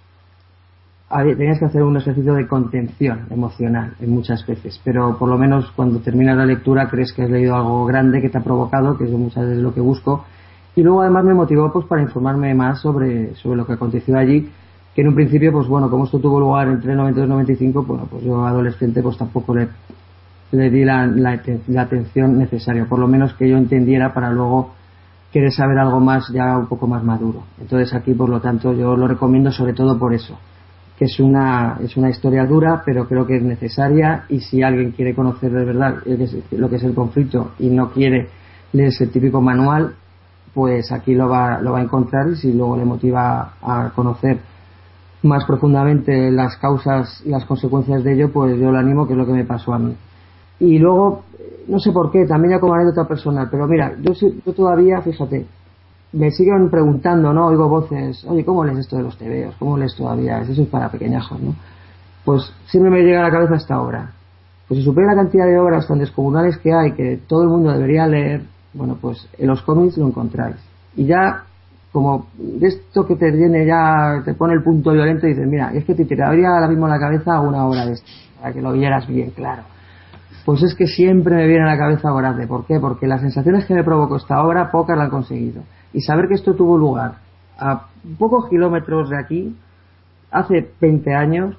[1.10, 5.72] tenías que hacer un ejercicio de contención emocional en muchas veces, pero por lo menos
[5.76, 9.06] cuando terminas la lectura crees que has leído algo grande que te ha provocado, que
[9.06, 10.26] es muchas veces lo que busco,
[10.76, 14.50] y luego además me motivó pues para informarme más sobre, sobre lo que aconteció allí,
[14.94, 18.08] que en un principio, pues bueno, como esto tuvo lugar entre 92 y 95, bueno,
[18.10, 19.70] pues yo adolescente pues tampoco le,
[20.52, 24.72] le di la, la, la atención necesaria, por lo menos que yo entendiera para luego
[25.32, 27.44] querer saber algo más ya un poco más maduro.
[27.62, 30.38] Entonces aquí, por lo tanto, yo lo recomiendo sobre todo por eso
[30.98, 34.92] que es una, es una historia dura, pero creo que es necesaria y si alguien
[34.92, 35.98] quiere conocer de verdad
[36.52, 38.30] lo que es el conflicto y no quiere
[38.74, 39.94] leer ese típico manual,
[40.54, 44.40] pues aquí lo va, lo va a encontrar y si luego le motiva a conocer
[45.22, 49.20] más profundamente las causas y las consecuencias de ello, pues yo lo animo, que es
[49.20, 49.96] lo que me pasó a mí.
[50.60, 51.24] Y luego,
[51.68, 55.46] no sé por qué, también ya como anécdota personal, pero mira, yo, yo todavía, fíjate,
[56.18, 57.48] me siguen preguntando, ¿no?
[57.48, 59.56] Oigo voces, oye, ¿cómo lees esto de los tebeos?
[59.60, 60.42] ¿Cómo lees todavía?
[60.42, 61.56] Eso es para pequeñajos, ¿no?
[62.26, 64.12] Pues siempre me llega a la cabeza esta obra.
[64.68, 67.72] Pues si supiera la cantidad de obras tan descomunales que hay, que todo el mundo
[67.72, 68.42] debería leer,
[68.74, 70.58] bueno, pues en los cómics lo encontráis.
[70.96, 71.44] Y ya,
[71.92, 75.72] como de esto que te viene ya, te pone el punto violento y dices, mira,
[75.74, 78.08] es que te tiraría ahora mismo la cabeza una obra de esto,
[78.42, 79.64] para que lo vieras bien claro.
[80.46, 82.48] Pues es que siempre me viene a la cabeza Grande.
[82.48, 82.80] ¿Por qué?
[82.80, 85.62] Porque las sensaciones que me provocó esta obra, pocas la han conseguido
[85.94, 87.16] y saber que esto tuvo lugar
[87.58, 89.56] a pocos kilómetros de aquí,
[90.32, 91.56] hace 20 años,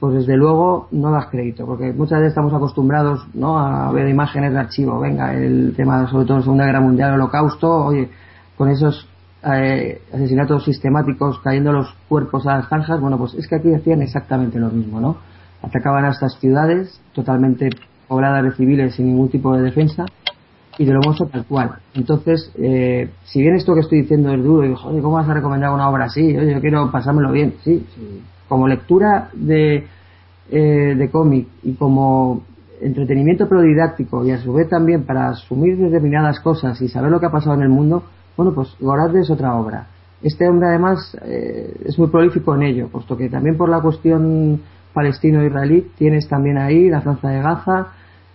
[0.00, 3.58] pues desde luego no das crédito, porque muchas veces estamos acostumbrados ¿no?
[3.58, 7.70] a ver imágenes de archivo, venga, el tema sobre todo de Segunda Guerra Mundial, Holocausto,
[7.86, 8.10] oye,
[8.56, 9.08] con esos
[9.44, 14.02] eh, asesinatos sistemáticos cayendo los cuerpos a las zanjas, bueno, pues es que aquí hacían
[14.02, 15.16] exactamente lo mismo, ¿no?
[15.62, 17.70] Atacaban a estas ciudades totalmente
[18.08, 20.06] pobladas de civiles sin ningún tipo de defensa
[20.78, 21.76] y te lo muestro tal cual.
[21.94, 25.34] Entonces, eh, si bien esto que estoy diciendo es duro, y joder, ¿cómo vas a
[25.34, 26.36] recomendar una obra así?
[26.36, 27.54] Oye, yo quiero pasármelo bien.
[27.62, 28.22] Sí, sí.
[28.48, 29.86] como lectura de,
[30.50, 32.42] eh, de cómic y como
[32.80, 37.20] entretenimiento pero didáctico y a su vez también para asumir determinadas cosas y saber lo
[37.20, 38.02] que ha pasado en el mundo,
[38.36, 39.86] bueno, pues Gorazde es otra obra.
[40.22, 44.60] Este hombre además eh, es muy prolífico en ello, puesto que también por la cuestión
[44.92, 47.88] palestino-israelí tienes también ahí la Franza de Gaza,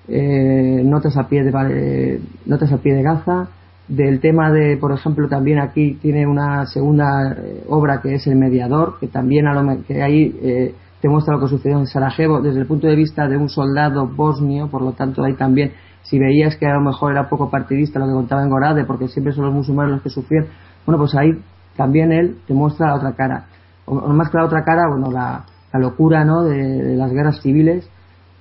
[0.07, 3.49] eh, notas a pie de notas a pie de Gaza.
[3.87, 8.35] Del tema de por ejemplo también aquí tiene una segunda eh, obra que es el
[8.35, 12.41] mediador que también a lo que ahí eh, te muestra lo que sucedió en Sarajevo.
[12.41, 15.71] Desde el punto de vista de un soldado bosnio por lo tanto ahí también
[16.03, 19.07] si veías que a lo mejor era poco partidista lo que contaba en Gorade porque
[19.07, 20.47] siempre son los musulmanes los que sufrían
[20.85, 21.31] bueno pues ahí
[21.77, 23.45] también él te muestra la otra cara.
[23.85, 27.89] O, más que la otra cara bueno la, la locura no de las guerras civiles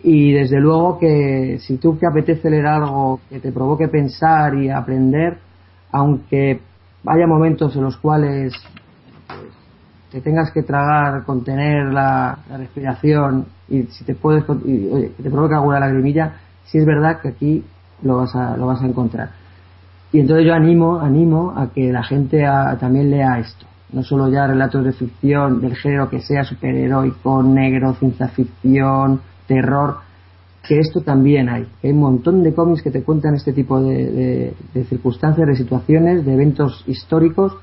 [0.08, 4.70] y desde luego que si tú te apetece leer algo que te provoque pensar y
[4.70, 5.36] aprender,
[5.90, 6.60] aunque
[7.06, 8.54] haya momentos en los cuales
[9.26, 9.40] pues,
[10.12, 15.80] te tengas que tragar, contener la, respiración y si te puedes y, te provoque alguna
[15.80, 16.34] lagrimilla,
[16.66, 17.64] si es verdad que aquí
[18.02, 19.30] lo vas a, lo vas a encontrar.
[20.12, 23.66] Y entonces yo animo, animo a que la gente a, también lea esto.
[23.92, 29.98] No solo ya relatos de ficción, del género que sea superheroico, negro, ciencia ficción, terror,
[30.66, 31.66] que esto también hay.
[31.82, 34.54] Hay un montón de cómics que te cuentan este tipo de,
[34.88, 37.56] circunstancias, de situaciones, de eventos históricos.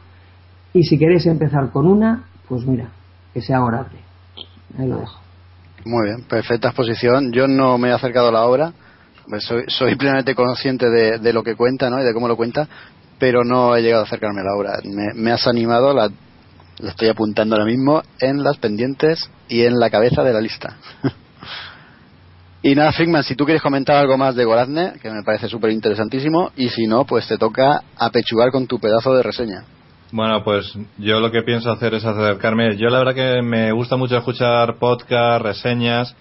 [0.73, 2.89] Y si queréis empezar con una, pues mira,
[3.34, 3.99] que sea orable.
[4.77, 5.19] ahí lo dejo.
[5.85, 7.31] Muy bien, perfecta exposición.
[7.34, 8.73] Yo no me he acercado a la obra,
[9.39, 11.99] soy, soy plenamente consciente de, de, lo que cuenta ¿no?
[11.99, 12.68] y de cómo lo cuenta,
[13.19, 14.80] pero no he llegado a acercarme a la obra.
[14.84, 16.10] Me, me has animado, la,
[16.80, 20.77] la, estoy apuntando ahora mismo en las pendientes y en la cabeza de la lista.
[22.64, 25.72] y nada, Frickman, si tú quieres comentar algo más de Gorazne, que me parece súper
[25.72, 29.65] interesantísimo, y si no, pues te toca apechugar con tu pedazo de reseña.
[30.14, 32.77] Bueno, pues yo lo que pienso hacer es acercarme.
[32.77, 36.15] Yo la verdad que me gusta mucho escuchar podcasts, reseñas,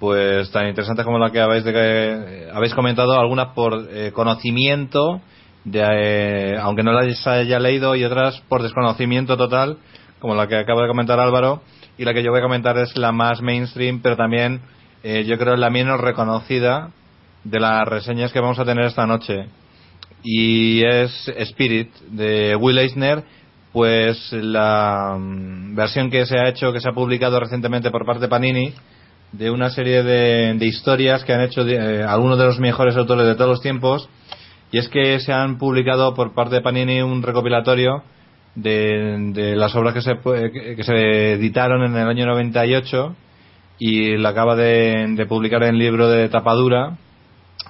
[0.00, 5.20] pues tan interesantes como la que habéis, de que, habéis comentado, algunas por eh, conocimiento,
[5.64, 9.78] de, eh, aunque no las haya leído, y otras por desconocimiento total,
[10.18, 11.62] como la que acaba de comentar Álvaro,
[11.96, 14.62] y la que yo voy a comentar es la más mainstream, pero también
[15.02, 16.90] eh, yo creo la menos reconocida
[17.44, 19.46] de las reseñas que vamos a tener esta noche.
[20.22, 23.24] Y es Spirit de Will Eisner.
[23.72, 28.22] Pues la um, versión que se ha hecho que se ha publicado recientemente por parte
[28.22, 28.74] de Panini
[29.30, 33.26] de una serie de, de historias que han hecho eh, algunos de los mejores autores
[33.26, 34.08] de todos los tiempos.
[34.72, 38.02] Y es que se han publicado por parte de Panini un recopilatorio
[38.56, 40.18] de, de las obras que se,
[40.76, 43.14] que se editaron en el año 98
[43.80, 46.96] y la acaba de, de publicar en libro de tapadura.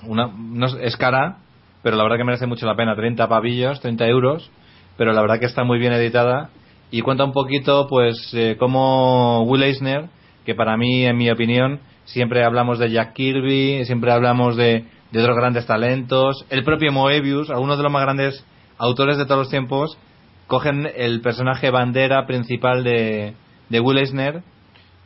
[0.06, 1.38] Una, no, es cara
[1.82, 2.94] pero la verdad que merece mucho la pena.
[2.94, 4.50] 30 pavillos, 30 euros,
[4.96, 6.50] pero la verdad que está muy bien editada.
[6.90, 10.08] Y cuenta un poquito, pues, eh, como Will Eisner,
[10.44, 15.20] que para mí, en mi opinión, siempre hablamos de Jack Kirby, siempre hablamos de, de
[15.20, 18.44] otros grandes talentos, el propio Moebius, algunos de los más grandes
[18.76, 19.96] autores de todos los tiempos,
[20.48, 23.34] cogen el personaje bandera principal de,
[23.68, 24.42] de Will Eisner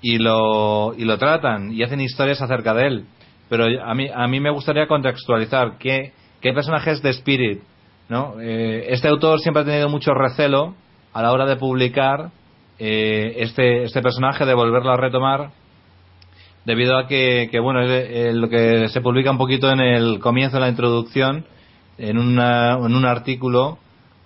[0.04, 3.04] y lo, y lo tratan y hacen historias acerca de él.
[3.48, 6.12] Pero a mí, a mí me gustaría contextualizar que
[6.44, 7.62] ¿Qué personajes de Spirit?
[8.10, 8.38] ¿no?
[8.38, 10.74] Eh, este autor siempre ha tenido mucho recelo
[11.14, 12.32] a la hora de publicar
[12.78, 15.52] eh, este, este personaje, de volverlo a retomar,
[16.66, 20.58] debido a que, que bueno, es lo que se publica un poquito en el comienzo
[20.58, 21.46] de la introducción,
[21.96, 23.78] en, una, en un artículo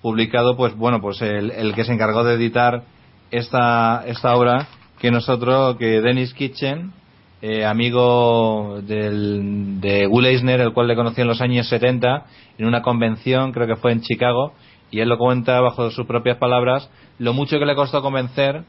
[0.02, 2.82] publicado, pues bueno, pues el, el que se encargó de editar
[3.30, 4.66] esta, esta obra,
[4.98, 6.92] que nosotros, que Dennis Kitchen,
[7.40, 12.26] eh, amigo del, de Will Eisner, el cual le conocí en los años 70,
[12.58, 14.54] en una convención, creo que fue en Chicago,
[14.90, 18.64] y él lo cuenta bajo sus propias palabras, lo mucho que le costó convencer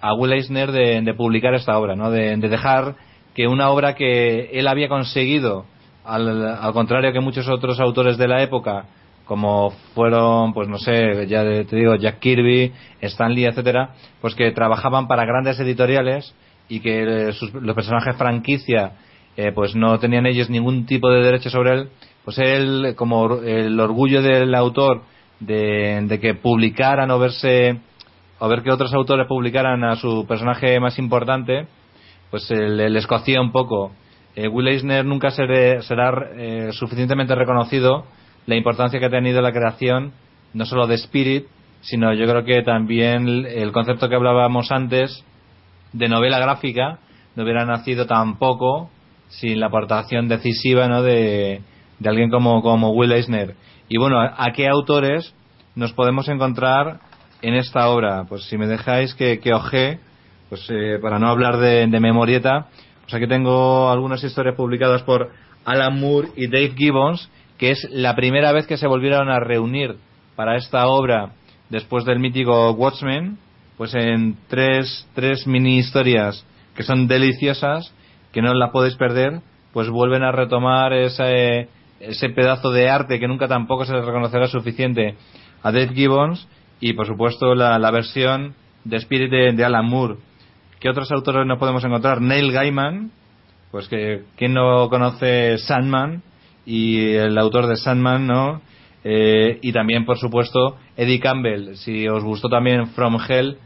[0.00, 2.10] a Will Eisner de, de publicar esta obra, ¿no?
[2.10, 2.94] De, de, dejar
[3.34, 5.64] que una obra que él había conseguido,
[6.04, 8.84] al, al, contrario que muchos otros autores de la época,
[9.24, 14.50] como fueron, pues no sé, ya te digo, Jack Kirby, Stan Lee, etcétera, pues que
[14.52, 16.34] trabajaban para grandes editoriales
[16.68, 18.92] y que sus, los personajes franquicia
[19.36, 21.88] eh, pues no tenían ellos ningún tipo de derecho sobre él,
[22.24, 25.02] pues él, como el orgullo del autor
[25.40, 27.80] de, que publicaran o verse
[28.38, 31.66] o ver que otros autores publicaran a su personaje más importante,
[32.30, 33.92] pues le, le escocía un poco.
[34.36, 38.04] Eh, Will Eisner nunca seré, será eh, suficientemente reconocido
[38.46, 40.12] la importancia que ha tenido la creación,
[40.52, 41.46] no solo de Spirit,
[41.80, 45.24] sino yo creo que también el concepto que hablábamos antes
[45.92, 46.98] de novela gráfica
[47.36, 48.90] no hubiera nacido tampoco
[49.28, 51.02] sin la aportación decisiva ¿no?
[51.02, 51.60] de,
[51.98, 53.54] de alguien como, como Will Eisner.
[53.88, 55.34] Y bueno, ¿a, qué autores
[55.74, 57.00] nos podemos encontrar
[57.42, 58.24] en esta obra?
[58.28, 59.98] Pues si me dejáis que, que oje,
[60.48, 62.68] pues eh, para no hablar de, de memorieta,
[63.02, 65.30] pues aquí tengo algunas historias publicadas por
[65.64, 69.96] Alan Moore y Dave Gibbons, que es la primera vez que se volvieron a reunir
[70.36, 71.32] para esta obra
[71.70, 73.38] después del mítico Watchmen,
[73.76, 76.44] pues en tres, tres mini historias
[76.74, 77.94] que son deliciosas,
[78.32, 79.40] que no las podéis perder,
[79.72, 81.68] pues vuelven a retomar ese,
[82.00, 85.14] ese pedazo de arte que nunca tampoco se les reconocerá suficiente
[85.62, 86.48] a Dave Gibbons
[86.80, 88.54] y por supuesto la, la versión
[88.84, 90.16] de Spirit de, Alan Moore.
[90.80, 92.20] ¿Qué otros autores nos podemos encontrar?
[92.20, 93.10] Neil Gaiman,
[93.70, 96.22] pues que quien no conoce Sandman
[96.66, 98.60] y el autor de Sandman, ¿no?
[99.04, 101.76] Eh, y también, por supuesto, Eddie Campbell.
[101.76, 103.58] Si os gustó también From Hell,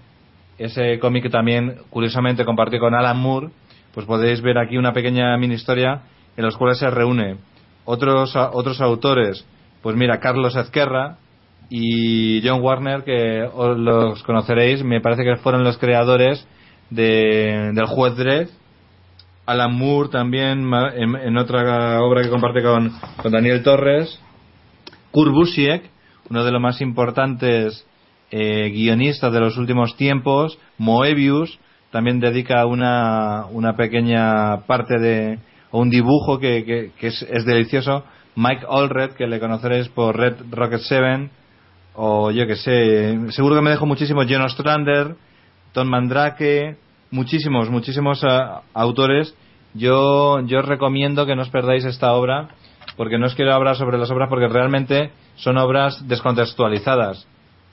[0.58, 3.50] ese cómic que también, curiosamente, compartí con Alan Moore,
[3.94, 6.02] pues podéis ver aquí una pequeña mini historia
[6.36, 7.36] en los cuales se reúne
[7.84, 9.46] otros, otros autores.
[9.82, 11.18] Pues mira, Carlos Ezquerra
[11.70, 16.46] y John Warner, que os los conoceréis, me parece que fueron los creadores
[16.90, 18.48] de, del juez Dredd.
[19.48, 22.92] Alan Moore también en, en otra obra que comparte con,
[23.30, 24.20] Daniel Torres
[25.10, 25.84] Kurt Busiek,
[26.28, 27.86] uno de los más importantes
[28.30, 31.58] eh, guionistas de los últimos tiempos, Moebius,
[31.90, 35.38] también dedica una, una pequeña parte de
[35.70, 38.04] o un dibujo que, que, que es, es, delicioso.
[38.36, 41.30] Mike Allred, que le conoceréis por Red Rocket 7,
[41.94, 44.22] o yo que sé, seguro que me dejo muchísimo.
[44.28, 45.16] John Ostrander,
[45.72, 46.76] Tom Mandrake,
[47.10, 48.28] muchísimos, muchísimos eh,
[48.74, 49.35] autores.
[49.74, 52.48] Yo, yo os recomiendo que no os perdáis esta obra,
[52.97, 57.26] porque no os quiero hablar sobre las obras, porque realmente son obras descontextualizadas.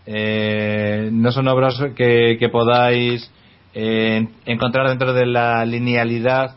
[0.06, 3.32] Eh, no son obras que, que podáis
[3.74, 6.56] eh, encontrar dentro de la linealidad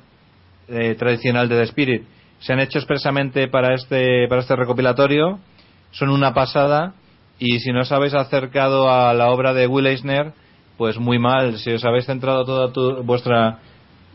[0.69, 2.03] eh, tradicional de The Spirit.
[2.41, 5.41] Se han hecho expresamente para este, para este recopilatorio,
[5.91, 6.95] son una pasada,
[7.39, 10.33] y si no os habéis acercado a la obra de Will Eisner,
[10.79, 11.59] pues muy mal.
[11.59, 13.59] Si os habéis centrado toda tu, vuestra,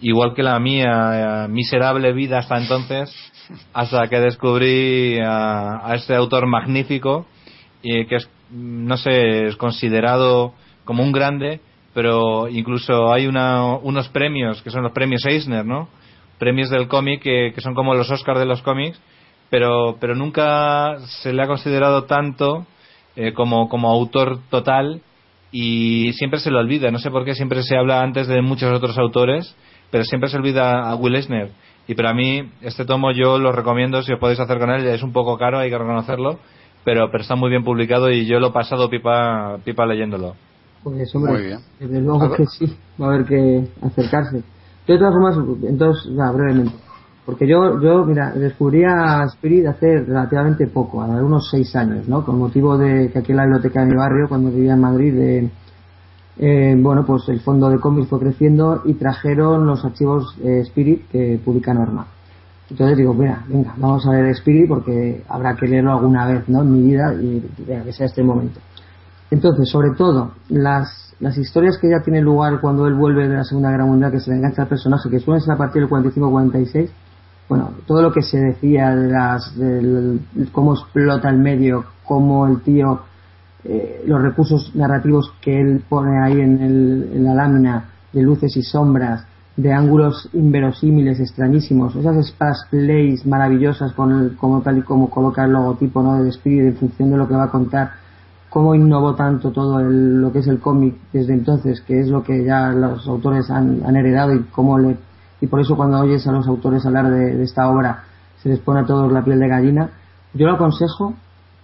[0.01, 3.13] igual que la mía, eh, miserable vida hasta entonces,
[3.73, 7.27] hasta que descubrí a, este autor magnífico,
[7.83, 10.53] y que es, no sé, es considerado
[10.85, 11.59] como un grande,
[11.93, 15.89] pero incluso hay una, unos premios, que son los premios Eisner, ¿no?
[16.39, 18.99] Premios del cómic que, que son como los Oscars de los cómics,
[19.49, 22.65] pero, pero nunca se le ha considerado tanto
[23.15, 25.01] eh, como, como autor total
[25.53, 26.89] y siempre se lo olvida.
[26.89, 29.55] No sé por qué siempre se habla antes de muchos otros autores,
[29.91, 31.51] pero siempre se olvida a Will Eisner.
[31.87, 34.87] Y para mí, este tomo yo lo recomiendo si os podéis hacer con él.
[34.87, 36.39] Es un poco caro, hay que reconocerlo,
[36.83, 40.33] pero, pero está muy bien publicado y yo lo he pasado pipa, pipa leyéndolo.
[40.83, 44.43] Pues hombre, desde luego que sí, va a haber que acercarse.
[44.87, 45.37] De todas formas,
[45.69, 46.73] entonces, ya, brevemente.
[47.25, 52.25] Porque yo, yo, mira, descubrí a Spirit hace relativamente poco, a unos seis años, ¿no?
[52.25, 55.13] Con motivo de que aquí en la biblioteca de mi barrio, cuando vivía en Madrid,
[55.13, 55.51] de,
[56.37, 61.07] eh, bueno, pues el fondo de cómics fue creciendo y trajeron los archivos eh, Spirit
[61.09, 62.07] que publica Norma.
[62.69, 66.61] Entonces digo, mira, venga, vamos a ver Spirit porque habrá que leerlo alguna vez, ¿no?
[66.61, 68.59] En mi vida y que sea este momento.
[69.31, 73.43] Entonces, sobre todo, las, las historias que ya tienen lugar cuando él vuelve de la
[73.43, 75.89] Segunda Guerra Mundial, que se le engancha al personaje, que suelen ser a partir del
[75.89, 76.89] 45-46,
[77.53, 80.21] bueno, todo lo que se decía de las, del,
[80.51, 83.01] cómo explota el medio, cómo el tío,
[83.63, 88.57] eh, los recursos narrativos que él pone ahí en, el, en la lámina, de luces
[88.57, 94.81] y sombras, de ángulos inverosímiles, extrañísimos, esas splash plays maravillosas con el, como tal y
[94.81, 96.23] como coloca el logotipo ¿no?
[96.23, 97.91] de Spirit en función de lo que va a contar,
[98.49, 102.23] cómo innovó tanto todo el, lo que es el cómic desde entonces, que es lo
[102.23, 104.97] que ya los autores han heredado y cómo le
[105.43, 108.05] y por eso cuando oyes a los autores hablar de, esta obra
[108.41, 109.89] se les pone a todos la piel de gallina.
[110.33, 111.15] Yo le aconsejo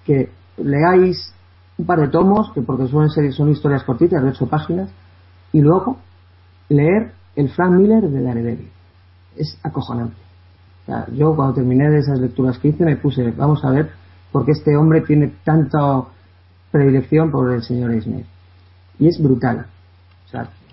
[0.03, 1.33] que leáis
[1.77, 4.89] un par de tomos, que porque suelen ser son historias cortitas de ocho páginas,
[5.53, 5.95] y luego
[6.67, 8.69] leer el Frank Miller de Daredevil.
[9.37, 10.17] Es acojonante.
[11.13, 13.91] Yo cuando terminé de esas lecturas que hice me puse, vamos a ver
[14.33, 16.03] por qué este hombre tiene tanta
[16.69, 18.25] predilección por el señor Eisner.
[18.99, 19.67] Y es brutal.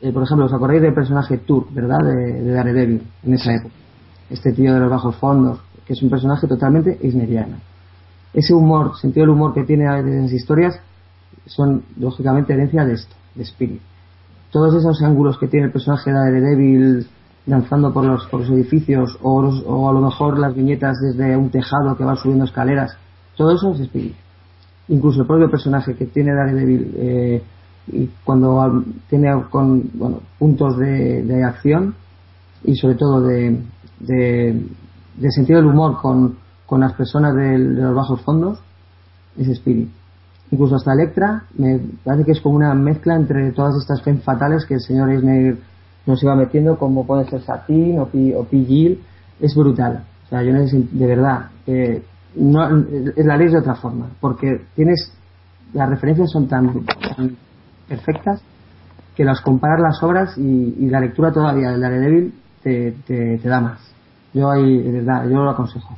[0.01, 1.99] Eh, por ejemplo, ¿os acordáis del personaje Tur, verdad?
[2.05, 3.75] De, de, Daredevil, en esa época.
[4.29, 7.57] Este tío de los bajos fondos, que es un personaje totalmente eisneriano.
[8.35, 10.81] Ese humor, sentido del humor que tiene a veces en las historias,
[11.47, 13.81] son lógicamente herencia de esto, de Spirit.
[14.51, 17.07] Todos esos ángulos que tiene el personaje de Daredevil
[17.47, 21.51] danzando por los, por los edificios, o, o a lo mejor las viñetas desde un
[21.51, 22.97] tejado que va subiendo escaleras,
[23.37, 24.17] todo eso es Spirit.
[24.89, 27.43] Incluso el propio personaje que tiene Daredevil, eh,
[27.89, 31.95] y cuando tiene con bueno, puntos de, de, acción
[32.65, 33.61] y sobre todo de,
[34.01, 34.67] de,
[35.17, 36.37] de, sentido del humor con,
[36.67, 38.59] con las personas de, de los bajos fondos
[39.39, 39.89] es Spirit
[40.51, 44.65] incluso hasta Electra me parece que es como una mezcla entre todas estas fem fatales
[44.67, 45.59] que el señor Eisner
[46.07, 49.03] nos iba metiendo como puede ser Satin o, P, o Pigil
[49.41, 50.05] es brutal.
[50.27, 52.03] O sea yo de verdad eh,
[52.37, 55.13] la ley de otra forma porque tienes
[55.73, 57.37] las referencias son tan, tan
[57.89, 58.41] perfectas
[59.17, 63.49] que las comparar las obras y, y la lectura todavía del Daredevil te, te, te,
[63.49, 63.81] da más.
[64.35, 65.97] Yo ahí, de yo lo aconsejo.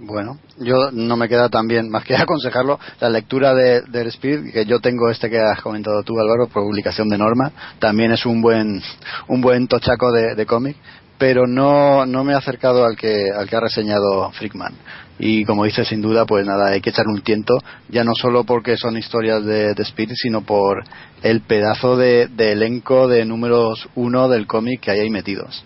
[0.00, 4.52] Bueno, yo no me queda tan bien más que aconsejarlo la lectura de, del Spirit,
[4.52, 8.26] que yo tengo este que has comentado tú, Álvaro, por publicación de Norma, también es
[8.26, 8.80] un buen
[9.28, 10.76] un buen tochaco de, de cómic,
[11.18, 14.74] pero no, no me he acercado al que, al que ha reseñado Frickman.
[15.18, 17.54] Y como dice, sin duda, pues nada, hay que echar un tiento,
[17.88, 20.84] ya no solo porque son historias de, de Spirit, sino por
[21.22, 25.64] el pedazo de, de elenco de números uno del cómic que hay ahí metidos.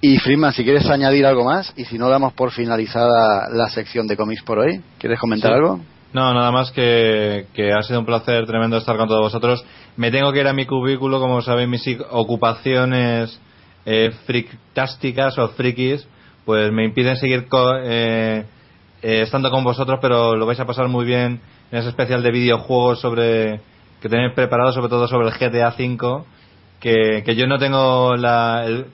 [0.00, 4.06] Y Frickman, si quieres añadir algo más, y si no, damos por finalizada la sección
[4.06, 4.80] de cómics por hoy.
[4.98, 5.54] ¿Quieres comentar sí.
[5.54, 5.80] algo?
[6.12, 9.64] No, nada más que, que ha sido un placer tremendo estar con todos vosotros.
[9.96, 13.38] Me tengo que ir a mi cubículo, como sabéis, mis ocupaciones
[13.84, 16.06] eh, frictásticas o frikis
[16.44, 18.44] pues me impiden seguir co eh,
[19.02, 21.40] eh, estando con vosotros pero lo vais a pasar muy bien
[21.70, 23.60] en ese especial de videojuegos sobre
[24.00, 26.24] que tenéis preparado sobre todo sobre el GTA V
[26.80, 28.86] que, yo no tengo la, el,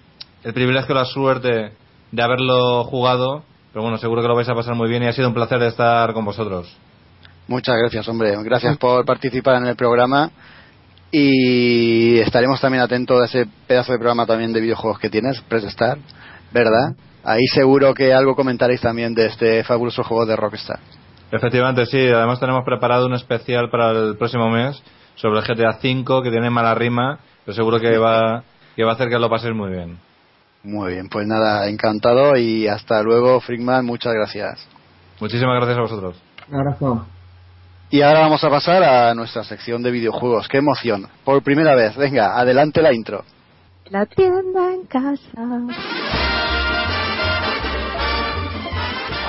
[0.43, 1.73] el privilegio la suerte
[2.13, 3.43] de haberlo jugado
[3.73, 5.63] pero bueno seguro que lo vais a pasar muy bien y ha sido un placer
[5.63, 6.75] estar con vosotros
[7.49, 10.31] muchas gracias hombre gracias por participar en el programa
[11.11, 15.65] Y estaremos también atentos a ese pedazo de programa también de videojuegos que tienes, Press
[15.65, 16.01] Start,
[16.53, 16.95] ¿verdad?
[17.29, 20.79] Ahí seguro que algo comentaréis también de este fabuloso juego de Rockstar.
[21.33, 21.99] Efectivamente, sí.
[21.99, 24.81] Además tenemos preparado un especial para el próximo mes
[25.17, 28.45] sobre el GTA V que tiene mala rima, pero seguro que va,
[28.77, 29.99] que va a hacer que lo paséis muy bien.
[30.63, 34.69] Muy bien, pues nada, encantado y hasta luego, Frickman, muchas gracias.
[35.21, 36.23] Muchísimas gracias a vosotros.
[36.49, 37.07] Un abrazo.
[37.91, 40.47] Y ahora vamos a pasar a nuestra sección de videojuegos.
[40.47, 41.09] ¡Qué emoción!
[41.25, 43.25] Por primera vez, venga, adelante la intro.
[43.91, 46.26] La tienda en casa.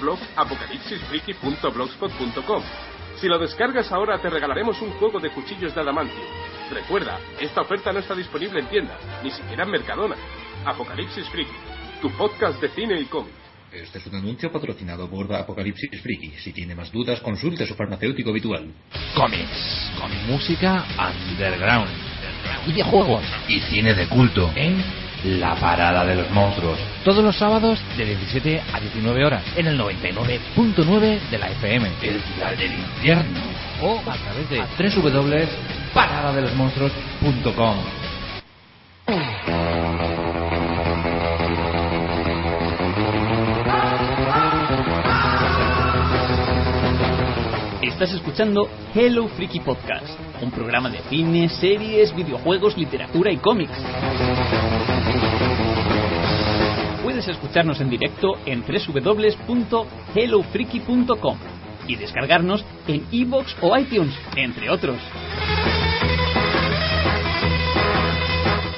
[0.00, 2.62] blog apocalipsisfreaky.blogspot.com.
[3.20, 6.22] Si lo descargas ahora te regalaremos un juego de cuchillos de adamantio.
[6.70, 10.16] Recuerda, esta oferta no está disponible en tiendas, ni siquiera en Mercadona.
[10.64, 11.52] Apocalipsis Freaky,
[12.00, 13.32] tu podcast de cine y cómic.
[13.72, 16.30] Este es un anuncio patrocinado por Apocalipsis Freaky.
[16.38, 18.72] Si tiene más dudas, consulte a su farmacéutico habitual.
[19.14, 20.86] Cómics, con música
[21.30, 21.90] underground,
[22.66, 24.82] videojuegos y cine de culto en
[25.24, 26.78] La Parada de los Monstruos.
[27.04, 31.88] Todos los sábados de 17 a 19 horas en el 99.9 de la FM.
[32.02, 33.40] El final del infierno.
[33.82, 34.62] O a través de
[35.00, 37.76] www.paradadelosmonstruos.com.
[47.82, 50.06] Estás escuchando Hello Freaky Podcast,
[50.40, 53.72] un programa de cine, series, videojuegos, literatura y cómics.
[57.02, 61.38] Puedes escucharnos en directo en www.hellofreaky.com
[61.86, 64.98] y descargarnos en iVoox o iTunes, entre otros.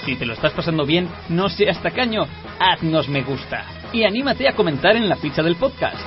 [0.05, 2.23] Si te lo estás pasando bien, no seas tacaño,
[2.59, 6.01] haznos me gusta y anímate a comentar en la ficha del podcast.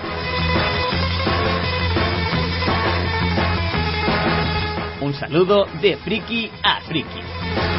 [5.02, 7.73] Un saludo de friki a friki.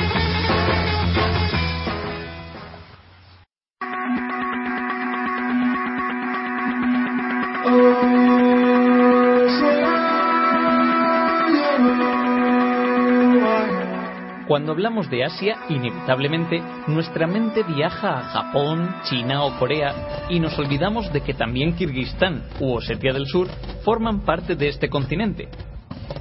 [14.64, 20.58] Cuando hablamos de Asia, inevitablemente nuestra mente viaja a Japón, China o Corea y nos
[20.58, 23.46] olvidamos de que también Kirguistán u Osetia del Sur
[23.84, 25.50] forman parte de este continente.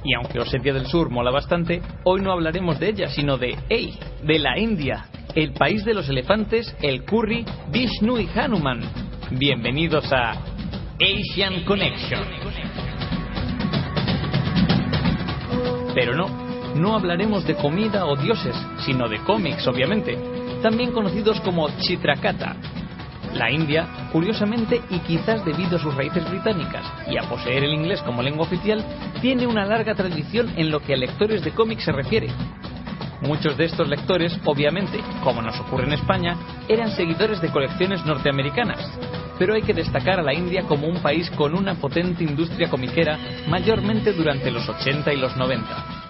[0.04, 3.98] Y aunque Osetia del Sur mola bastante, hoy no hablaremos de ella, sino de, ¡Ey!
[4.22, 8.82] de la India, el país de los elefantes, el curry, Vishnu y Hanuman.
[9.30, 10.32] Bienvenidos a
[11.00, 12.20] Asian Connection.
[15.94, 16.43] Pero no,
[16.74, 20.18] no hablaremos de comida o dioses, sino de cómics, obviamente,
[20.62, 22.56] también conocidos como Chitrakata.
[23.34, 28.00] La India, curiosamente y quizás debido a sus raíces británicas y a poseer el inglés
[28.02, 28.84] como lengua oficial,
[29.20, 32.28] tiene una larga tradición en lo que a lectores de cómics se refiere.
[33.22, 36.36] Muchos de estos lectores, obviamente, como nos ocurre en España,
[36.68, 38.78] eran seguidores de colecciones norteamericanas,
[39.38, 43.18] pero hay que destacar a la India como un país con una potente industria comiquera,
[43.48, 46.03] mayormente durante los 80 y los 90.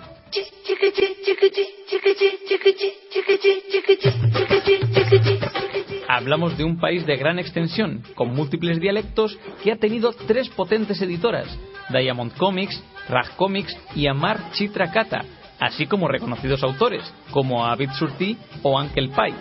[6.09, 11.01] Hablamos de un país de gran extensión, con múltiples dialectos, que ha tenido tres potentes
[11.01, 11.47] editoras,
[11.91, 15.25] Diamond Comics, Raj Comics y Amar Chitrakata,
[15.61, 19.35] así como reconocidos autores, como Abid Surti o Uncle Pai.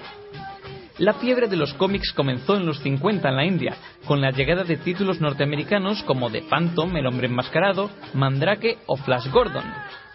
[1.00, 4.64] La fiebre de los cómics comenzó en los 50 en la India, con la llegada
[4.64, 9.66] de títulos norteamericanos como The Phantom, El Hombre Enmascarado, Mandrake o Flash Gordon,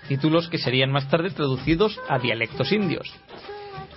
[0.08, 3.12] títulos que serían más tarde traducidos a dialectos indios.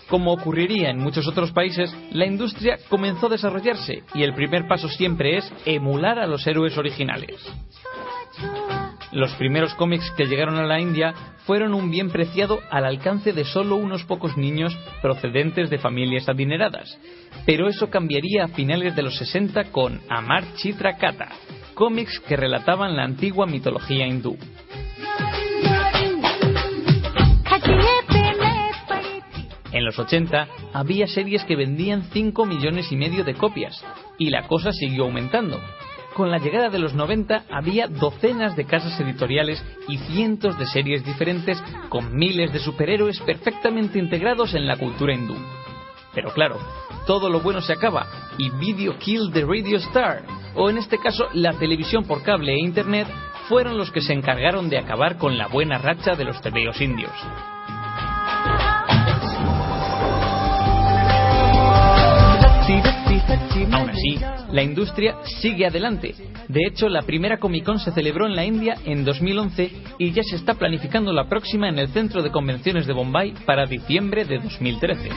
[0.08, 4.90] Como ocurriría en muchos otros países, la industria comenzó a desarrollarse y el primer paso
[4.90, 7.38] siempre es emular a los héroes originales.
[9.14, 11.14] Los primeros cómics que llegaron a la India
[11.46, 16.98] fueron un bien preciado al alcance de solo unos pocos niños procedentes de familias adineradas.
[17.46, 21.30] Pero eso cambiaría a finales de los 60 con Amar Chitra Kata,
[21.74, 24.38] cómics que relataban la antigua mitología hindú.
[29.72, 33.84] En los 80 había series que vendían 5 millones y medio de copias,
[34.18, 35.60] y la cosa siguió aumentando.
[36.14, 41.06] Con la llegada de los 90 había docenas de casas editoriales y cientos de series
[41.06, 45.36] diferentes con miles de superhéroes perfectamente integrados en la cultura hindú.
[46.14, 46.60] Pero claro,
[47.08, 48.08] todo lo bueno se acaba
[48.38, 50.24] y Video Kill the Radio Star,
[50.54, 53.08] o en este caso la televisión por cable e internet,
[53.48, 57.12] fueron los que se encargaron de acabar con la buena racha de los tebeos indios.
[63.72, 64.20] Aún así,
[64.52, 66.16] la industria sigue adelante.
[66.48, 70.24] De hecho, la primera Comic Con se celebró en la India en 2011 y ya
[70.24, 74.40] se está planificando la próxima en el Centro de Convenciones de Bombay para diciembre de
[74.40, 75.10] 2013.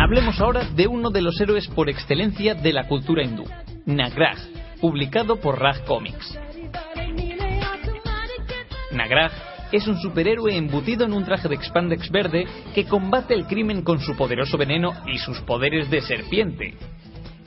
[0.00, 3.44] Hablemos ahora de uno de los héroes por excelencia de la cultura hindú,
[3.84, 4.38] Nagraj,
[4.80, 6.38] publicado por Raj Comics.
[8.92, 13.82] Nagraj es un superhéroe embutido en un traje de expandex verde que combate el crimen
[13.82, 16.74] con su poderoso veneno y sus poderes de serpiente.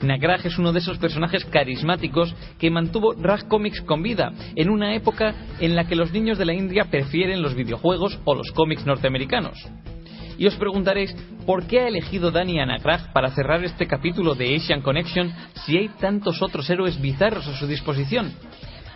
[0.02, 4.94] Nagraj es uno de esos personajes carismáticos que mantuvo Raj Comics con vida en una
[4.94, 8.84] época en la que los niños de la India prefieren los videojuegos o los cómics
[8.84, 9.58] norteamericanos.
[10.38, 11.14] Y os preguntaréis,
[11.46, 15.32] ¿por qué ha elegido Dani a Nagraj para cerrar este capítulo de Asian Connection
[15.64, 18.32] si hay tantos otros héroes bizarros a su disposición?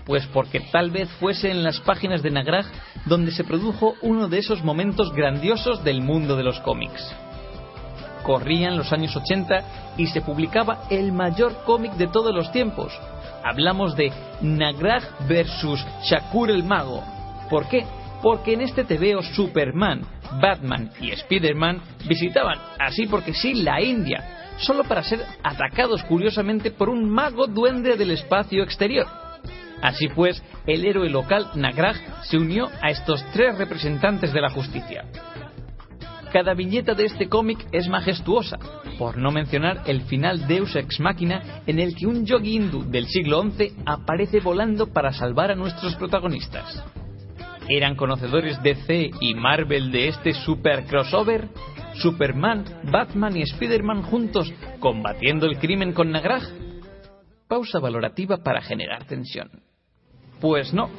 [0.06, 2.66] Pues porque tal vez fuese en las páginas de Nagraj
[3.06, 7.12] donde se produjo uno de esos momentos grandiosos del mundo de los cómics.
[8.22, 12.92] Corrían los años 80 y se publicaba el mayor cómic de todos los tiempos.
[13.44, 15.84] Hablamos de Nagraj vs.
[16.04, 17.02] Shakur el Mago.
[17.50, 17.84] ¿Por qué?
[18.22, 20.02] Porque en este TVO Superman,
[20.40, 26.88] Batman y Spider-Man visitaban, así porque sí, la India, solo para ser atacados curiosamente por
[26.88, 29.25] un mago duende del espacio exterior.
[29.82, 35.04] Así pues, el héroe local Nagraj se unió a estos tres representantes de la justicia.
[36.32, 38.58] Cada viñeta de este cómic es majestuosa,
[38.98, 43.06] por no mencionar el final Deus Ex Machina en el que un yogi hindú del
[43.06, 46.84] siglo XI aparece volando para salvar a nuestros protagonistas.
[47.68, 51.48] ¿Eran conocedores de C y Marvel de este super crossover?
[51.94, 56.44] ¿Superman, Batman y Spider-Man juntos combatiendo el crimen con Nagraj?
[57.48, 59.65] Pausa valorativa para generar tensión.
[60.40, 60.90] Pues no,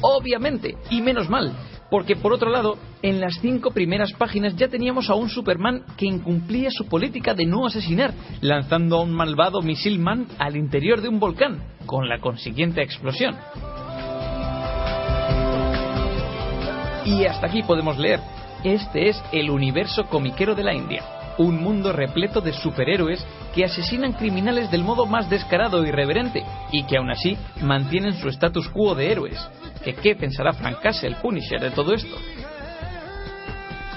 [0.00, 1.52] obviamente, y menos mal,
[1.90, 6.06] porque por otro lado, en las cinco primeras páginas ya teníamos a un Superman que
[6.06, 11.08] incumplía su política de no asesinar, lanzando a un malvado misil man al interior de
[11.08, 13.36] un volcán, con la consiguiente explosión.
[17.04, 18.20] Y hasta aquí podemos leer.
[18.64, 21.21] Este es el universo comiquero de la India.
[21.38, 26.84] Un mundo repleto de superhéroes que asesinan criminales del modo más descarado e irreverente y
[26.84, 29.38] que aún así mantienen su status quo de héroes.
[29.84, 32.16] ¿Que qué pensará Frank Castle, Punisher, de todo esto?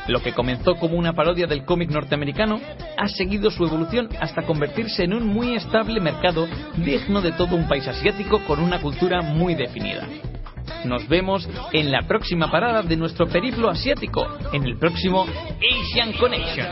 [0.07, 2.60] Lo que comenzó como una parodia del cómic norteamericano
[2.98, 6.48] ha seguido su evolución hasta convertirse en un muy estable mercado
[6.78, 10.07] digno de todo un país asiático con una cultura muy definida.
[10.86, 16.68] Nos vemos en la próxima parada de nuestro periplo asiático, en el próximo Asian Connection.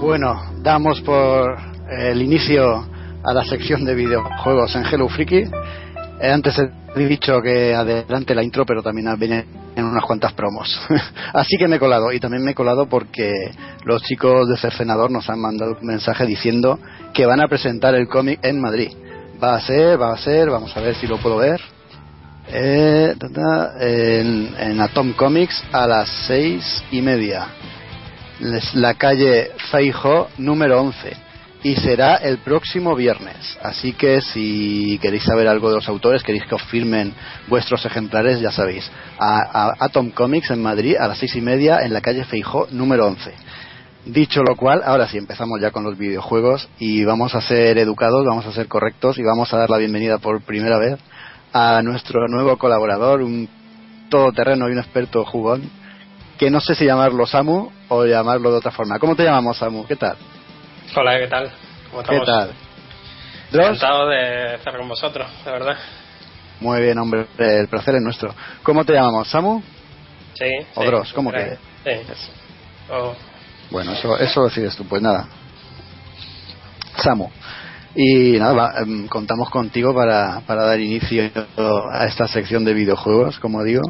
[0.00, 1.58] Bueno, damos por
[1.90, 2.86] el inicio
[3.24, 5.44] a la sección de videojuegos en Hello Freaky.
[6.22, 6.58] Antes
[6.94, 10.80] he dicho que adelante la intro, pero también viene en unas cuantas promos.
[11.32, 12.12] Así que me he colado.
[12.12, 13.32] Y también me he colado porque
[13.84, 16.78] los chicos de Cercenador nos han mandado un mensaje diciendo
[17.12, 18.92] que van a presentar el cómic en Madrid.
[19.42, 21.60] Va a ser, va a ser, vamos a ver si lo puedo ver.
[22.52, 23.14] Eh,
[23.80, 27.46] en, en Atom Comics a las seis y media.
[28.74, 31.29] La calle Feijo número 11
[31.62, 33.58] y será el próximo viernes.
[33.62, 37.12] Así que si queréis saber algo de los autores, queréis que os firmen
[37.48, 38.90] vuestros ejemplares, ya sabéis.
[39.18, 43.06] A, Atom Comics en Madrid a las seis y media en la calle Feijó número
[43.06, 43.32] 11.
[44.06, 48.24] Dicho lo cual, ahora sí empezamos ya con los videojuegos y vamos a ser educados,
[48.24, 50.98] vamos a ser correctos y vamos a dar la bienvenida por primera vez
[51.52, 53.48] a nuestro nuevo colaborador, un
[54.08, 55.68] todoterreno y un experto jugón,
[56.38, 58.98] que no sé si llamarlo Samu o llamarlo de otra forma.
[58.98, 59.84] ¿Cómo te llamamos, Samu?
[59.86, 60.16] ¿Qué tal?
[60.94, 61.50] Hola, ¿qué tal?
[61.90, 62.26] ¿Cómo ¿Qué estamos?
[62.26, 62.52] tal?
[63.52, 65.76] Encantado de estar con vosotros, de verdad.
[66.60, 68.34] Muy bien, hombre, el placer es nuestro.
[68.62, 69.62] ¿Cómo te llamamos, Samu?
[70.34, 70.46] Sí.
[70.74, 71.12] ¿O sí, Dross?
[71.12, 71.56] ¿Cómo que?
[71.84, 71.90] Sí.
[72.90, 73.14] O-
[73.70, 75.26] Bueno, eso, eso decides tú, pues nada.
[76.96, 77.30] Samu.
[77.94, 81.30] Y nada, va, em, contamos contigo para, para dar inicio
[81.92, 83.82] a esta sección de videojuegos, como digo.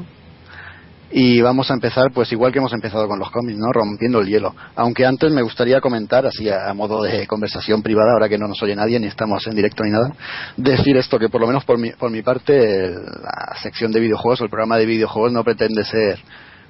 [1.12, 3.72] Y vamos a empezar pues igual que hemos empezado con los cómics, ¿no?
[3.72, 4.54] Rompiendo el hielo.
[4.76, 8.62] Aunque antes me gustaría comentar, así a, modo de conversación privada, ahora que no nos
[8.62, 10.12] oye nadie ni estamos en directo ni nada,
[10.56, 14.40] decir esto que por lo menos por mi, por mi parte la sección de videojuegos
[14.40, 16.20] o el programa de videojuegos no pretende ser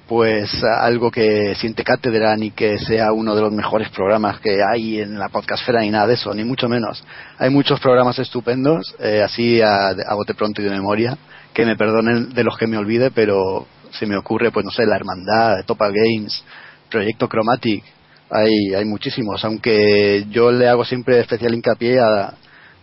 [0.07, 4.99] pues algo que siente cátedra ni que sea uno de los mejores programas que hay
[4.99, 7.01] en la podcastfera ni nada de eso, ni mucho menos.
[7.37, 11.17] Hay muchos programas estupendos, eh, así a, a bote pronto y de memoria,
[11.53, 14.85] que me perdonen de los que me olvide, pero se me ocurre, pues no sé,
[14.85, 16.43] La Hermandad, Topa Games,
[16.89, 17.83] Proyecto Chromatic,
[18.29, 22.33] hay, hay muchísimos, aunque yo le hago siempre especial hincapié a,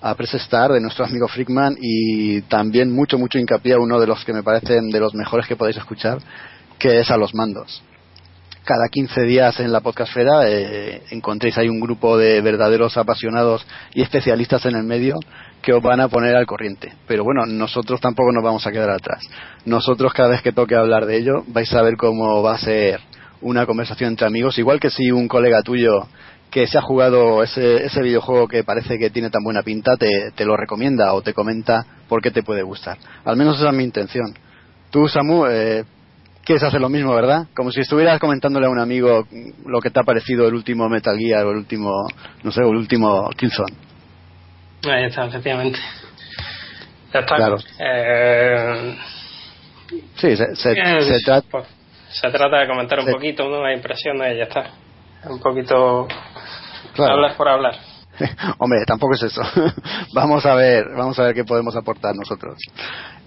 [0.00, 4.06] a Press Star de nuestro amigo Frickman y también mucho, mucho hincapié a uno de
[4.06, 6.18] los que me parecen de los mejores que podéis escuchar,
[6.78, 7.82] que es a los mandos.
[8.68, 14.02] Cada 15 días en la podcastfera eh, encontréis ahí un grupo de verdaderos apasionados y
[14.02, 15.14] especialistas en el medio
[15.62, 16.92] que os van a poner al corriente.
[17.06, 19.22] Pero bueno, nosotros tampoco nos vamos a quedar atrás.
[19.64, 23.00] Nosotros cada vez que toque hablar de ello vais a ver cómo va a ser
[23.40, 26.06] una conversación entre amigos, igual que si un colega tuyo
[26.50, 30.30] que se ha jugado ese, ese videojuego que parece que tiene tan buena pinta te,
[30.34, 32.98] te lo recomienda o te comenta por qué te puede gustar.
[33.24, 34.34] Al menos esa es mi intención.
[34.90, 35.84] Tú, Samu, eh,
[36.48, 37.46] quieres hacer lo mismo, ¿verdad?
[37.54, 39.28] Como si estuvieras comentándole a un amigo
[39.66, 42.06] lo que te ha parecido el último Metal Gear o el último,
[42.42, 43.76] no sé, el último Killzone.
[44.90, 45.78] Ahí está, efectivamente.
[47.12, 47.36] Ya está.
[47.36, 47.56] Claro.
[47.78, 48.96] Eh,
[50.14, 51.46] sí, se, se, eh, se trata.
[51.50, 51.66] pues,
[52.12, 53.62] se trata de comentar un poquito, ¿no?
[53.62, 54.70] Las impresiones y ya está.
[55.28, 56.08] Un poquito.
[56.94, 57.12] Claro.
[57.12, 57.74] Hablar por hablar.
[58.58, 59.42] Hombre, tampoco es eso.
[60.14, 62.56] vamos a ver, vamos a ver qué podemos aportar nosotros.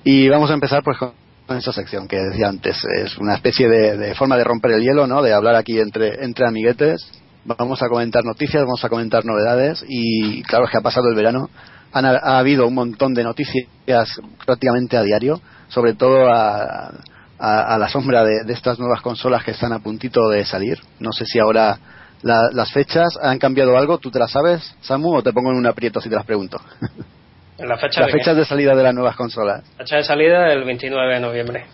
[0.04, 1.14] Y vamos a empezar pues con
[1.48, 2.84] con esa sección que decía antes.
[2.86, 5.22] Es una especie de, forma de romper el hielo, ¿no?
[5.22, 7.02] De hablar aquí entre, entre amiguetes.
[7.46, 11.16] Vamos a comentar noticias, vamos a comentar novedades y claro, es que ha pasado el
[11.16, 11.50] verano.
[11.92, 16.92] Han, ha habido un montón de noticias prácticamente a diario, sobre todo a,
[17.40, 20.80] a, la sombra de, estas nuevas consolas que están a puntito de salir.
[21.00, 21.78] No sé si ahora
[22.22, 23.98] la- las fechas han cambiado algo.
[23.98, 26.62] ¿Tú te las sabes, Samu, o te pongo en un aprieto si te las pregunto?
[27.62, 29.64] La fecha las fechas de salida de las nuevas consolas.
[29.78, 31.66] Fecha de salida el 29 de noviembre.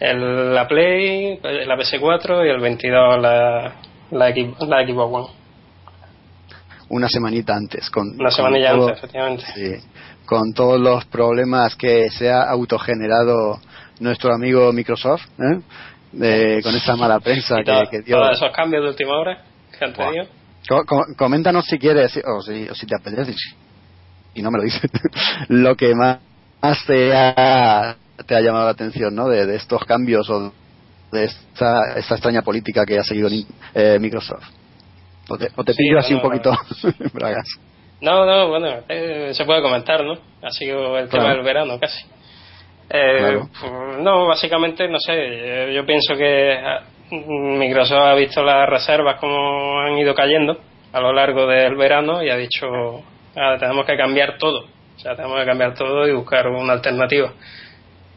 [0.00, 3.72] El, la Play, la PS4 y el 22 la,
[4.10, 5.28] la, Xbox- la Xbox One.
[6.88, 7.88] Una semanita antes.
[7.90, 9.44] Con, Una con semanilla todo- antes, efectivamente.
[9.54, 9.74] sí,
[10.26, 13.58] con todos los problemas que se ha autogenerado
[14.00, 15.60] nuestro amigo Microsoft, ¿eh?
[16.12, 18.16] De- con esa mala prensa Y todo- que, que dio.
[18.16, 19.42] todos esos cambios de última hora
[19.78, 20.26] que han tenido.
[20.68, 23.34] Co- co- coméntanos si quieres, o si, o si te apetece,
[24.34, 24.90] y no me lo dices,
[25.48, 26.18] lo que más,
[26.60, 27.96] más te, ha,
[28.26, 29.28] te ha llamado la atención ¿no?
[29.28, 30.52] de, de estos cambios o
[31.12, 33.28] de esta, esta extraña política que ha seguido
[33.74, 34.44] eh, Microsoft.
[35.28, 36.56] O te, o te Sí, pillo así un bueno, poquito,
[37.12, 37.46] bragas.
[38.00, 40.14] No, no, bueno, eh, se puede comentar, ¿no?
[40.42, 42.04] Ha sido el tema del verano casi.
[42.90, 43.48] Eh, Claro.
[43.60, 49.20] pues, no, básicamente, no sé, eh, yo pienso que ah, Microsoft ha visto las reservas
[49.20, 50.58] como han ido cayendo
[50.92, 52.66] a lo largo del verano y ha dicho,
[53.36, 57.32] "Ah, tenemos que cambiar todo, o sea, tenemos que cambiar todo y buscar una alternativa.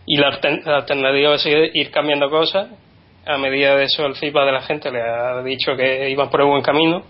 [0.06, 2.68] Y la, la alternativa es ir ir cambiando cosas.
[3.26, 6.42] A medida de eso, el feedback de la gente le ha dicho que iban por
[6.42, 7.04] el buen camino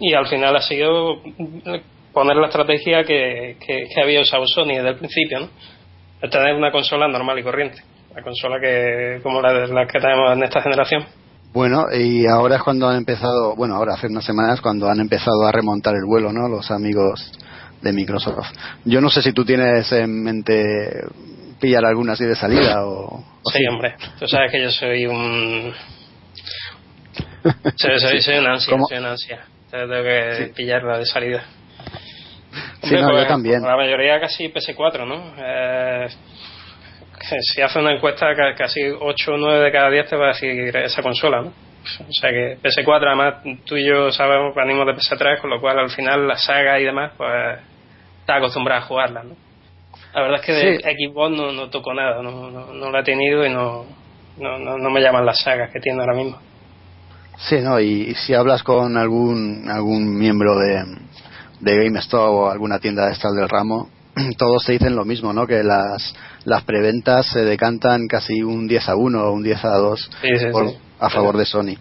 [0.00, 1.20] y al final ha sido
[2.12, 5.48] poner la estrategia que, que, había usado Sony desde el principio, ¿no?
[6.22, 7.82] El tener una consola normal y corriente,
[8.14, 11.04] la consola que como la, la que tenemos en esta generación.
[11.52, 15.46] Bueno, y ahora es cuando han empezado, bueno, ahora hace unas semanas cuando han empezado
[15.46, 16.48] a remontar el vuelo, ¿no?
[16.48, 17.32] Los amigos
[17.82, 18.46] de Microsoft.
[18.84, 20.92] Yo no sé si tú tienes en mente
[21.60, 23.24] pillar alguna así de salida o...
[23.42, 25.72] o Sí, hombre, tú sabes que yo soy un...
[27.76, 28.86] soy, soy, soy un ansia, ¿Cómo?
[28.86, 29.40] soy un ansia.
[29.64, 31.42] Entonces tengo que pillarla de salida.
[32.82, 33.62] Sí, no, pues, yo también.
[33.62, 35.34] La mayoría casi PS4, ¿no?
[35.36, 36.08] Eh,
[37.40, 40.28] si hace una encuesta, ca- casi 8 o 9 de cada 10 te va a
[40.28, 41.48] decir esa consola, ¿no?
[42.08, 43.34] O sea que PS4, además,
[43.64, 46.84] tú y yo sabemos, venimos de PS3, con lo cual al final la saga y
[46.84, 47.30] demás, pues
[48.20, 49.34] está acostumbrada a jugarla, ¿no?
[50.14, 50.82] La verdad es que de Sí.
[51.08, 53.86] Xbox no, no toco nada, no, no, no la he tenido y no,
[54.38, 56.38] no, no, no me llaman las sagas que tiene ahora mismo.
[57.38, 57.80] Sí, ¿no?
[57.80, 60.84] Y, y si hablas con algún algún miembro de,
[61.60, 63.88] de GameStop o alguna tienda de estas del ramo,
[64.38, 65.46] todos te dicen lo mismo, ¿no?
[65.46, 66.14] Que las,
[66.44, 70.28] las preventas se decantan casi un 10 a 1 o un 10 a 2 Sí,
[70.38, 70.76] sí, por- sí.
[70.98, 71.76] a favor de Sony.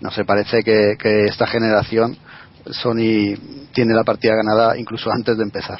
[0.00, 2.16] No sé, parece que, que esta generación
[2.70, 3.36] Sony
[3.72, 5.78] tiene la partida ganada incluso antes de empezar.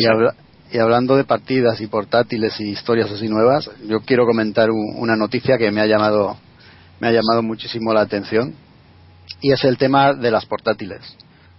[0.00, 0.34] Y, habla-
[0.72, 5.16] y hablando de partidas y portátiles y historias así nuevas, yo quiero comentar un- una
[5.16, 6.36] noticia que me ha llamado
[7.00, 8.54] me ha llamado muchísimo la atención
[9.40, 11.00] y es el tema de las portátiles.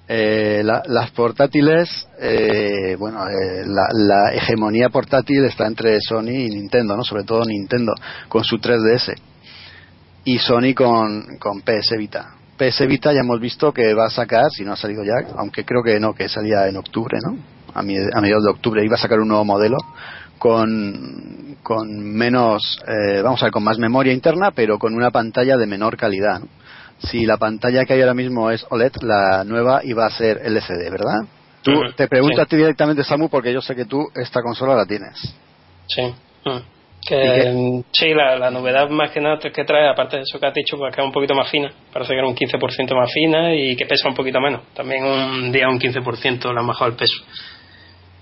[0.08, 6.50] Eh, la- las portátiles, eh, bueno, eh, la, la hegemonía portátil está entre Sony y
[6.50, 7.04] Nintendo, ¿no?
[7.04, 7.94] Sobre todo Nintendo
[8.28, 9.16] con su 3DS
[10.26, 12.36] y Sony con, con PS Vita.
[12.58, 15.66] PS Vita ya hemos visto que va a sacar, si no ha salido ya, aunque
[15.66, 17.38] creo que no, que salía en octubre, ¿no?
[17.74, 19.78] A, mediados de octubre iba a sacar un nuevo modelo
[20.38, 25.58] con, con menos, eh, vamos a ver, con más memoria interna, pero con una pantalla
[25.58, 26.40] de menor calidad.
[26.42, 26.48] ¿no?
[27.00, 30.90] Si la pantalla que hay ahora mismo es OLED, la nueva iba a ser LCD,
[30.90, 31.22] ¿verdad?
[31.62, 32.42] Tú, Ujú, te pregunto sí.
[32.42, 35.36] a ti directamente, Samu, porque yo sé que tú esta consola la tienes.
[35.88, 36.02] Sí.
[36.46, 36.58] Mm.
[37.08, 40.54] Que, sí, la, la novedad más que nada que trae, aparte de eso que has
[40.56, 41.72] dicho, pues que es un poquito más fina.
[41.94, 44.62] Parece que era un 15% más fina y que pesa un poquito menos.
[44.74, 47.16] También un día un 15% le han bajado el peso.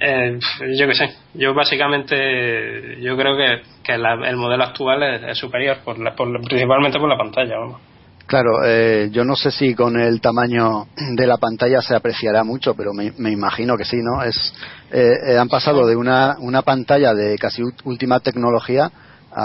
[0.01, 0.37] Eh,
[0.77, 1.09] yo qué sé.
[1.33, 6.13] Yo básicamente, yo creo que, que la- el modelo actual es, es superior, por la-
[6.13, 7.81] por principalmente por la pantalla, vamos.
[8.25, 12.73] Claro, eh, yo no sé si con el tamaño de la pantalla se apreciará mucho,
[12.73, 14.23] pero me, me imagino que sí, ¿no?
[14.23, 14.53] Es,
[14.91, 18.89] eh, eh, han pasado de una, una pantalla de casi última tecnología
[19.35, 19.43] a,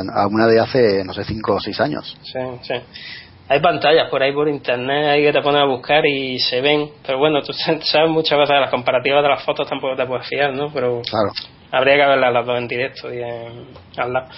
[0.00, 2.16] a- a una de hace, no sé, cinco o seis años.
[2.22, 2.74] Sí, sí.
[3.48, 6.88] Hay pantallas por ahí por internet, hay que te pones a buscar y se ven,
[7.04, 7.52] pero bueno, tú
[7.82, 10.70] sabes muchas veces de las comparativas de las fotos tampoco te puedes fiar, ¿no?
[10.72, 11.32] Pero Claro.
[11.72, 13.66] habría que verlas las dos en directo y en,
[13.96, 14.28] al lado.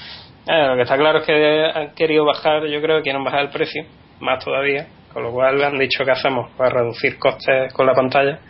[0.47, 3.40] Eh, lo que está claro es que han querido bajar, yo creo que quieren bajar
[3.43, 3.85] el precio,
[4.20, 8.40] más todavía, con lo cual han dicho que hacemos para reducir costes con la pantalla,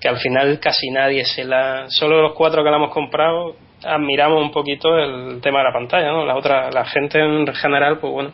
[0.00, 4.42] que al final casi nadie se la, solo los cuatro que la hemos comprado admiramos
[4.42, 6.24] un poquito el tema de la pantalla, ¿no?
[6.24, 8.32] La otra, la gente en general, pues bueno,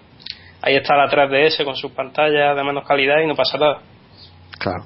[0.63, 3.79] ahí está la 3DS con sus pantallas de menos calidad y no pasa nada.
[4.59, 4.85] Claro.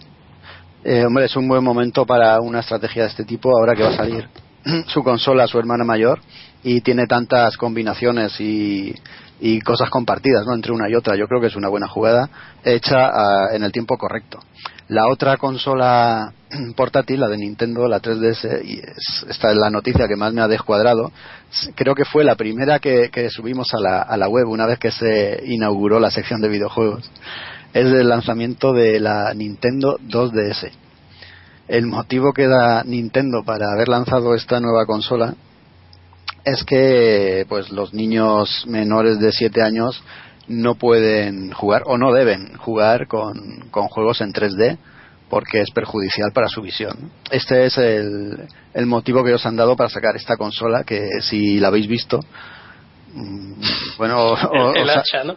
[0.85, 3.91] Eh, hombre, es un buen momento para una estrategia de este tipo ahora que va
[3.91, 4.29] a salir
[4.87, 6.21] su consola, su hermana mayor,
[6.69, 8.95] y tiene tantas combinaciones y,
[9.65, 10.55] cosas compartidas ¿no?
[10.55, 11.17] entre una y otra.
[11.17, 12.29] Yo creo que es una buena jugada
[12.63, 14.39] hecha ah, en el tiempo correcto.
[14.89, 16.31] La otra consola
[16.77, 20.43] portátil, la de Nintendo, la 3DS, y es- esta es la noticia que más me
[20.43, 21.11] ha descuadrado,
[21.75, 24.79] creo que fue la primera que, que subimos a la, a la web una vez
[24.79, 27.11] que se inauguró la sección de videojuegos.
[27.73, 30.71] Es el lanzamiento de la Nintendo 2DS.
[31.69, 35.35] El motivo que da Nintendo para haber lanzado esta nueva consola
[36.45, 40.03] es que pues los niños menores de 7 años
[40.47, 44.79] no pueden jugar o no deben jugar con, con juegos en 3D
[45.29, 47.13] porque es perjudicial para su visión.
[47.31, 51.59] Este es el, el motivo que os han dado para sacar esta consola que si
[51.61, 52.21] la habéis visto
[53.13, 53.53] mm,
[53.99, 54.35] bueno
[54.75, 55.37] El, hacha, ¿no?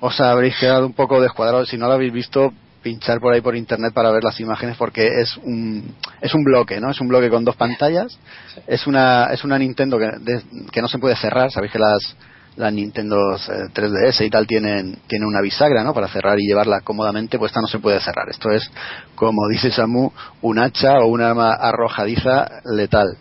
[0.00, 1.68] os habréis quedado un poco descuadrados.
[1.68, 5.06] Si no lo habéis visto, pinchar por ahí por internet para ver las imágenes porque
[5.20, 6.90] es un, es un bloque, ¿no?
[6.90, 8.18] Es un bloque con dos pantallas.
[8.66, 11.50] Es una, es una Nintendo que, de- que no se puede cerrar.
[11.50, 12.16] Sabéis que las,
[12.56, 15.92] las Nintendo 3DS y tal tienen, tienen una bisagra, ¿no?
[15.94, 18.28] Para cerrar y llevarla cómodamente, pues esta no se puede cerrar.
[18.30, 18.70] Esto es,
[19.14, 20.10] como dice Samu,
[20.42, 23.16] un hacha o un arma arrojadiza letal.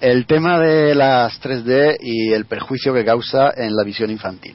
[0.00, 4.54] El tema de las 3D y el perjuicio que causa en la visión infantil.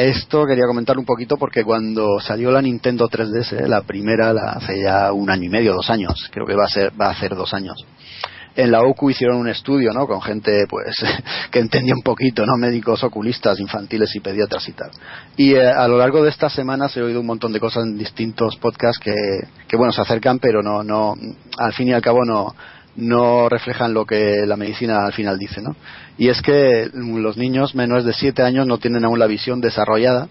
[0.00, 5.12] Esto quería comentar un poquito porque cuando salió la Nintendo 3DS, la primera, hace ya
[5.12, 7.52] un año y medio, dos años, creo que va a ser, va a hacer dos
[7.52, 7.84] años.
[8.56, 10.06] En la OCU hicieron un estudio, ¿no?
[10.06, 10.96] Con gente, pues,
[11.50, 12.56] que entendía un poquito, ¿no?
[12.56, 14.90] Médicos oculistas, infantiles y pediatras y tal.
[15.36, 17.98] Y eh, a lo largo de estas semanas he oído un montón de cosas en
[17.98, 19.12] distintos podcasts que,
[19.68, 21.14] que bueno, se acercan, pero no, no,
[21.58, 22.54] al fin y al cabo no,
[22.96, 25.76] no reflejan lo que la medicina al final dice, ¿no?
[26.20, 30.28] Y es que los niños menores de 7 años no tienen aún la visión desarrollada,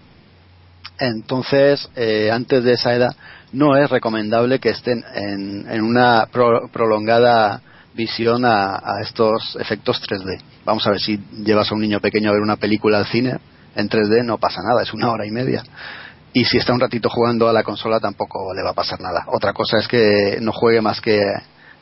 [1.00, 3.16] entonces eh, antes de esa edad
[3.52, 7.60] no es recomendable que estén en, en una pro- prolongada
[7.94, 10.40] visión a, a estos efectos 3D.
[10.64, 13.38] Vamos a ver si llevas a un niño pequeño a ver una película al cine
[13.74, 15.64] en 3D no pasa nada, es una hora y media.
[16.32, 19.24] Y si está un ratito jugando a la consola tampoco le va a pasar nada.
[19.26, 21.20] Otra cosa es que no juegue más que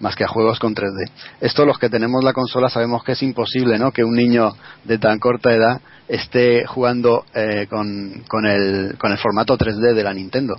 [0.01, 1.11] más que a juegos con 3D.
[1.41, 3.93] Esto los que tenemos la consola sabemos que es imposible, ¿no?
[3.93, 4.51] Que un niño
[4.85, 10.15] de tan corta edad esté jugando eh, con, el, con el formato 3D de la
[10.15, 10.57] Nintendo.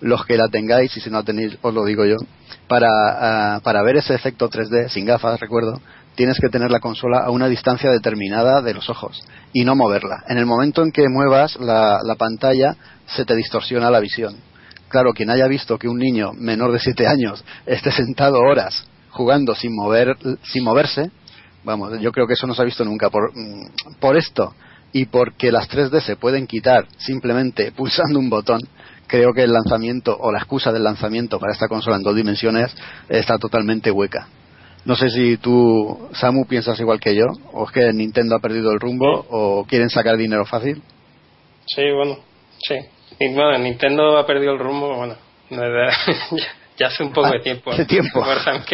[0.00, 2.16] Los que la tengáis, y si no la tenéis, os lo digo yo,
[2.66, 2.88] para,
[3.54, 5.80] ah, ver ese efecto 3D, sin gafas, recuerdo,
[6.16, 9.22] tienes que tener la consola a una distancia determinada de los ojos
[9.52, 10.24] y no moverla.
[10.28, 12.74] En el momento en que muevas la pantalla,
[13.06, 14.51] se te distorsiona la visión.
[14.92, 19.54] Claro, quien haya visto que un niño menor de 7 años esté sentado horas jugando
[19.54, 21.10] sin, mover, sin moverse,
[21.64, 23.08] vamos, yo creo que eso no se ha visto nunca.
[23.08, 24.54] Por, mm, por esto
[24.92, 28.60] y porque las 3D se pueden quitar simplemente pulsando un botón,
[29.06, 32.76] creo que el lanzamiento o la excusa del lanzamiento para esta consola en dos dimensiones
[33.08, 34.28] está totalmente hueca.
[34.84, 37.24] No sé si tú, Samu, piensas igual que yo,
[37.54, 40.82] o es que Nintendo ha perdido el rumbo, o quieren sacar dinero fácil.
[41.64, 42.18] Sí, bueno,
[42.68, 42.74] sí.
[43.18, 45.16] Y bueno, Nintendo ha perdido el rumbo, bueno,
[45.50, 45.88] ya,
[46.76, 47.70] ya hace un poco Ah, de tiempo.
[47.70, 48.24] hace tiempo.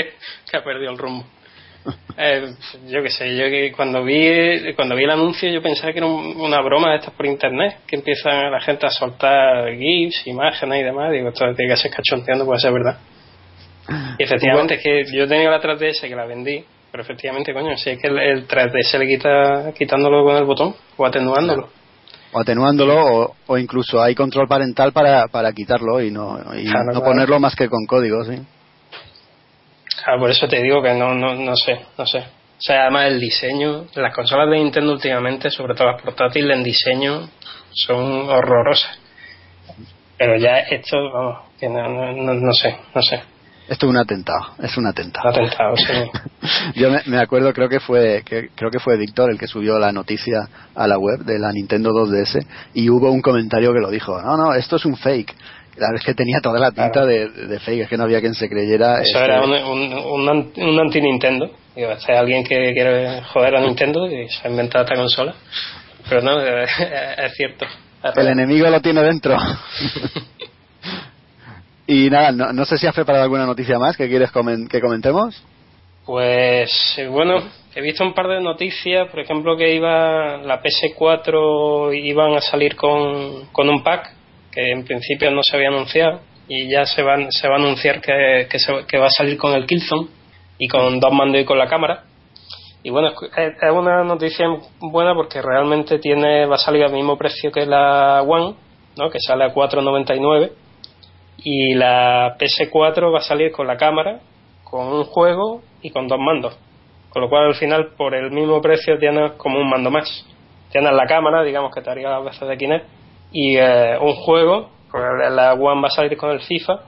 [0.50, 1.24] Que ha perdido el rumbo.
[2.18, 2.52] Eh,
[2.88, 6.06] yo qué sé, yo que cuando vi cuando vi el anuncio yo pensaba que era
[6.06, 10.80] un- una broma de estas por internet, que empiezan la gente a soltar GIFs, imágenes
[10.80, 11.10] y demás.
[11.12, 12.98] Digo, esto tiene que ser cachonteando, puede ser verdad.
[14.18, 17.90] Y efectivamente es que yo tenía la 3DS que la vendí, pero efectivamente, coño, si
[17.90, 21.70] es que el, el 3DS le quita quitándolo con el botón o atenuándolo.
[22.32, 26.84] O atenuándolo, o, o incluso hay control parental para, para quitarlo y no, y Claro,
[26.86, 27.04] no claro.
[27.04, 28.38] ponerlo más que con código, sí.
[30.06, 32.18] Ah, por eso te digo que no, no, no sé, no sé.
[32.18, 36.64] O sea, además el diseño, las consolas de Nintendo últimamente, sobre todo las portátiles en
[36.64, 37.28] diseño,
[37.72, 38.98] son horrorosas.
[40.16, 43.22] Pero ya esto, vamos, que no, no, no, no sé, no sé.
[43.68, 45.28] Esto es un atentado, es un atentado.
[45.28, 45.92] Atentado, sí.
[46.80, 49.78] Yo me, me acuerdo, creo que fue que, creo que fue Víctor el que subió
[49.78, 53.90] la noticia a la web de la Nintendo 2DS y hubo un comentario que lo
[53.90, 55.34] dijo, no, no, esto es un fake.
[55.76, 58.34] La es que tenía toda la tinta de, de fake, es que no había quien
[58.34, 58.94] se creyera.
[58.94, 61.50] Eso este- era un, un, un, an- un anti-Nintendo.
[61.76, 65.34] Digo, este es alguien que quiere joder a Nintendo y se ha inventado esta consola.
[66.08, 66.70] Pero no, es,
[67.36, 67.66] cierto.
[68.16, 69.36] El enemigo lo tiene dentro.
[71.88, 74.80] y nada, no, no sé si has preparado alguna noticia más que quieres comen- que
[74.80, 75.42] comentemos.
[76.06, 77.42] Pues eh, bueno,
[77.74, 82.76] he visto un par de noticias, por ejemplo que iba la PS4 iban a salir
[82.76, 84.12] con, con un pack
[84.52, 88.00] que en principio no se había anunciado y ya se va, se va a anunciar
[88.00, 90.08] que, que, se- que va a salir con el Killzone
[90.58, 92.04] y con dos mandos y con la cámara.
[92.82, 94.46] Y bueno, es una noticia
[94.80, 98.54] buena porque realmente tiene va a salir al mismo precio que la One,
[98.96, 99.10] ¿no?
[99.10, 100.50] que sale a 4.99
[101.38, 104.20] y la PS4 va a salir con la cámara,
[104.64, 106.56] con un juego y con dos mandos.
[107.10, 110.26] Con lo cual al final por el mismo precio tienes como un mando más.
[110.70, 112.86] Tienes la cámara, digamos que te haría las veces de Kinect,
[113.32, 116.80] y eh, un juego, pues la- One va a salir con el FIFA,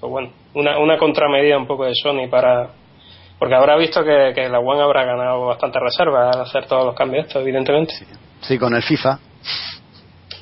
[0.00, 2.70] pues bueno, una, una contramedida un poco de Sony para...
[3.38, 6.94] Porque habrá visto que, que la One habrá ganado bastante reserva al hacer todos los
[6.96, 7.94] cambios estos, evidentemente.
[8.40, 9.18] Sí, con el FIFA.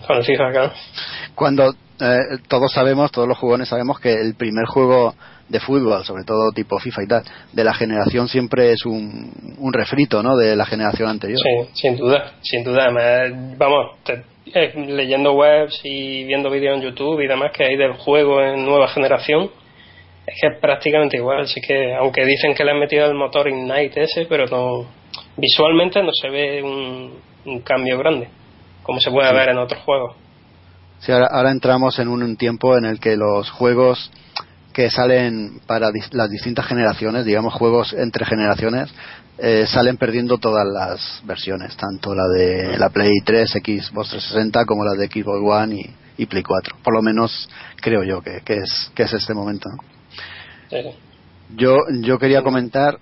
[0.06, 0.72] Con el FIFA, claro.
[1.34, 5.14] Cuando eh, todos sabemos, todos los jugones sabemos que el primer juego
[5.48, 9.73] de fútbol, sobre todo tipo FIFA y tal, de la generación siempre es un, un
[9.73, 10.36] refrito, ¿no?
[10.36, 11.39] De la generación anterior.
[11.40, 12.85] Sí, sin duda, sin duda.
[12.86, 14.24] Además, vamos, te-
[14.55, 18.64] eh, leyendo webs y viendo vídeos en YouTube y demás que hay del juego en
[18.64, 19.51] nueva generación,
[20.27, 21.43] es que es prácticamente igual.
[21.43, 24.86] Así que, aunque dicen que le han metido el motor Ignite ese, pero no
[25.36, 27.14] visualmente no se ve un,
[27.44, 28.28] un cambio grande,
[28.82, 29.35] como se puede Sí.
[29.36, 30.16] ver en otros juegos.
[31.01, 34.10] Sí, ahora, ahora entramos en un tiempo en el que los juegos
[34.73, 38.90] que salen para dis- las distintas generaciones, digamos juegos entre generaciones,
[39.39, 44.85] eh, salen perdiendo todas las versiones, tanto la de la Play 3, Xbox 360 como
[44.85, 46.77] la de Xbox One y, y Play 4.
[46.82, 47.48] Por lo menos
[47.81, 49.68] creo yo que, que es, que es este momento.
[49.70, 49.77] ¿no?
[50.70, 50.77] Sí.
[51.56, 52.98] Yo, yo quería comentar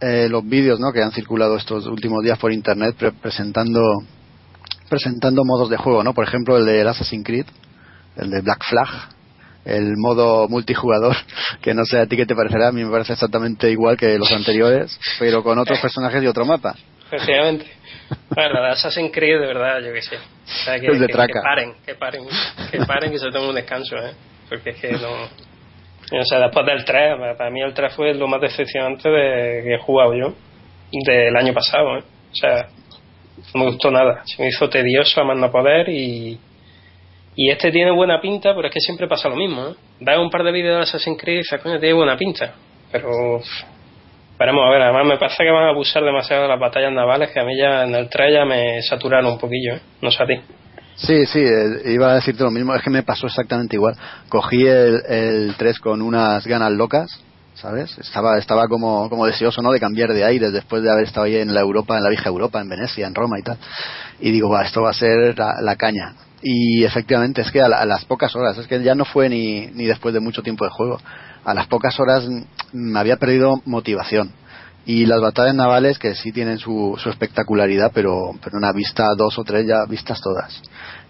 [0.00, 0.92] eh, los vídeos ¿no?
[0.92, 3.80] que han circulado estos últimos días por internet pre- presentando
[4.92, 6.12] presentando modos de juego, ¿no?
[6.12, 7.46] Por ejemplo, el de Assassin's Creed,
[8.16, 8.88] el de Black Flag,
[9.64, 11.16] el modo multijugador,
[11.62, 14.18] que no sé a ti qué te parecerá, a mí me parece exactamente igual que
[14.18, 16.74] los anteriores, pero con otros personajes y otro mapa.
[17.10, 17.66] Efectivamente.
[18.34, 20.16] Bueno, de Assassin's Creed, de verdad, yo qué sé.
[20.16, 21.32] O sea, que, Es de que- traca.
[21.32, 22.22] que paren, que paren,
[22.70, 24.12] que paren y se tomen un descanso, ¿eh?
[24.48, 25.10] Porque es que no.
[26.20, 29.74] O sea, después del 3, para mí el 3 fue lo más decepcionante de que
[29.74, 30.34] he jugado yo
[31.06, 32.04] del año pasado, ¿eh?
[32.32, 32.66] O sea,
[33.54, 34.22] no me gustó nada.
[34.24, 36.38] Se me hizo tedioso a más no poder y.
[37.34, 39.74] Y este tiene buena pinta, pero es que siempre pasa lo mismo.
[40.00, 42.54] Da un par de vídeos de Assassin's Creed y dices, coño, tiene buena pinta.
[42.90, 43.40] Pero.
[44.38, 47.30] Veremos a ver, además me parece que van a abusar demasiado de las batallas navales
[47.30, 49.80] que a mí ya en el 3 ya me saturaron un poquillo, ¿eh?
[50.00, 50.34] no sé a ti.
[50.96, 53.94] Sí, sí, eh, iba a decirte lo mismo, es que me pasó exactamente igual.
[54.28, 57.22] Cogí el, el 3 con unas ganas locas,
[57.54, 57.96] ¿sabes?
[57.98, 59.70] Estaba, estaba como, como deseoso, ¿no?
[59.72, 62.28] De cambiar de aire después de haber estado ahí en la Europa, en la vieja
[62.28, 63.58] Europa, en Venecia, en Roma y tal.
[64.20, 66.14] Y digo, va, esto va a ser la, la caña.
[66.42, 69.28] Y efectivamente, es que a, la- a las pocas horas, es que ya no fue
[69.28, 70.98] ni, ni después de mucho tiempo de juego.
[71.44, 72.42] A las pocas horas mm,
[72.72, 74.32] me había perdido motivación.
[74.84, 79.38] Y las batallas navales que sí tienen su, su espectacularidad, pero, pero una vista dos
[79.38, 80.60] o tres ya vistas todas.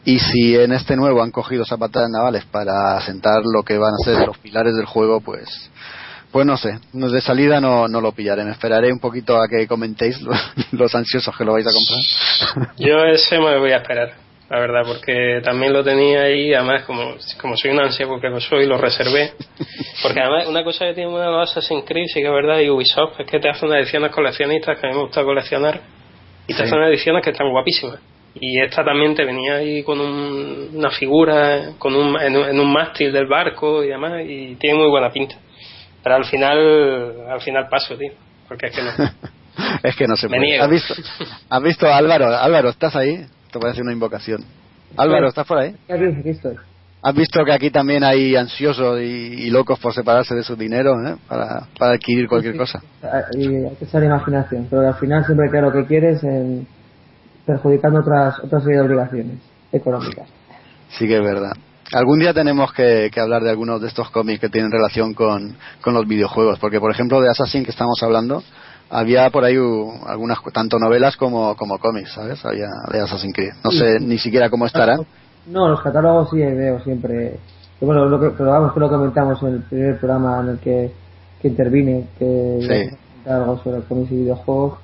[0.05, 3.93] Y si en este nuevo han cogido esas batallas navales para sentar lo que van
[3.94, 5.48] a ser los pilares del juego, pues
[6.32, 8.42] pues no sé, de salida no, no lo pillaré.
[8.44, 10.36] Me esperaré un poquito a que comentéis los,
[10.72, 12.70] los ansiosos que lo vais a comprar.
[12.78, 14.14] Yo ese me voy a esperar,
[14.48, 18.40] la verdad, porque también lo tenía ahí, además como, como soy un ansia porque lo
[18.40, 19.32] soy, lo reservé.
[20.02, 23.20] Porque además una cosa que tiene una Assassin's Creed, sí que es verdad, y Ubisoft,
[23.20, 25.80] es que te hacen ediciones coleccionistas que a mí me gusta coleccionar,
[26.46, 26.62] y te Sí.
[26.62, 27.98] hacen ediciones que están guapísimas.
[28.34, 32.59] Y esta también te venía ahí con un- una figura, con un, en, un- en
[32.59, 35.36] un mástil del barco y demás, y tiene muy buena pinta.
[36.02, 38.12] Pero al final, al final paso, tío.
[38.48, 38.90] Porque es que no.
[39.82, 40.50] es que no se Me puede.
[40.50, 40.64] niego.
[40.64, 40.94] ¿Has visto,
[41.48, 42.26] ¿Has visto a Álvaro?
[42.36, 43.24] Álvaro, ¿estás ahí?
[43.50, 44.44] Te voy a hacer una invocación.
[44.96, 45.74] Álvaro, ¿estás por ahí?
[47.04, 50.92] ¿Has visto que aquí también hay ansiosos y, y locos por separarse de su dinero
[51.04, 51.16] ¿eh?
[51.28, 52.80] para, para adquirir cualquier cosa?
[53.36, 56.66] Y hay que usar imaginación, pero al final siempre queda lo que quieres en
[57.44, 59.38] perjudicando otras otras obligaciones
[59.72, 60.28] económicas.
[60.90, 61.52] Sí que es verdad.
[61.92, 65.56] Algún día tenemos que, que hablar de algunos de estos cómics que tienen relación con,
[65.82, 68.42] con los videojuegos, porque por ejemplo de Assassin que estamos hablando,
[68.90, 72.44] había por ahí u- algunas, tanto novelas como, como cómics, ¿sabes?
[72.44, 73.52] Había de Assassin's Creed.
[73.64, 75.00] No sé ni siquiera cómo estarán.
[75.46, 77.36] No, los catálogos sí veo siempre.
[77.80, 80.92] Bueno, lo que, pero vamos, que lo comentamos en el primer programa en el que,
[81.42, 83.28] que intervine, que Sí.
[83.28, 84.78] algo sobre cómics y videojuegos.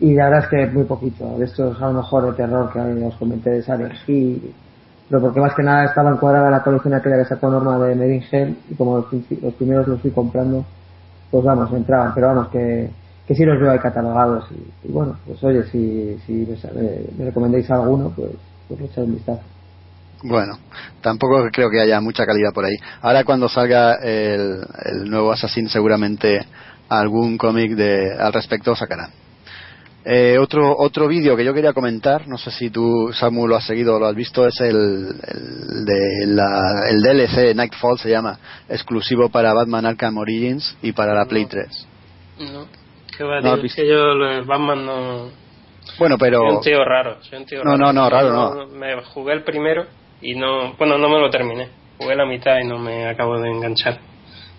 [0.00, 1.36] Y la verdad es que muy poquito.
[1.38, 4.54] De estos, a lo mejor, de terror que os comenté de Silent Hill.
[5.08, 8.14] Pero porque más que nada estaba encuadrada la colección aquella que sacó Norma de Made
[8.16, 8.56] in Hell.
[8.70, 9.06] Y como los,
[9.42, 10.64] los primeros los fui comprando,
[11.30, 12.12] pues vamos, entraban.
[12.14, 12.90] Pero vamos, que,
[13.26, 14.44] que sí los veo ahí catalogados.
[14.84, 18.30] Y, bueno, pues oye, si, si me, sa- me- me recomendáis alguno, pues,
[18.68, 19.40] pues le echaré un vistazo.
[20.24, 20.58] Bueno,
[21.00, 22.74] tampoco creo que haya mucha calidad por ahí.
[23.02, 26.44] Ahora cuando salga el, el nuevo Assassin seguramente
[26.88, 29.10] algún cómic de al respecto sacarán.
[30.04, 33.66] Eh, otro otro vídeo que yo quería comentar, no sé si tú Samu lo has
[33.66, 38.38] seguido o lo has visto, es el, el de la, el DLC Nightfall se llama,
[38.68, 41.86] exclusivo para Batman Arkham Origins y para la Play 3.
[42.52, 42.66] No.
[43.16, 43.52] ¿Qué va, No tío?
[43.54, 44.14] has Es que yo,
[44.46, 45.28] Batman no.
[45.98, 47.22] Bueno, pero Soy un tío raro.
[47.22, 47.78] Soy un tío No, raro.
[47.78, 48.66] no, no, raro no.
[48.68, 49.84] Me jugué el primero
[50.22, 50.74] y no.
[50.74, 51.68] Bueno, no me lo terminé.
[51.98, 53.98] Jugué la mitad y no me acabo de enganchar.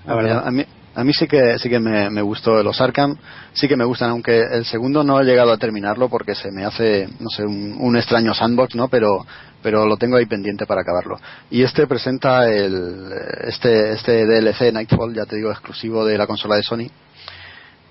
[0.06, 2.80] La A mí, a mí, a mí sí que sí que me, me gustó los
[2.82, 3.16] Arkham,
[3.54, 6.66] sí que me gustan, aunque el segundo no he llegado a terminarlo porque se me
[6.66, 8.88] hace, no sé, un, un extraño sandbox, ¿no?
[8.88, 9.26] Pero
[9.62, 11.18] pero lo tengo ahí pendiente para acabarlo.
[11.52, 13.12] Y este presenta el
[13.44, 16.88] este este DLC Nightfall, ya te digo, exclusivo de la consola de Sony.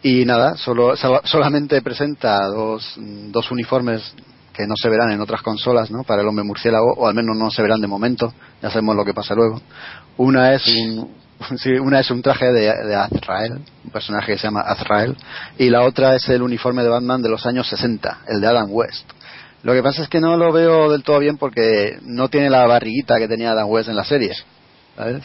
[0.03, 4.15] Y nada, solo so- solamente presenta dos, dos uniformes
[4.53, 6.05] que no se verán en otras consolas, ¿no?
[6.05, 8.33] Para el hombre murciélago, o al menos no se verán de momento.
[8.62, 9.61] Ya sabemos lo que pasa luego.
[10.16, 11.11] Una es un,
[11.56, 15.16] sí, una es un traje de, de Azrael, un personaje que se llama Azrael,
[15.59, 18.69] y la otra es el uniforme de Batman de los años 60, el de Adam
[18.70, 19.10] West.
[19.62, 22.66] Lo que pasa es que no lo veo del todo bien porque no tiene la
[22.66, 24.32] barriguita que tenía Adam West en la serie.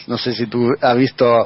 [0.07, 1.45] No sé si tú has visto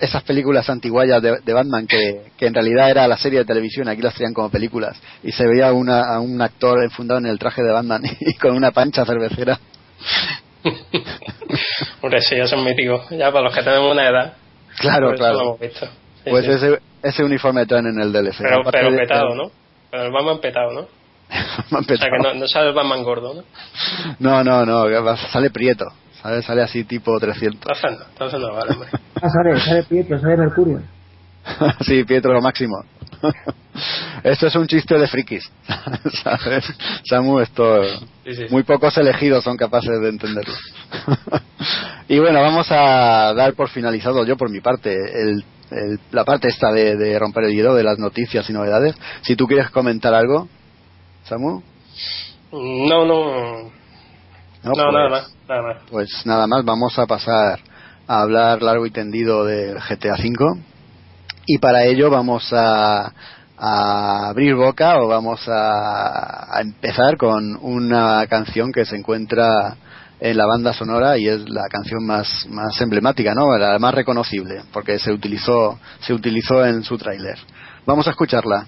[0.00, 4.02] esas películas antiguallas de, Batman que, que en realidad era la serie de televisión, aquí
[4.02, 7.62] las traían como películas, y se veía una- a un actor enfundado en el traje
[7.62, 9.58] de Batman y con una pancha cervecera.
[12.02, 13.08] Hombre, sí, ya son míticos.
[13.10, 14.32] Ya para los que tenemos una edad.
[14.78, 15.34] Claro, Por eso claro.
[15.38, 15.86] lo hemos visto.
[16.24, 16.50] Sí, pues sí.
[16.52, 18.38] Ese, ese uniforme traen en el DLC.
[18.38, 19.50] Pero, pero de- petado, ¿no?
[19.90, 20.86] Pero el Batman petado, ¿no?
[21.70, 23.42] Batman O sea, que no, no sale el Batman gordo, ¿no?
[24.18, 25.86] No, no, no, sale prieto.
[26.22, 27.60] Sale, sale así tipo 300.
[27.60, 28.88] Está haciendo, está haciendo, vale, hombre.
[29.20, 30.80] Ah, sale, sale Pietro, sale Mercurio.
[31.80, 32.76] sí, Pietro lo máximo.
[34.24, 35.50] esto es un chiste de frikis.
[36.22, 36.64] ¿Sabes?
[37.08, 37.82] Samu, esto.
[38.24, 38.44] Sí, sí.
[38.50, 40.54] Muy pocos elegidos son capaces de entenderlo.
[42.08, 46.48] y bueno, vamos a dar por finalizado, yo por mi parte, el, el- la parte
[46.48, 48.94] esta de, de romper el hielo de las noticias y novedades.
[49.22, 50.48] Si tú quieres comentar algo,
[51.24, 51.62] Samu.
[52.52, 53.70] No, no.
[54.64, 55.76] No, pues, nada más, nada más.
[55.90, 57.58] Pues nada más, vamos a pasar
[58.06, 60.62] a hablar largo y tendido del GTA V.
[61.46, 63.12] Y para ello vamos a,
[63.58, 69.76] a abrir boca o vamos a, a empezar con una canción que se encuentra
[70.22, 73.58] en la banda sonora y es la canción más, más emblemática, ¿no?
[73.58, 77.38] La más reconocible, porque se utilizó, se utilizó en su tráiler.
[77.86, 78.66] Vamos a escucharla.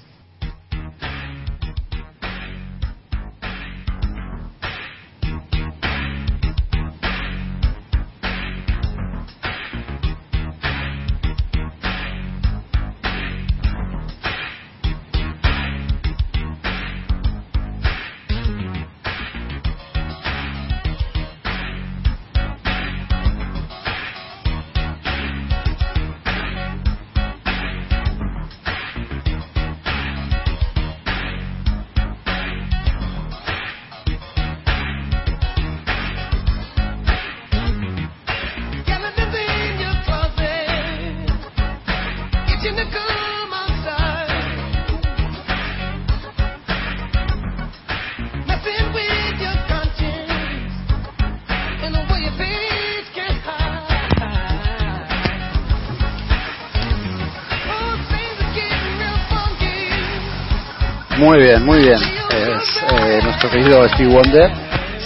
[63.88, 64.50] Steve Wonder.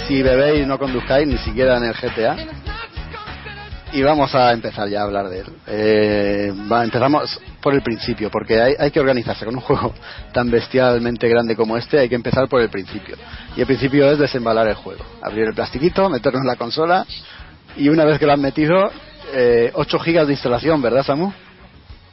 [0.07, 2.37] Si bebéis no conduzcáis ni siquiera en el GTA.
[3.91, 5.45] y vamos a empezar ya a hablar de él.
[5.67, 6.53] Eh,
[6.83, 9.93] empezamos por el principio, porque hay, que organizarse con un juego
[10.31, 13.15] tan bestialmente grande como este, hay que empezar por el principio.
[13.55, 17.05] Y el principio es desembalar el juego, abrir el plastiquito, meterlo en la consola
[17.75, 18.91] y una vez que lo han metido,
[19.33, 21.31] eh, 8 gigas de instalación, ¿verdad, Samu?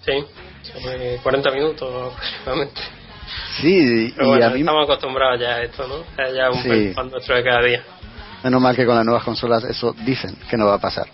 [0.04, 0.24] Sí,
[0.62, 2.80] sobre 40 minutos aproximadamente.
[3.60, 6.24] Sí, Pero y bueno, a mí estamos acostumbrados ya a esto, ¿no?
[6.24, 6.92] Es ya un Sí.
[6.94, 7.82] pan nuestro de cada día.
[8.44, 11.06] Menos mal que con las nuevas consolas eso dicen que no va a pasar.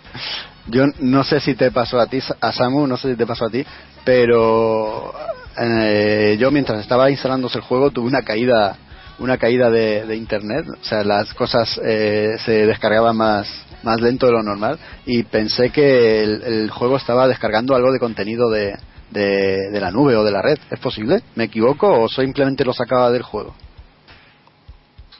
[0.67, 3.45] Yo no sé si te pasó a ti, a Samu, no sé si te pasó
[3.45, 3.65] a ti,
[4.03, 5.13] pero
[5.59, 8.77] eh, yo mientras estaba instalándose el juego tuve una caída
[9.19, 13.47] una caída de, de internet, o sea, las cosas eh, se descargaban más
[13.83, 17.99] más lento de lo normal y pensé que el, el juego estaba descargando algo de
[17.99, 18.75] contenido de,
[19.13, 20.57] de, de la nube o de la red.
[20.71, 21.21] ¿Es posible?
[21.35, 23.55] ¿Me equivoco o simplemente lo sacaba del juego?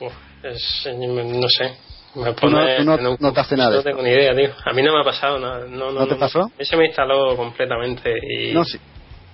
[0.00, 0.12] Uf,
[0.42, 1.76] es- no sé.
[2.16, 4.50] Me ¿Tú no- tú no en un- notaste nada No tengo ni idea, tío.
[4.64, 5.38] A mí no me ha pasado.
[5.38, 6.50] No, no, ¿No te pasó?
[6.58, 8.52] Ese me instaló completamente y...
[8.52, 8.78] No, sí.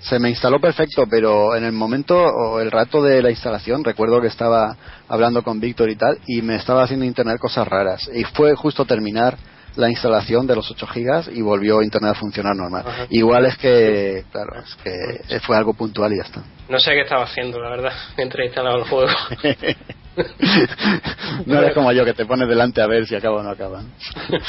[0.00, 4.18] Se me instaló perfecto, pero en el momento o el rato de la instalación, recuerdo
[4.22, 4.74] que estaba
[5.08, 8.10] hablando con Víctor y tal, y me estaba haciendo internet cosas raras.
[8.14, 9.36] Y fue justo terminar
[9.76, 12.84] la instalación de los 8 gigas y volvió internet a funcionar normal.
[12.86, 13.06] Ajá.
[13.10, 16.42] Igual es que, claro, es que fue algo puntual y ya está.
[16.68, 19.10] No sé qué estaba haciendo, la verdad, mientras instalaba el juego.
[21.46, 23.82] no eres como yo que te pones delante a ver si acaba o no acaba.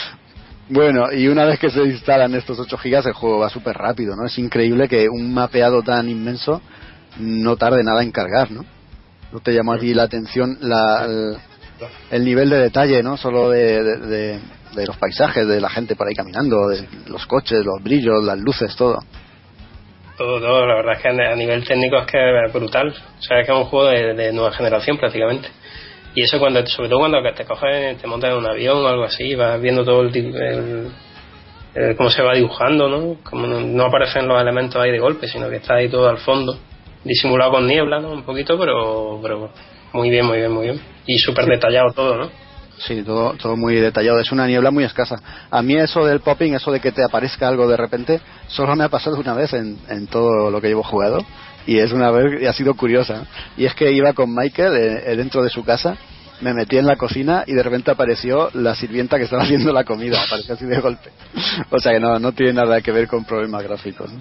[0.70, 4.16] Bueno, y una vez que se instalan estos 8 gigas, el juego va súper rápido,
[4.16, 4.26] ¿no?
[4.26, 6.62] Es increíble que un mapeado tan inmenso
[7.20, 8.64] no tarde nada en cargar, ¿no?
[9.34, 11.38] ¿No te llamó a ti la atención la, el,
[12.12, 13.18] el nivel de detalle, ¿no?
[13.18, 14.40] Solo de, de- de-
[14.76, 18.38] de los paisajes, de la gente por ahí caminando, de los coches, los brillos, las
[18.40, 19.00] luces, todo.
[20.18, 22.90] todo, todo, la verdad es que a nivel técnico es que es brutal.
[22.90, 25.50] O sea, es que es un juego de, de nueva generación prácticamente.
[26.14, 29.04] Y eso cuando, sobre todo cuando te coges, te montas en un avión o algo
[29.04, 30.92] así, vas viendo todo el, el-
[31.74, 33.18] el- cómo se va dibujando, ¿no?
[33.24, 36.18] Como no, no aparecen los elementos ahí de golpe, sino que está ahí todo al
[36.18, 36.58] fondo,
[37.06, 38.12] disimulado con niebla, ¿no?
[38.12, 39.52] Un poquito, pero, pero
[39.94, 40.82] muy bien, muy bien, muy bien.
[41.08, 42.30] Y súper detallado todo, ¿no?
[42.88, 44.20] Sí, todo, todo muy detallado.
[44.20, 45.22] Es una niebla muy escasa.
[45.52, 48.84] A mí eso del popping, eso de que te aparezca algo de repente, solo me
[48.84, 51.24] ha pasado una vez en, en todo lo que llevo jugado.
[51.68, 53.28] Y es una vez ha sido curiosa.
[53.56, 55.96] Y es que iba con Michael eh, eh, dentro de su casa,
[56.42, 59.84] me metí en la cocina y de repente apareció la sirvienta que estaba haciendo la
[59.84, 60.22] comida.
[60.22, 61.10] Apareció así de golpe.
[61.70, 64.12] O sea que no, no tiene nada que ver con problemas gráficos.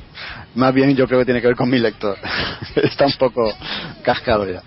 [0.55, 2.17] Más bien yo creo que tiene que ver con mi lector.
[2.77, 3.53] Está un poco
[4.03, 4.63] cascado ya.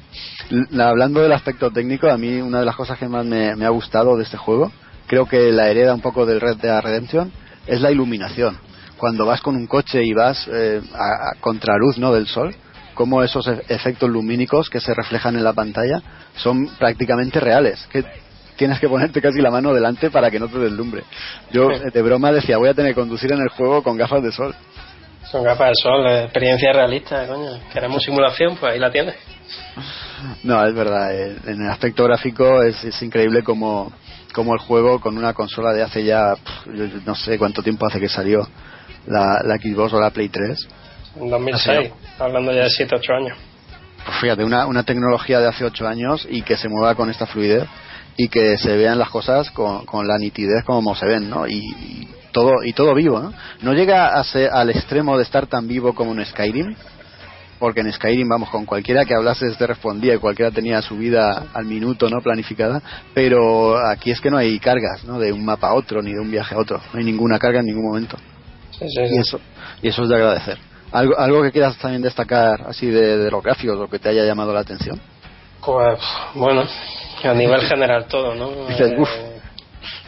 [0.83, 3.69] Hablando del aspecto técnico, a mí una de las cosas que más me, me ha
[3.69, 4.71] gustado de este juego,
[5.07, 7.31] creo que la hereda un poco del Red Dead Redemption,
[7.65, 8.57] es la iluminación.
[8.97, 12.13] Cuando vas con un coche y vas eh, a, a contraluz ¿no?
[12.13, 12.55] del sol,
[12.93, 16.01] como esos e- efectos lumínicos que se reflejan en la pantalla
[16.35, 17.87] son prácticamente reales.
[17.91, 18.03] Que
[18.55, 21.03] tienes que ponerte casi la mano delante para que no te deslumbre.
[21.51, 24.23] Yo eh, de broma decía, voy a tener que conducir en el juego con gafas
[24.23, 24.53] de sol.
[25.31, 27.59] Son gafas de sol, eh, experiencia realista, coño.
[27.71, 29.15] Queremos simulación, pues ahí la tienes.
[30.43, 31.13] No, es verdad.
[31.13, 33.91] eh, En el aspecto gráfico es, es increíble como,
[34.33, 37.99] como el juego con una consola de hace ya, yo no sé cuánto tiempo hace
[37.99, 38.47] que salió
[39.07, 40.67] la, la Xbox o la Play 3.
[41.15, 43.37] En 2006, hablando ya de 7, 8 años.
[44.05, 47.25] Pues fíjate, una, una tecnología de hace 8 años y que se mueva con esta
[47.25, 47.67] fluidez
[48.17, 51.47] y que se vean las cosas con, con la nitidez como se ven, ¿no?
[51.47, 53.33] Y, y todo y todo vivo, ¿no?
[53.61, 56.75] No llega a ser al extremo de estar tan vivo como en Skyrim,
[57.59, 61.45] porque en Skyrim, vamos, con cualquiera que hablases te respondía y cualquiera tenía su vida
[61.53, 62.19] al minuto, ¿no?
[62.21, 62.81] Planificada,
[63.13, 65.17] pero aquí es que no hay cargas, ¿no?
[65.17, 67.61] De un mapa a otro ni de un viaje a otro, no hay ninguna carga
[67.61, 68.17] en ningún momento.
[68.71, 69.39] Sí, sí, Y eso,
[69.81, 70.72] y eso es de agradecer.
[70.93, 74.23] ¿Algo, algo que quieras también destacar así de, de los gráficos o que te haya
[74.23, 74.99] llamado la atención?
[75.65, 75.99] Pues,
[76.35, 76.63] bueno,
[77.23, 78.67] a nivel general todo, ¿no?
[78.67, 79.09] Dices, Eh, "Buf".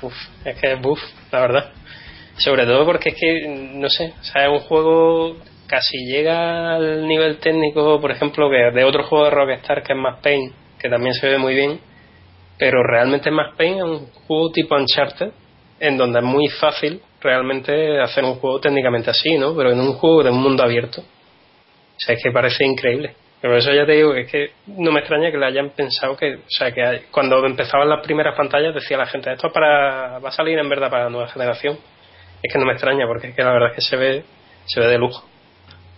[0.04, 0.14] uf,
[0.46, 1.00] es que es buff,
[1.32, 1.72] la verdad.
[2.38, 5.38] Sobre todo porque es que, no sé, o sea, es un juego
[5.68, 10.00] casi llega al nivel técnico, por ejemplo, que de otro juego de Rockstar que es
[10.00, 11.80] más Pain, que también se ve muy bien,
[12.60, 15.32] pero realmente más Pain es un juego tipo Uncharted,
[15.80, 19.56] en donde es muy fácil realmente hacer un juego técnicamente así, ¿no?
[19.56, 21.02] Pero en un juego de un mundo abierto.
[21.02, 23.16] O sea, es que parece increíble.
[23.42, 25.72] Pero por eso ya te digo que es que no me extraña que le hayan
[25.72, 29.54] pensado que, o sea, que cuando empezaban las primeras pantallas decía la gente, esto es
[29.54, 31.78] para, va a salir en verdad para la nueva generación.
[32.42, 34.24] Es que no me extraña porque es que la verdad es que se ve,
[34.66, 35.26] se ve de lujo.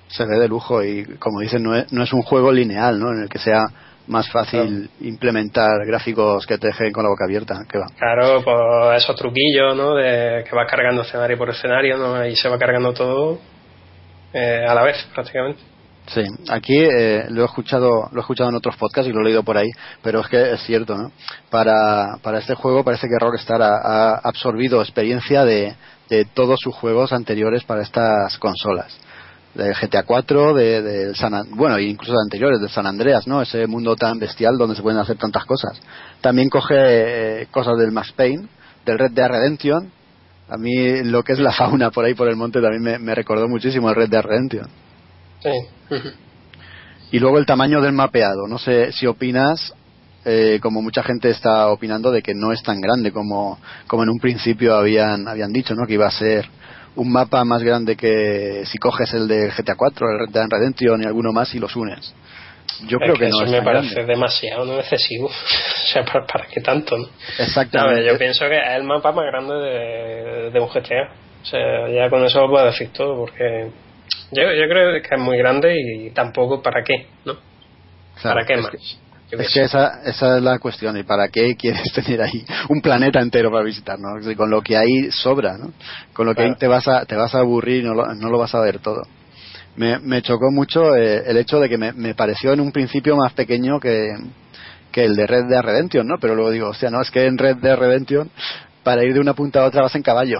[0.08, 3.12] Se ve de lujo y, como dicen, no es, no es un juego lineal, ¿no?
[3.12, 3.66] En el que sea
[4.08, 7.66] más fácil implementar gráficos que te dejen con la boca abierta.
[7.70, 7.88] Que va.
[7.98, 9.96] Claro, pues esos truquillos, ¿no?
[9.96, 12.26] De que vas cargando escenario por escenario, ¿no?
[12.26, 13.40] Y se va cargando todo
[14.34, 15.62] eh, a la vez, prácticamente.
[16.08, 19.26] Sí, aquí eh, lo he escuchado, lo he escuchado en otros podcasts y lo he
[19.26, 19.68] leído por ahí,
[20.02, 21.12] pero es que es cierto, ¿no?
[21.50, 25.76] Para, para este juego parece que Rockstar ha, ha absorbido experiencia de,
[26.10, 28.98] de todos sus juegos anteriores para estas consolas.
[29.56, 33.42] De GTA 4, de, de San, An- bueno, incluso de anteriores, de San Andreas, ¿no?
[33.42, 35.80] Ese mundo tan bestial donde se pueden hacer tantas cosas.
[36.22, 36.76] También coge
[37.42, 38.48] eh, cosas del Max Payne,
[38.86, 39.92] del Red Dead Redemption.
[40.50, 43.16] A mí lo que es la fauna por ahí por el monte también me, me
[43.16, 44.68] recordó muchísimo el Red Dead Redemption.
[45.42, 45.50] Sí.
[47.12, 48.48] Y luego el tamaño del mapeado.
[48.48, 49.74] No sé si opinas,
[50.26, 54.10] eh, como mucha gente está opinando, de que no es tan grande como, como en
[54.10, 55.88] un principio habían, habían dicho, ¿no?
[55.88, 56.48] Que iba a ser
[56.98, 61.02] un mapa más grande que si coges el de GTA 4, el Red Dead Redemption
[61.04, 62.14] y alguno más y los unes.
[62.88, 64.14] Yo Es creo que, eso no es me parece grande.
[64.14, 65.28] demasiado, no excesivo.
[65.30, 66.98] o sea, ¿para, para qué tanto?
[66.98, 67.08] ¿no?
[67.40, 68.02] Exactamente.
[68.02, 71.10] No, yo pienso que es el mapa más grande de, de un GTA.
[71.42, 73.70] O sea, ya con eso puedo decir todo, porque
[74.32, 77.36] yo, yo creo que es muy grande y tampoco para qué, ¿no?
[78.22, 78.72] Claro, ¿Para qué más?
[78.72, 78.78] que-
[79.30, 80.98] Es que esa, esa es la cuestión.
[80.98, 83.98] ¿Y para qué quieres tener ahí un planeta entero para visitar?
[84.00, 84.10] ¿no?
[84.36, 85.74] Con lo que hay sobra, ¿no?
[86.14, 86.54] Con lo que Claro.
[86.54, 88.62] hay te vas a, te vas a aburrir y no lo, no lo vas a
[88.62, 89.04] ver todo.
[89.76, 93.16] Me, me chocó mucho eh, el hecho de que me, me pareció en un principio
[93.16, 94.10] más pequeño que,
[94.92, 96.16] que el de Red Dead Redemption, ¿no?
[96.20, 98.32] Pero luego digo, hostia, no, es que en Red Dead Redemption
[98.88, 100.40] para ir de una punta a otra vas en caballo.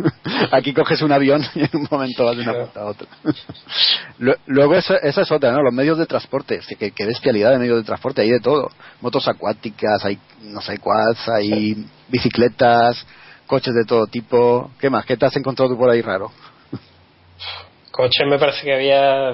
[0.52, 3.06] Aquí coges un avión y en un momento vas de una punta a otra.
[4.18, 5.62] Lu- Luego esa, esa es otra, ¿no?
[5.62, 6.60] Los medios de transporte.
[6.60, 8.68] Sí, Qué, qué bestialidad de medios de transporte, hay de todo.
[9.00, 13.06] Motos acuáticas, hay, no sé, quads, hay bicicletas,
[13.46, 14.70] coches de todo tipo.
[14.78, 15.06] ¿Qué más?
[15.06, 16.30] ¿Qué te has encontrado tú por ahí raro?
[17.92, 19.30] Coches me parece que había.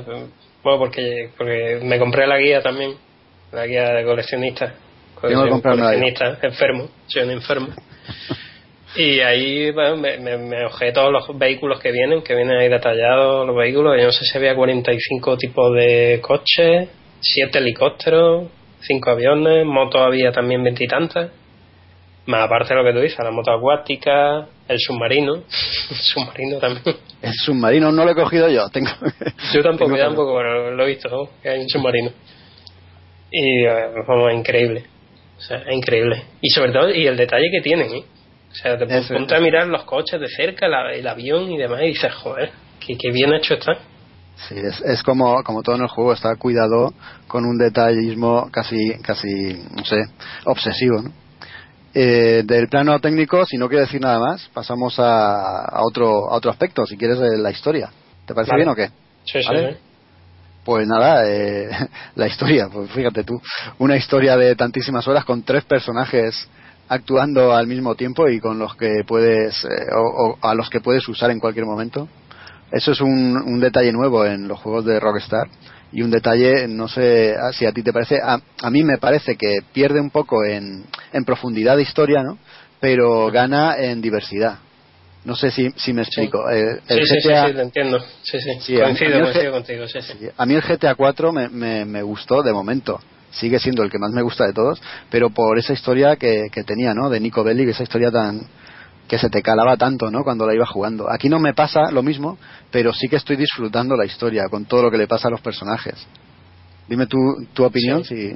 [0.63, 2.95] Bueno, porque, porque me compré la guía también,
[3.51, 4.73] la guía de coleccionista.
[5.21, 7.69] Tengo que coleccionista, enfermo, soy un enfermo.
[8.95, 12.69] Y ahí bueno, me, me, me ojé todos los vehículos que vienen, que vienen ahí
[12.69, 13.97] detallados los vehículos.
[13.99, 16.89] Yo no sé si había 45 tipos de coches,
[17.21, 18.49] 7 helicópteros,
[18.81, 21.31] 5 aviones, motos había también veintitantas.
[22.27, 25.35] Más aparte de lo que tú dices, la moto acuática, el submarino.
[25.91, 26.97] el submarino también.
[27.21, 28.69] El submarino no lo he cogido yo.
[28.69, 28.91] Tengo,
[29.53, 31.31] Yo tampoco, tengo yo tampoco, pero lo he visto, ¿no?
[31.43, 32.11] que hay un submarino.
[33.31, 34.85] Y eh, vamos, es increíble.
[35.39, 36.23] O sea, es increíble.
[36.41, 38.05] Y sobre todo, y el detalle que tienen, ¿eh?
[38.53, 41.57] O sea, te Eso, ponte a mirar los coches de cerca, la- el avión y
[41.59, 42.51] demás, y dices, joder,
[42.81, 43.73] qué, qué bien hecho está.
[44.49, 46.93] Sí, es, es como, como todo en el juego, está cuidado
[47.29, 49.29] con un detallismo casi, casi,
[49.75, 50.03] no sé,
[50.45, 51.13] obsesivo, ¿no?
[51.95, 56.37] Eh, del plano técnico, si no quiero decir nada más, pasamos a, a otro, a
[56.37, 57.91] otro aspecto, si quieres, de la historia.
[58.27, 58.65] ¿Te parece Vale.
[58.65, 58.89] bien o qué?
[59.25, 59.73] Sí, sí, ¿Vale?
[59.75, 59.79] sí.
[60.65, 61.69] Pues nada, eh,
[62.15, 63.41] la historia, pues fíjate tú,
[63.79, 66.49] una historia de tantísimas horas con tres personajes
[66.89, 70.81] actuando al mismo tiempo y con los que puedes, eh, o, o a los que
[70.81, 72.09] puedes usar en cualquier momento.
[72.71, 75.49] Eso es un, un detalle nuevo en los juegos de Rockstar
[75.93, 78.97] y un detalle, no sé ah, si a ti te parece, a, a mí me
[78.97, 82.39] parece que pierde un poco en, en profundidad de historia, ¿no?
[82.81, 84.59] Pero gana en diversidad.
[85.25, 86.51] No sé si, si me explico.
[86.51, 88.01] Eh, el Sí, sí, sí, sí, te entiendo.
[88.23, 90.29] Sí, sí, Sí, coincido, a mí el coincido contigo, sí, sí.
[90.37, 92.99] a mí el GTA 4 me, me, me gustó de momento.
[93.33, 94.81] Sigue siendo el que más me gusta de todos,
[95.11, 97.11] pero por esa historia que, que tenía, ¿no?
[97.11, 98.41] De Nico Bellic, esa historia tan
[99.09, 100.23] que se te calaba tanto, ¿no?
[100.25, 101.11] Cuando la iba jugando.
[101.11, 102.39] Aquí no me pasa lo mismo,
[102.71, 105.41] pero sí que estoy disfrutando la historia con todo lo que le pasa a los
[105.41, 106.07] personajes.
[106.89, 107.19] Dime tu,
[107.53, 108.35] tu opinión, si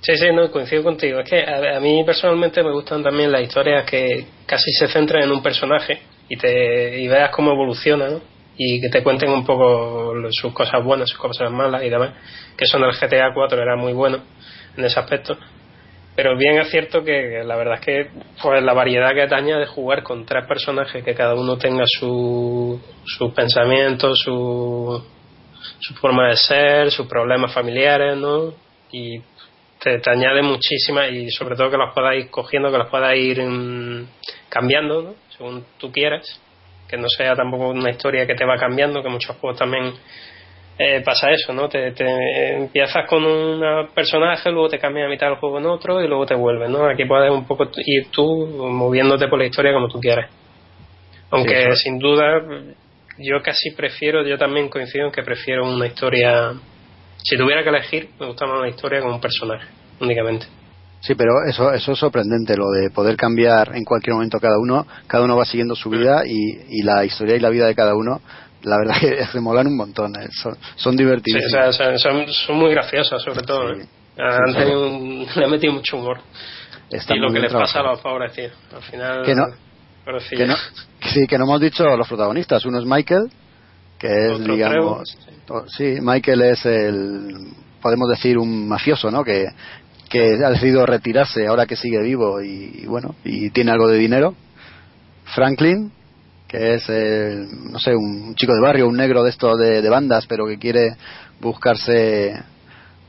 [0.00, 1.20] Sí, sí, no, coincido contigo.
[1.20, 5.22] Es que a, a mí personalmente me gustan también las historias que casi se centran
[5.22, 8.20] en un personaje y te y veas cómo evoluciona, ¿no?
[8.56, 12.12] Y que te cuenten un poco sus cosas buenas, sus cosas malas y demás.
[12.56, 14.22] Que eso en el GTA 4 era muy bueno
[14.76, 15.36] en ese aspecto.
[16.14, 18.10] Pero bien es cierto que la verdad es que
[18.42, 22.78] pues la variedad que te añade jugar con tres personajes que cada uno tenga su,
[23.04, 25.02] sus pensamientos, su,
[25.80, 28.52] su forma de ser, sus problemas familiares, ¿no?
[28.90, 29.20] Y
[29.82, 33.42] te, añade muchísimas y sobre todo que los puedas ir cogiendo, que los puedas ir
[33.42, 34.06] mm,
[34.50, 35.14] cambiando, ¿no?
[35.36, 36.40] Según tú quieras.
[36.92, 39.94] Que no sea tampoco una historia que te va cambiando, que muchos juegos también
[40.78, 41.70] eh, pasa eso, ¿no?
[41.70, 46.02] Te, te empiezas con un personaje, luego te cambias a mitad del juego en otro
[46.02, 46.84] y luego te vuelves, ¿no?
[46.86, 50.30] Aquí puedes un poco ir tú moviéndote por la historia como tú quieras.
[51.30, 52.42] Aunque Sí, sin duda
[53.18, 56.52] yo casi prefiero, yo también coincido en que prefiero una historia,
[57.16, 59.66] si tuviera que elegir, me gusta más una historia con un personaje,
[59.98, 60.46] únicamente.
[61.02, 64.86] Sí, pero eso, eso es sorprendente, lo de poder cambiar en cualquier momento cada uno.
[65.08, 67.94] Cada uno va siguiendo su vida y, y la historia y la vida de cada
[67.96, 68.20] uno,
[68.62, 70.14] la verdad que se molan un montón.
[70.14, 71.42] eh, Son, son Sí, divertidos.
[71.46, 73.72] o sea, son, son muy graciosas, sobre todo.
[73.72, 73.84] ¿eh?
[74.16, 76.18] Han Sí, tenido un- le han metido mucho humor.
[76.88, 78.52] Está y lo que les pasa a los favorecidos.
[78.74, 79.22] Al final.
[79.24, 79.46] Que no-
[80.30, 80.54] que no,
[81.12, 82.64] sí, que no hemos dicho los protagonistas.
[82.64, 83.22] Uno es Michael,
[83.98, 85.02] que es, Otro digamos,
[85.46, 87.28] to- sí, Michael es el,
[87.80, 89.22] podemos decir, un mafioso, ¿no?
[89.24, 89.46] Que,
[90.12, 93.96] que ha decidido retirarse ahora que sigue vivo y, y bueno, y tiene algo de
[93.98, 94.34] dinero.
[95.34, 95.90] Franklin,
[96.46, 99.88] que es, el, no sé, un chico de barrio, un negro de estos de, de
[99.88, 100.90] bandas, pero que quiere
[101.40, 102.38] buscarse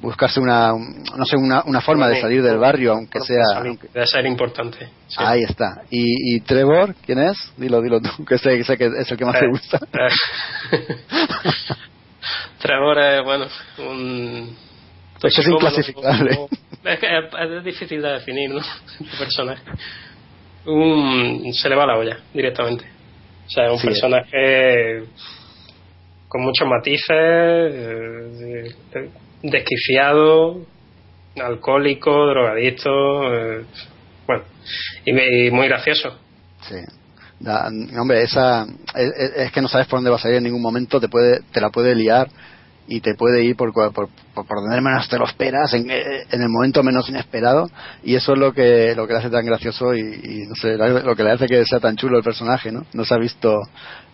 [0.01, 3.61] buscarse una un- no sé una, una forma de salir del barrio aunque sea
[3.93, 4.89] Debe ser importante.
[5.07, 5.15] sí.
[5.17, 9.09] ahí está y, y Trevor quién es dilo dilo tú que sé, sé que es
[9.11, 10.97] el que más te Eh, gusta eh.
[12.61, 13.45] Trevor es, bueno,
[13.79, 14.55] un...
[15.23, 16.31] Eso es inclasificable.
[16.83, 17.23] Es que es,
[17.57, 18.59] es difícil de definir, ¿no?
[18.99, 19.63] Este personaje.
[20.65, 22.85] Un, se le va la olla, directamente.
[23.45, 23.87] O sea, un Sí.
[23.87, 25.03] personaje
[26.27, 29.11] con muchos matices, eh, de-
[29.43, 30.65] desquiciado,
[31.35, 32.89] alcohólico, drogadicto,
[33.33, 33.65] eh,
[34.25, 34.43] bueno,
[35.05, 36.17] y, y muy gracioso.
[36.61, 36.75] Sí.
[37.39, 37.67] Da-
[37.99, 40.61] hombre, esa es, es- es que no sabes por dónde va a salir en ningún
[40.61, 42.27] momento, te puede te la puede liar
[42.87, 46.25] y te puede ir por por, por, por donde menos te lo esperas, en, eh,
[46.31, 47.69] en el momento menos inesperado
[48.03, 50.77] y eso es lo que lo que le hace tan gracioso y, y no sé,
[50.77, 52.85] lo que le hace que sea tan chulo el personaje, ¿no?
[52.93, 53.61] No se ha visto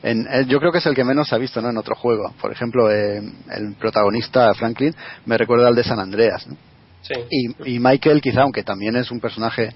[0.04, 1.70] en, eh, yo creo que es el que menos se ha visto, ¿no?
[1.70, 2.34] En otro juego.
[2.40, 3.22] Por ejemplo, eh,
[3.52, 6.56] el protagonista Franklin me recuerda al de San Andreas, ¿no?
[7.02, 7.14] Sí.
[7.30, 9.70] y, y Michael quizá aunque también es un personaje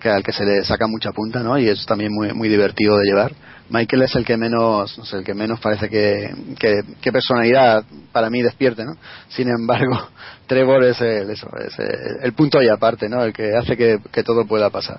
[0.00, 2.96] que al que se le saca mucha punta no y es también muy muy divertido
[2.96, 3.32] de llevar.
[3.68, 7.84] Michael es el que menos no sé, el que menos parece que, que, que personalidad
[8.10, 8.92] para mí despierte no
[9.28, 10.08] sin embargo
[10.46, 14.24] Trevor es el, eso es el, el punto y aparte no el que hace que,
[14.24, 14.98] todo pueda pasar.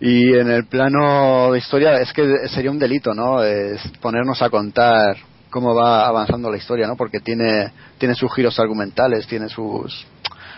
[0.00, 4.50] Y en el plano de historia es que sería un delito no es ponernos a
[4.50, 5.16] contar
[5.48, 10.06] cómo va avanzando la historia no porque tiene tiene sus giros argumentales tiene sus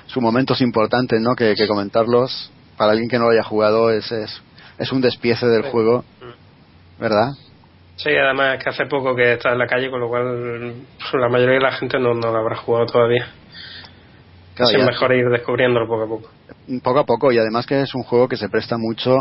[0.07, 1.35] sus momentos importantes, ¿no?
[1.35, 4.43] Que comentarlos para alguien que no lo haya jugado es, es,
[4.79, 5.71] es un despiece del Sí.
[5.71, 6.05] juego,
[6.99, 7.31] ¿verdad?
[7.97, 10.75] Sí, además es que hace poco que está en la calle, con lo cual
[11.15, 13.27] la mayoría de la gente no, no lo habrá jugado todavía.
[14.55, 16.31] Claro, es mejor ir descubriéndolo poco a poco.
[16.83, 19.15] Poco a poco y además que es un juego que se presta mucho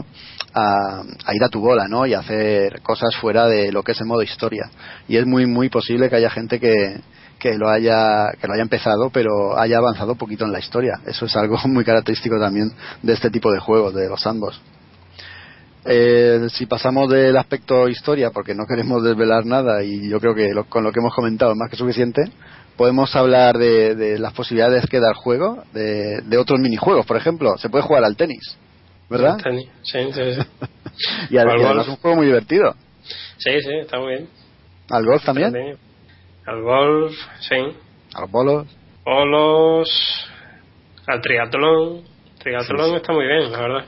[0.53, 2.06] a, a ir a tu bola, ¿no?
[2.06, 4.69] Y hacer cosas fuera de lo que es el modo historia.
[5.07, 7.02] Y es muy muy posible que haya gente que,
[7.51, 10.99] que lo haya que lo haya empezado pero haya avanzado poquito en la historia.
[11.05, 12.72] Eso es algo muy característico también
[13.03, 14.59] de este tipo de juegos, de los ambos.
[15.88, 20.51] Eh, si pasamos del aspecto historia, porque no queremos desvelar nada y yo creo que
[20.53, 22.23] lo- con lo que hemos comentado es más que suficiente,
[22.76, 27.17] podemos hablar de, de las posibilidades que da el juego, de, de otros minijuegos, por
[27.17, 27.55] ejemplo.
[27.59, 28.57] Se puede jugar al tenis,
[29.11, 29.38] ¿verdad?
[29.38, 30.41] Tenis, Sí, sí, sí.
[31.30, 32.73] Y, al- y además es un juego muy divertido.
[33.38, 34.30] Sí, sí, está muy bien.
[34.89, 35.51] ¿Al golf también?
[36.45, 37.55] Al golf, sí.
[38.13, 38.67] ¿A los bolos?
[39.03, 39.89] Polos,
[41.07, 42.01] al triatlón.
[42.39, 43.85] Triatlón está muy bien, la verdad.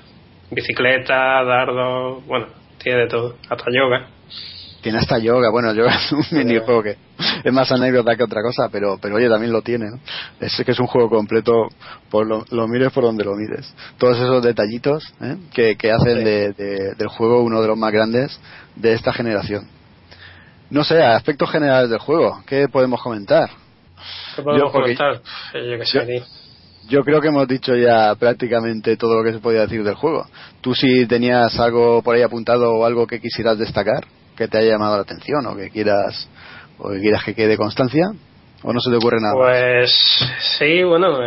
[0.50, 2.48] Bicicleta, dardo, bueno,
[2.82, 3.36] tiene de todo.
[3.50, 4.08] Hasta yoga.
[4.82, 5.50] Tiene hasta yoga.
[5.52, 6.98] Bueno, yoga es un minijuego que
[7.44, 9.86] es más anécdota que otra cosa, pero, pero oye, también lo tiene.
[9.90, 10.00] ¿no?
[10.40, 11.68] Es que es un juego completo,
[12.10, 13.74] por lo, lo mires por donde lo mires.
[13.98, 15.36] Todos esos detallitos ¿eh?
[15.54, 16.24] que, que hacen Sí.
[16.24, 18.40] de- de- del juego uno de los más grandes
[18.76, 19.68] de esta generación.
[20.70, 23.50] No sé, aspectos generales del juego, ¿qué podemos comentar?
[24.36, 25.22] ¿Qué podemos Yo, comentar?
[25.22, 26.24] Pff, Yo sé,
[26.90, 30.26] yo- creo que hemos dicho ya prácticamente todo lo que se podía decir del juego.
[30.62, 34.72] ¿Tú si tenías algo por ahí apuntado o algo que quisieras destacar, que te haya
[34.72, 36.30] llamado la atención o que quieras
[36.80, 38.06] o que quieras que quede constancia?
[38.64, 39.36] ¿O no se te ocurre nada?
[39.36, 39.50] más?
[39.52, 41.18] Pues sí, bueno,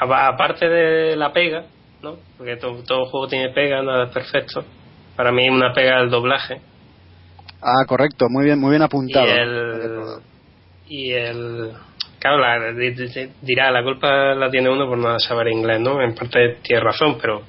[0.00, 1.64] aparte de la pega,
[2.02, 2.16] ¿no?
[2.36, 4.64] Porque to- todo juego tiene pega, nada es perfecto.
[5.16, 6.60] Para mí una pega es el doblaje.
[7.62, 9.24] Ah, correcto, muy bien, muy bien apuntado.
[9.26, 10.02] Y el.
[10.88, 11.72] Y el.
[12.18, 16.00] Claro, la- di- di- dirá, la culpa la tiene uno por no saber inglés, ¿no?
[16.02, 17.42] En parte tiene razón, pero.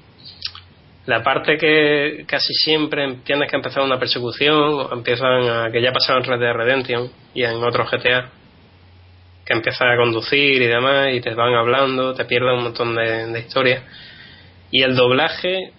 [1.05, 5.71] La parte que casi siempre tienes que empezar una persecución, empiezan a.
[5.71, 8.29] que ya pasaron Red Dead Redemption y en otros GTA,
[9.45, 13.25] que empiezas a conducir y demás, y te van hablando, te pierdes un montón de,
[13.27, 13.83] de historias.
[14.71, 15.73] Y el doblaje,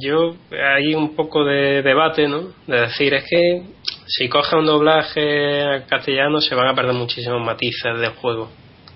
[0.00, 2.48] yo hay un poco de debate, ¿no?
[2.66, 3.62] De decir, es que
[4.06, 8.50] si coges un doblaje al castellano se van a perder muchísimos matices del juego.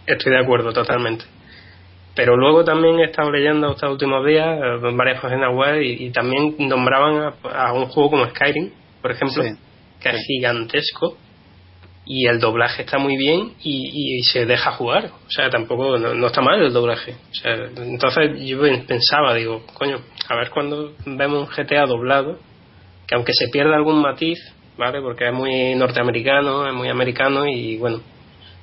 [0.06, 1.24] Estoy de acuerdo totalmente.
[2.14, 6.06] Pero luego también he estado leyendo estos últimos días eh, en varias páginas web y,
[6.06, 8.70] y también nombraban a, a un juego como Skyrim,
[9.00, 9.50] por ejemplo, Sí.
[10.00, 11.16] que es gigantesco
[12.04, 15.06] y el doblaje está muy bien y, y se deja jugar.
[15.06, 17.12] O sea, tampoco no, no está mal el doblaje.
[17.12, 19.98] O sea, entonces yo pen- pensaba, digo, coño,
[20.30, 22.38] a ver cuando vemos un GTA doblado,
[23.06, 24.38] que aunque se pierda algún matiz,
[24.78, 25.00] ¿vale?
[25.02, 28.00] Porque es muy norteamericano, es muy americano y bueno,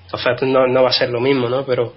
[0.05, 1.65] entonces no, no va a ser lo mismo, ¿no?
[1.65, 1.93] Pero,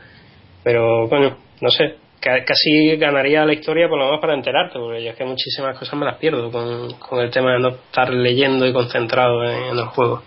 [0.64, 5.04] pero coño, no sé, ca- casi ganaría la historia por lo menos para enterarte, porque
[5.04, 8.10] yo es que muchísimas cosas me las pierdo con, con el tema de no estar
[8.12, 10.22] leyendo y concentrado en, en el juego.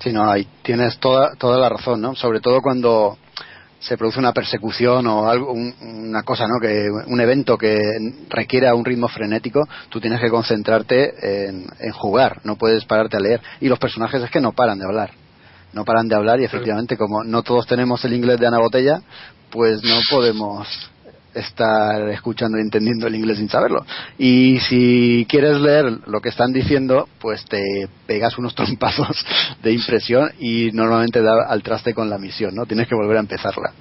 [0.00, 2.14] Sí, no, ahí tienes toda, toda la razón, ¿no?
[2.14, 3.18] Sobre todo cuando
[3.80, 6.58] se produce una persecución o algo, un- una cosa, ¿no?
[6.60, 7.78] Que un evento que
[8.28, 13.20] requiera un ritmo frenético, tú tienes que concentrarte en, en jugar, no puedes pararte a
[13.20, 13.40] leer.
[13.60, 15.10] Y los personajes es que no paran de hablar,
[15.72, 19.00] no paran de hablar y efectivamente como no todos tenemos el inglés de Ana Botella,
[19.50, 20.66] pues no podemos
[21.38, 23.84] estar escuchando y entendiendo el inglés sin saberlo.
[24.18, 29.24] Y si quieres leer lo que están diciendo, pues te pegas unos trompazos
[29.62, 32.66] de impresión y normalmente da al traste con la misión, ¿no?
[32.66, 33.72] Tienes que volver a empezarla.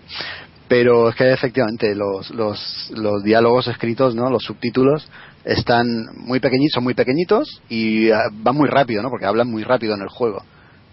[0.67, 4.29] Pero es que efectivamente los, los, los diálogos escritos, ¿no?
[4.29, 5.07] Los subtítulos
[5.45, 9.09] están muy pequeñitos, son muy pequeñitos y ah, van muy rápido, ¿no?
[9.09, 10.43] Porque hablan muy rápido en el juego.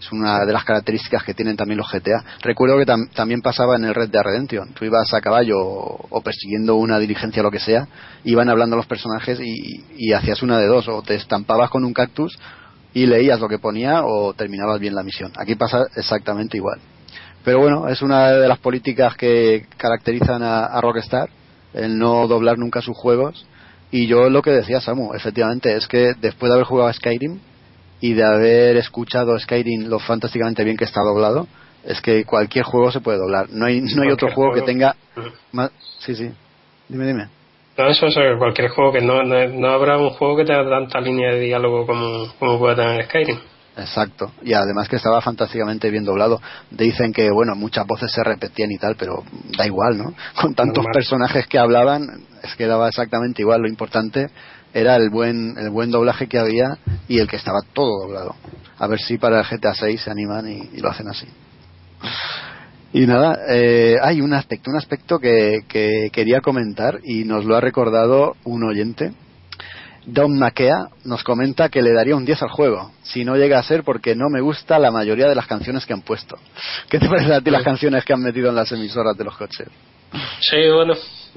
[0.05, 2.23] Es una de las características que tienen también los GTA.
[2.43, 4.75] Recuerdo que tam- también pasaba en el Red Dead Redemption.
[4.75, 7.87] Tú ibas a caballo o, persiguiendo una diligencia o lo que sea,
[8.25, 10.89] iban hablando los personajes y, y hacías una de dos.
[10.89, 12.39] O te estampabas con un cactus
[12.93, 15.33] y leías lo que ponía o terminabas bien la misión.
[15.37, 16.81] Aquí pasa exactamente igual.
[17.43, 21.29] Pero bueno, es una de las políticas que caracterizan a, a Rockstar,
[21.73, 23.47] el no doblar nunca sus juegos.
[23.91, 27.39] Y yo lo que decía Samu, efectivamente, es que después de haber jugado a Skyrim
[28.05, 31.49] y de haber escuchado Skyrim lo fantásticamente bien que está doblado,
[31.83, 33.49] es que cualquier juego se puede doblar.
[33.49, 34.95] No hay, no hay otro juego que tenga
[35.53, 35.71] más...
[36.01, 36.31] Sí, sí.
[36.87, 37.29] Dime, dime.
[37.79, 41.01] No, eso es cualquier juego que no, no, no habrá un juego que tenga tanta
[41.01, 43.39] línea de diálogo como, como puede tener Skyrim.
[43.79, 44.33] Exacto.
[44.43, 46.43] Y además que estaba fantásticamente bien doblado.
[46.71, 49.25] Dicen que, bueno, muchas voces se repetían y tal, pero
[49.57, 50.15] da igual, ¿no?
[50.43, 50.93] Con tantos Normal.
[50.93, 53.63] personajes que hablaban, es que daba exactamente igual.
[53.63, 54.27] Lo importante
[54.75, 56.77] era el buen, el buen doblaje que había
[57.09, 58.35] y el que estaba todo doblado.
[58.77, 61.27] A ver si para el GTA 6 se animan y, lo hacen así.
[62.93, 65.63] Y nada, eh, hay un aspecto, un aspecto que
[66.13, 69.13] quería comentar y nos lo ha recordado un oyente.
[70.07, 73.63] Don Makea nos comenta que le daría un 10 al juego, si no llega a
[73.63, 76.37] ser porque no me gusta la mayoría de las canciones que han puesto.
[76.91, 79.37] ¿Qué te parecen a ti las canciones que han metido en las emisoras de los
[79.37, 79.69] coches?
[80.41, 80.95] Sí, bueno,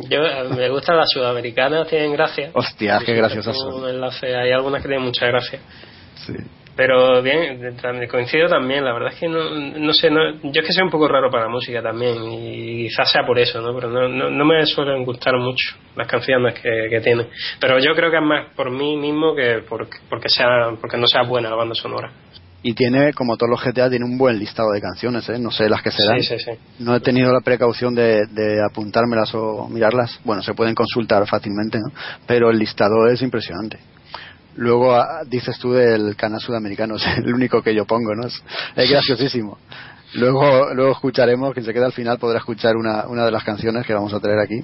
[0.09, 0.19] yo
[0.55, 2.51] me gustan las sudamericanas, tienen gracia.
[2.53, 3.89] Hostia, qué graciosas son.
[3.89, 5.59] Enlace, hay algunas que tienen mucha gracia.
[6.25, 6.33] Sí.
[6.77, 7.75] Pero bien,
[8.07, 10.91] coincido también, la verdad es que no, no sé, no, yo es que soy un
[10.91, 13.73] poco raro para la música también y quizás sea por eso, ¿no?
[13.73, 17.27] Pero no, no, no me suelen gustar mucho las canciones que, que tienen.
[17.59, 21.07] Pero yo creo que es más por mí mismo que por, porque, sea, porque no
[21.07, 22.11] sea buena la banda sonora.
[22.61, 25.39] Y tiene, como todos los GTA, tiene un buen listado de canciones, ¿eh?
[25.39, 26.21] No sé las que serán.
[26.21, 26.51] Sí, sí, sí.
[26.79, 30.19] No he tenido la precaución de, de apuntármelas o mirarlas.
[30.23, 31.91] Bueno, se pueden consultar fácilmente, ¿no?
[32.27, 33.79] Pero el listado es impresionante.
[34.57, 38.27] Luego ah, dices tú del canal sudamericano, es el único que yo pongo, ¿no?
[38.27, 38.43] Es,
[38.75, 39.57] es graciosísimo.
[40.13, 43.85] Luego, luego escucharemos, quien se queda al final podrá escuchar una, una de las canciones
[43.85, 44.55] que vamos a traer aquí.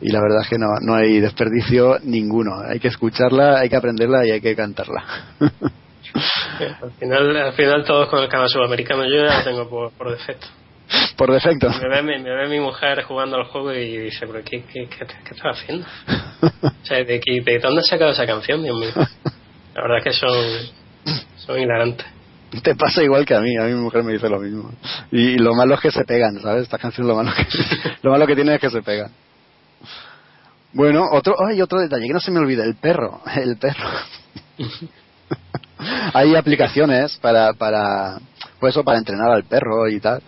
[0.00, 2.60] Y la verdad es que no, no hay desperdicio ninguno.
[2.68, 5.04] Hay que escucharla, hay que aprenderla y hay que cantarla.
[6.82, 10.10] Al final, al final todos con el canal sudamericano, yo ya lo tengo por, por
[10.10, 10.46] defecto.
[11.16, 11.68] Por defecto.
[11.70, 14.88] Me ve, mi- me ve mi mujer jugando al juego y dice, pero ¿qué, qué,
[14.88, 15.86] qué, qué estás haciendo?
[16.62, 18.90] O sea, ¿de, de dónde has sacado esa canción, Dios mío?
[19.78, 22.04] La verdad es que son, son hilarantes.
[22.64, 24.72] Te pasa igual que a mí, a mi mujer me dice lo mismo.
[25.12, 26.64] Y, lo malo es que se pegan, ¿sabes?
[26.64, 27.46] Esta canción lo malo que,
[28.02, 29.12] lo malo que tiene es que se pegan.
[30.72, 33.88] Bueno, otro, hay otro detalle que no se me olvida, el perro, el perro.
[36.12, 38.18] hay aplicaciones para, para,
[38.58, 40.20] pues eso, para entrenar al perro y tal,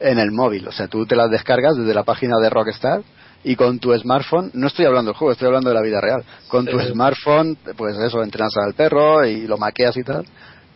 [0.00, 0.68] en el móvil.
[0.68, 3.00] O sea, tú te las descargas desde la página de Rockstar
[3.44, 6.22] y con tu smartphone, no estoy hablando del juego, estoy hablando de la vida real.
[6.48, 6.88] Con tu Sí.
[6.92, 10.24] smartphone, pues eso, entrenas al perro y lo maqueas y tal.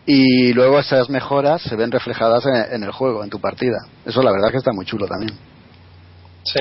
[0.06, 3.78] Y luego esas mejoras se ven reflejadas en, en el juego, en tu partida.
[4.04, 5.32] Eso la verdad que está muy chulo también.
[6.44, 6.60] Sí,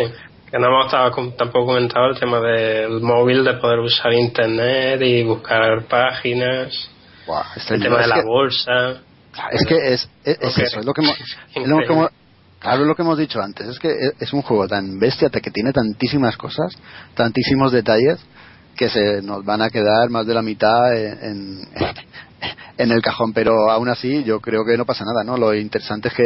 [0.52, 0.92] que no hemos
[1.38, 6.90] tampoco comentado el tema del móvil, de poder usar internet y buscar páginas,
[7.70, 9.02] el tema de la que- bolsa.
[9.52, 11.16] Es que es, es, eso, es lo que hemos,
[11.56, 12.12] es lo que hemos-
[12.62, 15.52] claro, lo que hemos dicho antes, es que es- es un juego tan bestia que
[15.52, 16.74] tiene tantísimas cosas,
[17.16, 18.20] tantísimos detalles,
[18.76, 21.60] que se nos van a quedar más de la mitad en, en,
[22.78, 25.38] en el cajón, pero aún así yo creo que no pasa nada, ¿no?
[25.38, 26.24] Lo interesante es que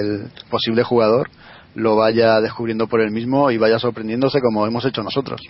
[0.00, 1.28] el posible jugador
[1.74, 5.40] lo vaya descubriendo por él mismo y vaya sorprendiéndose como hemos hecho nosotros.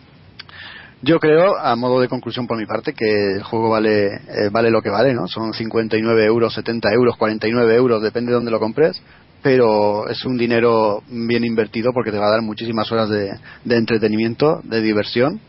[1.01, 4.71] Yo creo, a modo de conclusión por mi parte, que el juego vale, eh, vale
[4.71, 5.29] lo que vale, ¿no?
[5.29, 9.01] Son 59 euros, 70 euros, 49 euros, depende de dónde lo compres,
[9.43, 13.31] pero es un dinero bien invertido porque te va a dar muchísimas horas de,
[13.65, 15.41] de entretenimiento, de diversión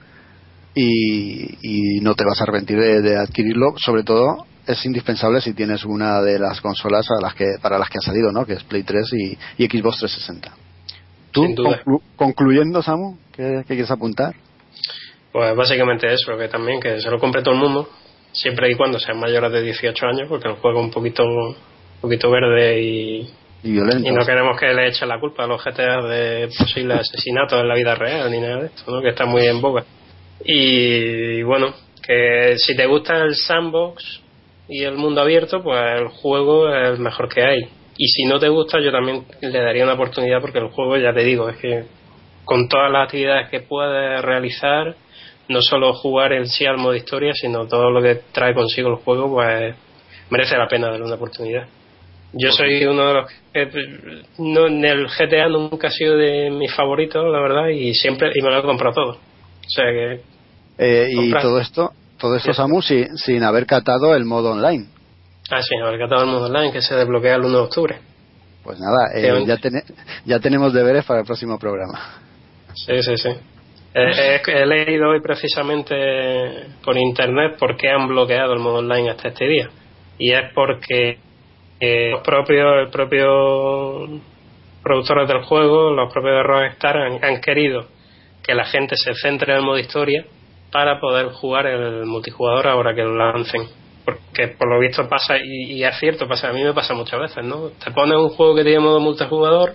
[0.76, 3.74] y, y no te vas a arrepentir de, de adquirirlo.
[3.78, 7.90] Sobre todo, es indispensable si tienes una de las consolas a las que, para las
[7.90, 8.46] que ha salido, ¿no?
[8.46, 10.52] Que es Play 3 y, y Xbox 360.
[11.32, 11.82] ¿Tú, Sin duda.
[11.84, 14.36] conclu- concluyendo, Samu, ¿qué, qué quieres apuntar?
[15.32, 17.90] Pues básicamente eso, que también que se lo compre todo el mundo,
[18.32, 21.24] siempre y cuando sean mayores de 18 años, porque el juego es un poquito
[22.02, 23.30] poquito verde y,
[23.64, 27.68] Y no queremos que le echen la culpa a los GTA de posibles asesinatos en
[27.68, 29.02] la vida real ni nada de esto, ¿no?
[29.02, 29.84] que está muy en boga.
[30.46, 34.22] Y bueno, que si te gusta el sandbox
[34.70, 37.70] y el mundo abierto, pues el juego es el mejor que hay.
[37.98, 41.14] Y si no te gusta, yo también le daría una oportunidad porque el juego, ya
[41.14, 41.84] te digo, es que
[42.46, 44.96] con todas las actividades que puedes realizar,
[45.50, 49.04] no solo jugar en sí al modo historia, sino todo lo que trae consigo el
[49.04, 49.76] juego, pues
[50.30, 51.68] merece la pena darle una oportunidad.
[52.34, 53.70] Yo soy uno de los que
[54.38, 58.42] no, en el GTA nunca ha sido de mis favoritos, la verdad, y siempre y
[58.42, 59.12] me lo he comprado todo.
[59.14, 60.22] O sea que
[60.78, 64.86] Eh, y todo esto, todo esto, Samu, si- sin haber catado el modo online.
[65.52, 67.98] Ah, sí, haber catado el modo online que se desbloquea el 1 de octubre.
[68.64, 69.58] Pues nada, eh, ya,
[70.26, 72.22] ya tenemos deberes para el próximo programa.
[72.76, 73.30] Sí, sí, sí.
[73.96, 75.96] Eh, he leído hoy precisamente
[76.84, 79.70] por internet por qué han bloqueado el modo online hasta este día.
[80.20, 81.18] Y es porque
[81.80, 84.22] eh, los propios, el propio
[84.84, 87.86] productores del juego, los propios Rockstar han, han querido
[88.44, 90.26] que la gente se centre en el modo historia
[90.72, 93.68] para poder jugar el multijugador ahora que lo lancen.
[94.06, 97.20] Porque por lo visto pasa, y, y es cierto, pasa, a mí me pasa muchas
[97.20, 97.70] veces, ¿no?
[97.84, 99.74] Te pones un juego que tiene modo multijugador,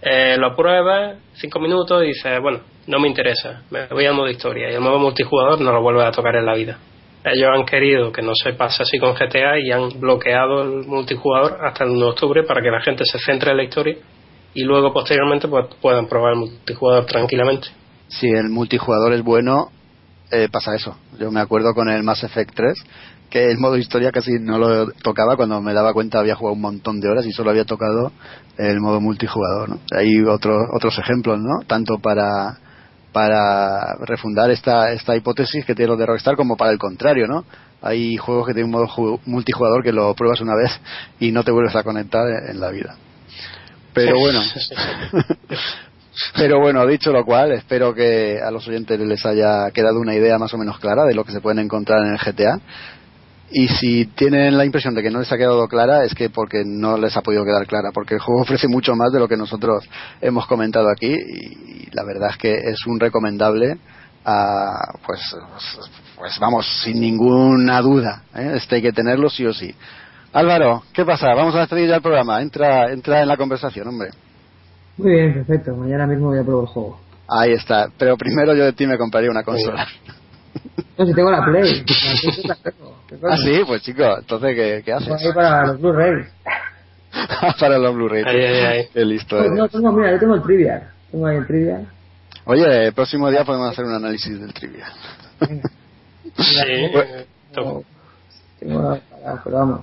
[0.00, 4.28] eh, lo pruebas, cinco minutos y dices, bueno, no me interesa, me voy al modo
[4.28, 4.70] historia.
[4.70, 6.78] Y el modo multijugador no lo vuelves a tocar en la vida.
[7.24, 11.58] Ellos han querido que no se pase así con GTA y han bloqueado el multijugador
[11.64, 13.96] hasta el 1 de octubre para que la gente se centre en la historia
[14.54, 17.68] y luego posteriormente pues, puedan probar el multijugador tranquilamente.
[18.08, 19.70] Si el multijugador es bueno,
[20.30, 20.96] eh, pasa eso.
[21.18, 22.84] Yo me acuerdo con el Mass Effect 3
[23.30, 26.60] que el modo historia casi no lo tocaba cuando me daba cuenta había jugado un
[26.60, 28.12] montón de horas y solo había tocado
[28.58, 29.70] el modo multijugador.
[29.70, 29.78] ¿no?
[29.96, 31.66] Hay otros otros ejemplos, ¿no?
[31.66, 32.58] Tanto para
[33.12, 37.44] para refundar esta esta hipótesis que tiene los de Rockstar como para el contrario, ¿no?
[37.82, 40.70] Hay juegos que tienen un modo ju- multijugador que lo pruebas una vez
[41.20, 42.94] y no te vuelves a conectar en la vida.
[43.92, 44.40] Pero bueno,
[46.36, 50.38] pero bueno, dicho lo cual, espero que a los oyentes les haya quedado una idea
[50.38, 52.58] más o menos clara de lo que se pueden encontrar en el GTA.
[53.54, 56.62] Y si tienen la impresión de que no les ha quedado clara, es que porque
[56.64, 59.36] no les ha podido quedar clara, porque el juego ofrece mucho más de lo que
[59.36, 59.84] nosotros
[60.22, 63.76] hemos comentado aquí y la verdad es que es un recomendable
[64.24, 65.36] a, pues,
[66.16, 68.22] pues vamos, sin ninguna duda.
[68.34, 68.52] ¿eh?
[68.54, 69.74] Este hay que tenerlo sí o sí.
[70.32, 71.34] Álvaro, ¿qué pasa?
[71.34, 72.40] Vamos a despedir ya el programa.
[72.40, 74.10] Entra, entra en la conversación, hombre.
[74.96, 75.74] Muy bien, perfecto.
[75.76, 77.00] Mañana mismo voy a probar el juego.
[77.28, 77.88] Ahí está.
[77.98, 79.86] Pero primero yo de ti me compraría una consola.
[80.98, 81.84] No, si tengo la Play.
[82.44, 82.74] La Play
[83.22, 85.08] Ah, sí, pues chico, entonces, ¿qué, qué haces?
[85.10, 86.26] ahí para los Blu-rays.
[87.60, 88.22] Para los Blu-ray.
[88.26, 88.88] Ay, ay, ay.
[88.92, 89.52] Qué listo No, eres.
[89.58, 90.90] no, tengo, mira, yo tengo el Trivial.
[91.10, 91.86] Tengo ahí el Trivial.
[92.46, 94.86] Oye, el próximo día podemos hacer un análisis del trivia.
[96.36, 96.90] Sí,
[97.54, 97.82] Bueno.
[98.58, 99.00] Tengo la,
[99.44, 99.80] pero vamos.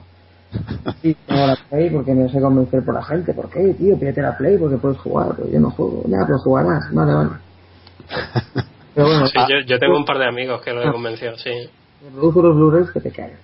[1.01, 3.33] Sí, tengo la Play porque me sé convencer por la gente.
[3.33, 3.97] ¿Por qué, tío?
[3.99, 5.33] Pídete la Play porque puedes jugar.
[5.37, 6.03] Pero yo no juego.
[6.07, 6.91] Ya, pero jugarás.
[6.91, 7.29] Vale, vale.
[8.95, 11.51] Pero bueno, sí, yo, yo tengo un par de amigos que lo he convencido, sí.
[11.99, 13.11] Produjo los Blu-rays que te.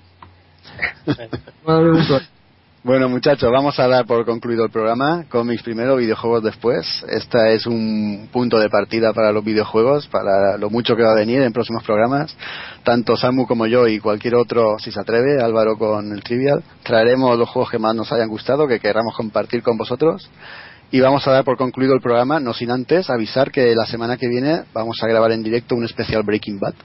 [2.84, 5.26] Bueno, muchachos, vamos a dar por concluido el programa.
[5.30, 7.04] Cómics primero, videojuegos después.
[7.10, 11.16] Esta es un punto de partida para los videojuegos, para lo mucho que va a
[11.16, 12.38] venir en próximos programas.
[12.84, 17.40] Tanto Samu como yo y cualquier otro, si se atreve, Álvaro con el Trivial, traeremos
[17.40, 20.30] los juegos que más nos hayan gustado, que queramos compartir con vosotros.
[20.92, 24.16] Y vamos a dar por concluido el programa, no sin antes avisar que la semana
[24.16, 26.76] que viene vamos a grabar en directo un especial Breaking Bad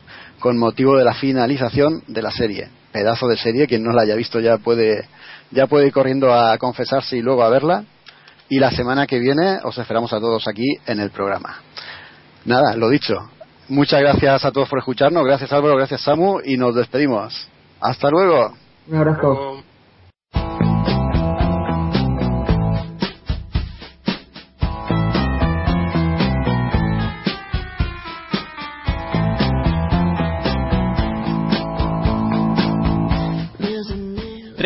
[0.40, 2.68] con motivo de la finalización de la serie.
[2.92, 5.06] Pedazo de serie, quien no la haya visto ya puede,
[5.52, 7.84] ya puede ir corriendo a confesarse y luego a verla.
[8.48, 11.60] Y la semana que viene os esperamos a todos aquí en el programa.
[12.44, 13.14] Nada, lo dicho.
[13.68, 15.24] Muchas gracias a todos por escucharnos.
[15.24, 17.48] Gracias Álvaro, gracias Samu y nos despedimos.
[17.80, 18.54] Hasta luego.
[18.88, 19.69] Un abrazo.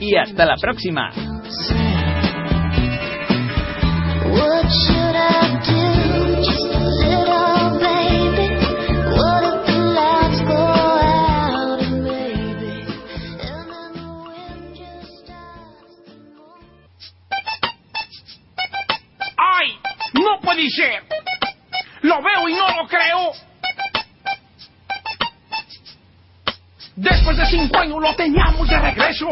[0.00, 1.10] Y hasta la próxima.
[4.30, 6.36] What should I do?
[6.42, 8.48] Just a little baby.
[9.16, 12.86] What if the lights go out and maybe,
[13.42, 16.62] and then the wind just starts to move?
[20.42, 21.02] puede ser.
[22.02, 23.32] Lo veo y no lo creo.
[26.96, 29.28] Después de cinco años lo teníamos de regreso.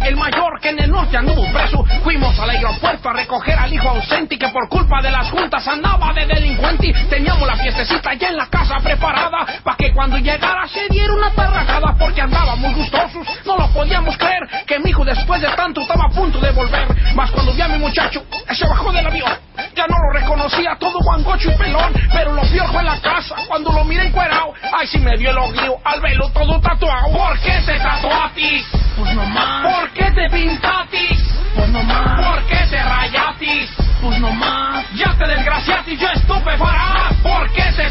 [0.00, 1.84] El mayor, que en el norte anduvo preso.
[2.02, 6.12] Fuimos al aeropuerto a recoger al hijo ausente que por culpa de las juntas andaba
[6.12, 6.92] de delincuente.
[7.10, 11.30] Teníamos la fiestecita ya en la casa preparada para que cuando llegara se diera una
[11.30, 13.26] tarragada porque andaba muy gustosos.
[13.44, 16.86] No lo podíamos creer que mi hijo después de tanto estaba a punto de volver.
[17.14, 19.43] Mas cuando vi a mi muchacho, se bajó del avión.
[19.74, 23.72] Ya no lo reconocía todo guangocho y pelón, pero lo fue en la casa cuando
[23.72, 24.54] lo miré encuerao.
[24.78, 27.10] Ay, si me dio el oglio al velo todo tatuado.
[27.10, 27.78] ¿Por qué te
[28.34, 28.64] ti?
[28.96, 29.74] Pues no más.
[29.74, 31.18] ¿Por qué te pintatis?
[31.56, 32.24] Pues no más.
[32.24, 33.70] ¿Por qué te rayatis?
[34.00, 34.84] Pues no más.
[34.94, 37.14] Ya te desgraciatis, yo estupe farás.
[37.22, 37.90] ¿Por qué te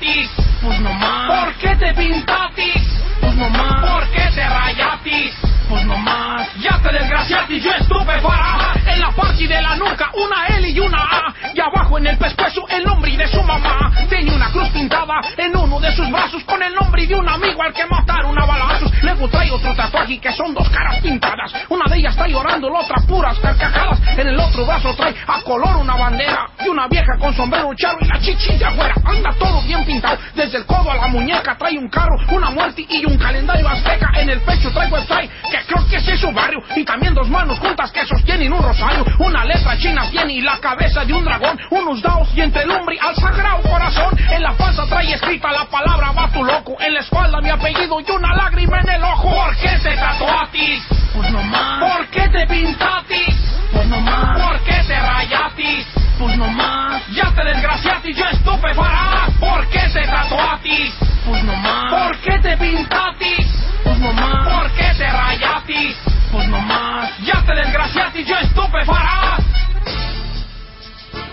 [0.00, 0.30] ti?
[0.62, 1.44] Pues no más.
[1.44, 2.82] ¿Por qué te pintatis?
[3.20, 3.90] Pues no más.
[3.90, 5.34] ¿Por qué te rayatis?
[5.68, 6.48] Pues no más.
[6.56, 8.77] Ya te desgraciatis, yo estupe farás.
[8.98, 11.34] En la parte de la nuca, una L y una A.
[11.54, 13.92] Y abajo en el pescuezo, el nombre de su mamá.
[14.08, 17.62] Tenía una cruz pintada en uno de sus brazos con el nombre de un amigo
[17.62, 18.90] al que mataron a balazos.
[19.02, 21.52] Luego trae otro tatuaje que son dos caras pintadas.
[21.68, 24.00] Una de ellas está llorando, la otra puras carcajadas.
[24.18, 27.98] En el otro brazo trae a color una bandera y una vieja con sombrero charro
[28.00, 28.94] y la chichilla afuera.
[29.04, 32.84] Anda todo bien pintado, desde el codo a la muñeca trae un carro, una muerte
[32.88, 34.10] y un calendario azteca.
[34.16, 36.58] En el pecho trae website, que creo que es su barrio.
[36.74, 38.87] Y también dos manos juntas que sostienen un rosario.
[39.18, 41.58] Una letra china tiene y la cabeza de un dragón.
[41.70, 44.16] Unos daos y entre el hombre al sagrado corazón.
[44.30, 46.76] En la panza trae escrita la palabra va tu loco.
[46.80, 49.30] En la espalda mi apellido y una lágrima en el ojo.
[49.30, 50.82] ¿Por qué te tatuatis?
[51.14, 51.92] Pues no más.
[51.92, 53.34] ¿Por qué te pintatis?
[53.72, 54.40] Pues no más.
[54.40, 55.86] ¿Por qué te rayatis?
[56.18, 57.06] Pues no más.
[57.08, 59.30] Ya te desgraciatis, yo estupe farás.
[59.38, 60.94] ¿Por qué te tatuatis?
[61.26, 61.92] Pues no más.
[61.92, 63.46] ¿Por qué te pintatis?
[63.84, 64.48] Pues no más.
[64.48, 64.87] ¿Por qué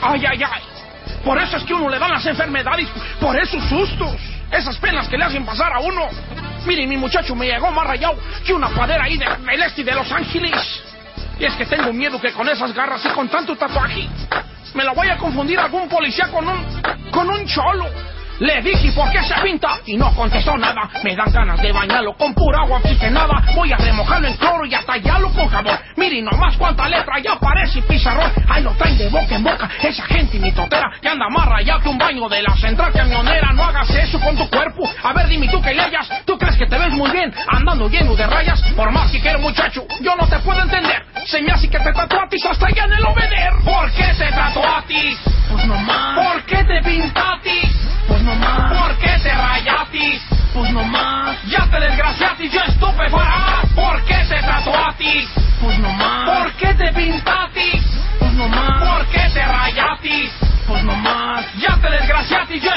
[0.01, 0.61] Ay, ay, ay.
[1.23, 2.87] Por eso es que uno le dan las enfermedades,
[3.19, 4.15] por esos sustos,
[4.51, 6.07] esas penas que le hacen pasar a uno.
[6.65, 9.93] Mire, mi muchacho me llegó más rayado que una padera ahí de- del este de
[9.93, 10.83] Los Ángeles.
[11.39, 14.07] Y es que tengo miedo que con esas garras y con tanto tatuaje
[14.73, 16.65] me lo vaya a confundir algún policía con un
[17.11, 17.87] con un cholo.
[18.39, 19.79] Le dije, ¿por qué se pinta?
[19.85, 20.89] Y no contestó nada.
[21.03, 23.41] Me dan ganas de bañarlo con pura agua oxigenada.
[23.55, 25.77] Voy a remojarlo en cloro y a tallarlo con jabón.
[25.95, 28.31] Mire nomás cuánta letra ya parece pizarrón.
[28.49, 29.69] Ahí lo traen de boca en boca.
[29.81, 33.53] Esa gente ni totera que anda más rayado que un baño de la central camionera.
[33.53, 34.83] No hagas eso con tu cuerpo.
[35.03, 36.09] A ver, dime tú que le hayas.
[36.25, 38.61] ¿Tú crees que te ves muy bien andando lleno de rayas?
[38.75, 41.05] Por más que quiero, muchacho, yo no te puedo entender.
[41.25, 43.53] Se me hace que te tatuatis hasta allá en el obeder.
[43.63, 45.19] ¿Por qué te tatuatis?
[45.49, 46.19] Pues no más.
[46.19, 47.85] ¿Por qué te pintatis?
[48.07, 48.73] Pues no más.
[48.73, 50.21] ¿Por qué te rayatis?
[50.53, 51.37] Pues no más.
[51.45, 53.65] Ya te desgraciatis, yo estupe farás.
[53.75, 55.29] ¿Por qué te tatuatis?
[55.61, 56.29] Pues no más.
[56.29, 57.81] ¿Por qué te pintatis?
[58.19, 58.83] Pues no más.
[58.83, 60.31] ¿Por qué te rayatis?
[60.67, 61.45] Pues no más.
[61.55, 62.71] Ya te desgraciatis, yo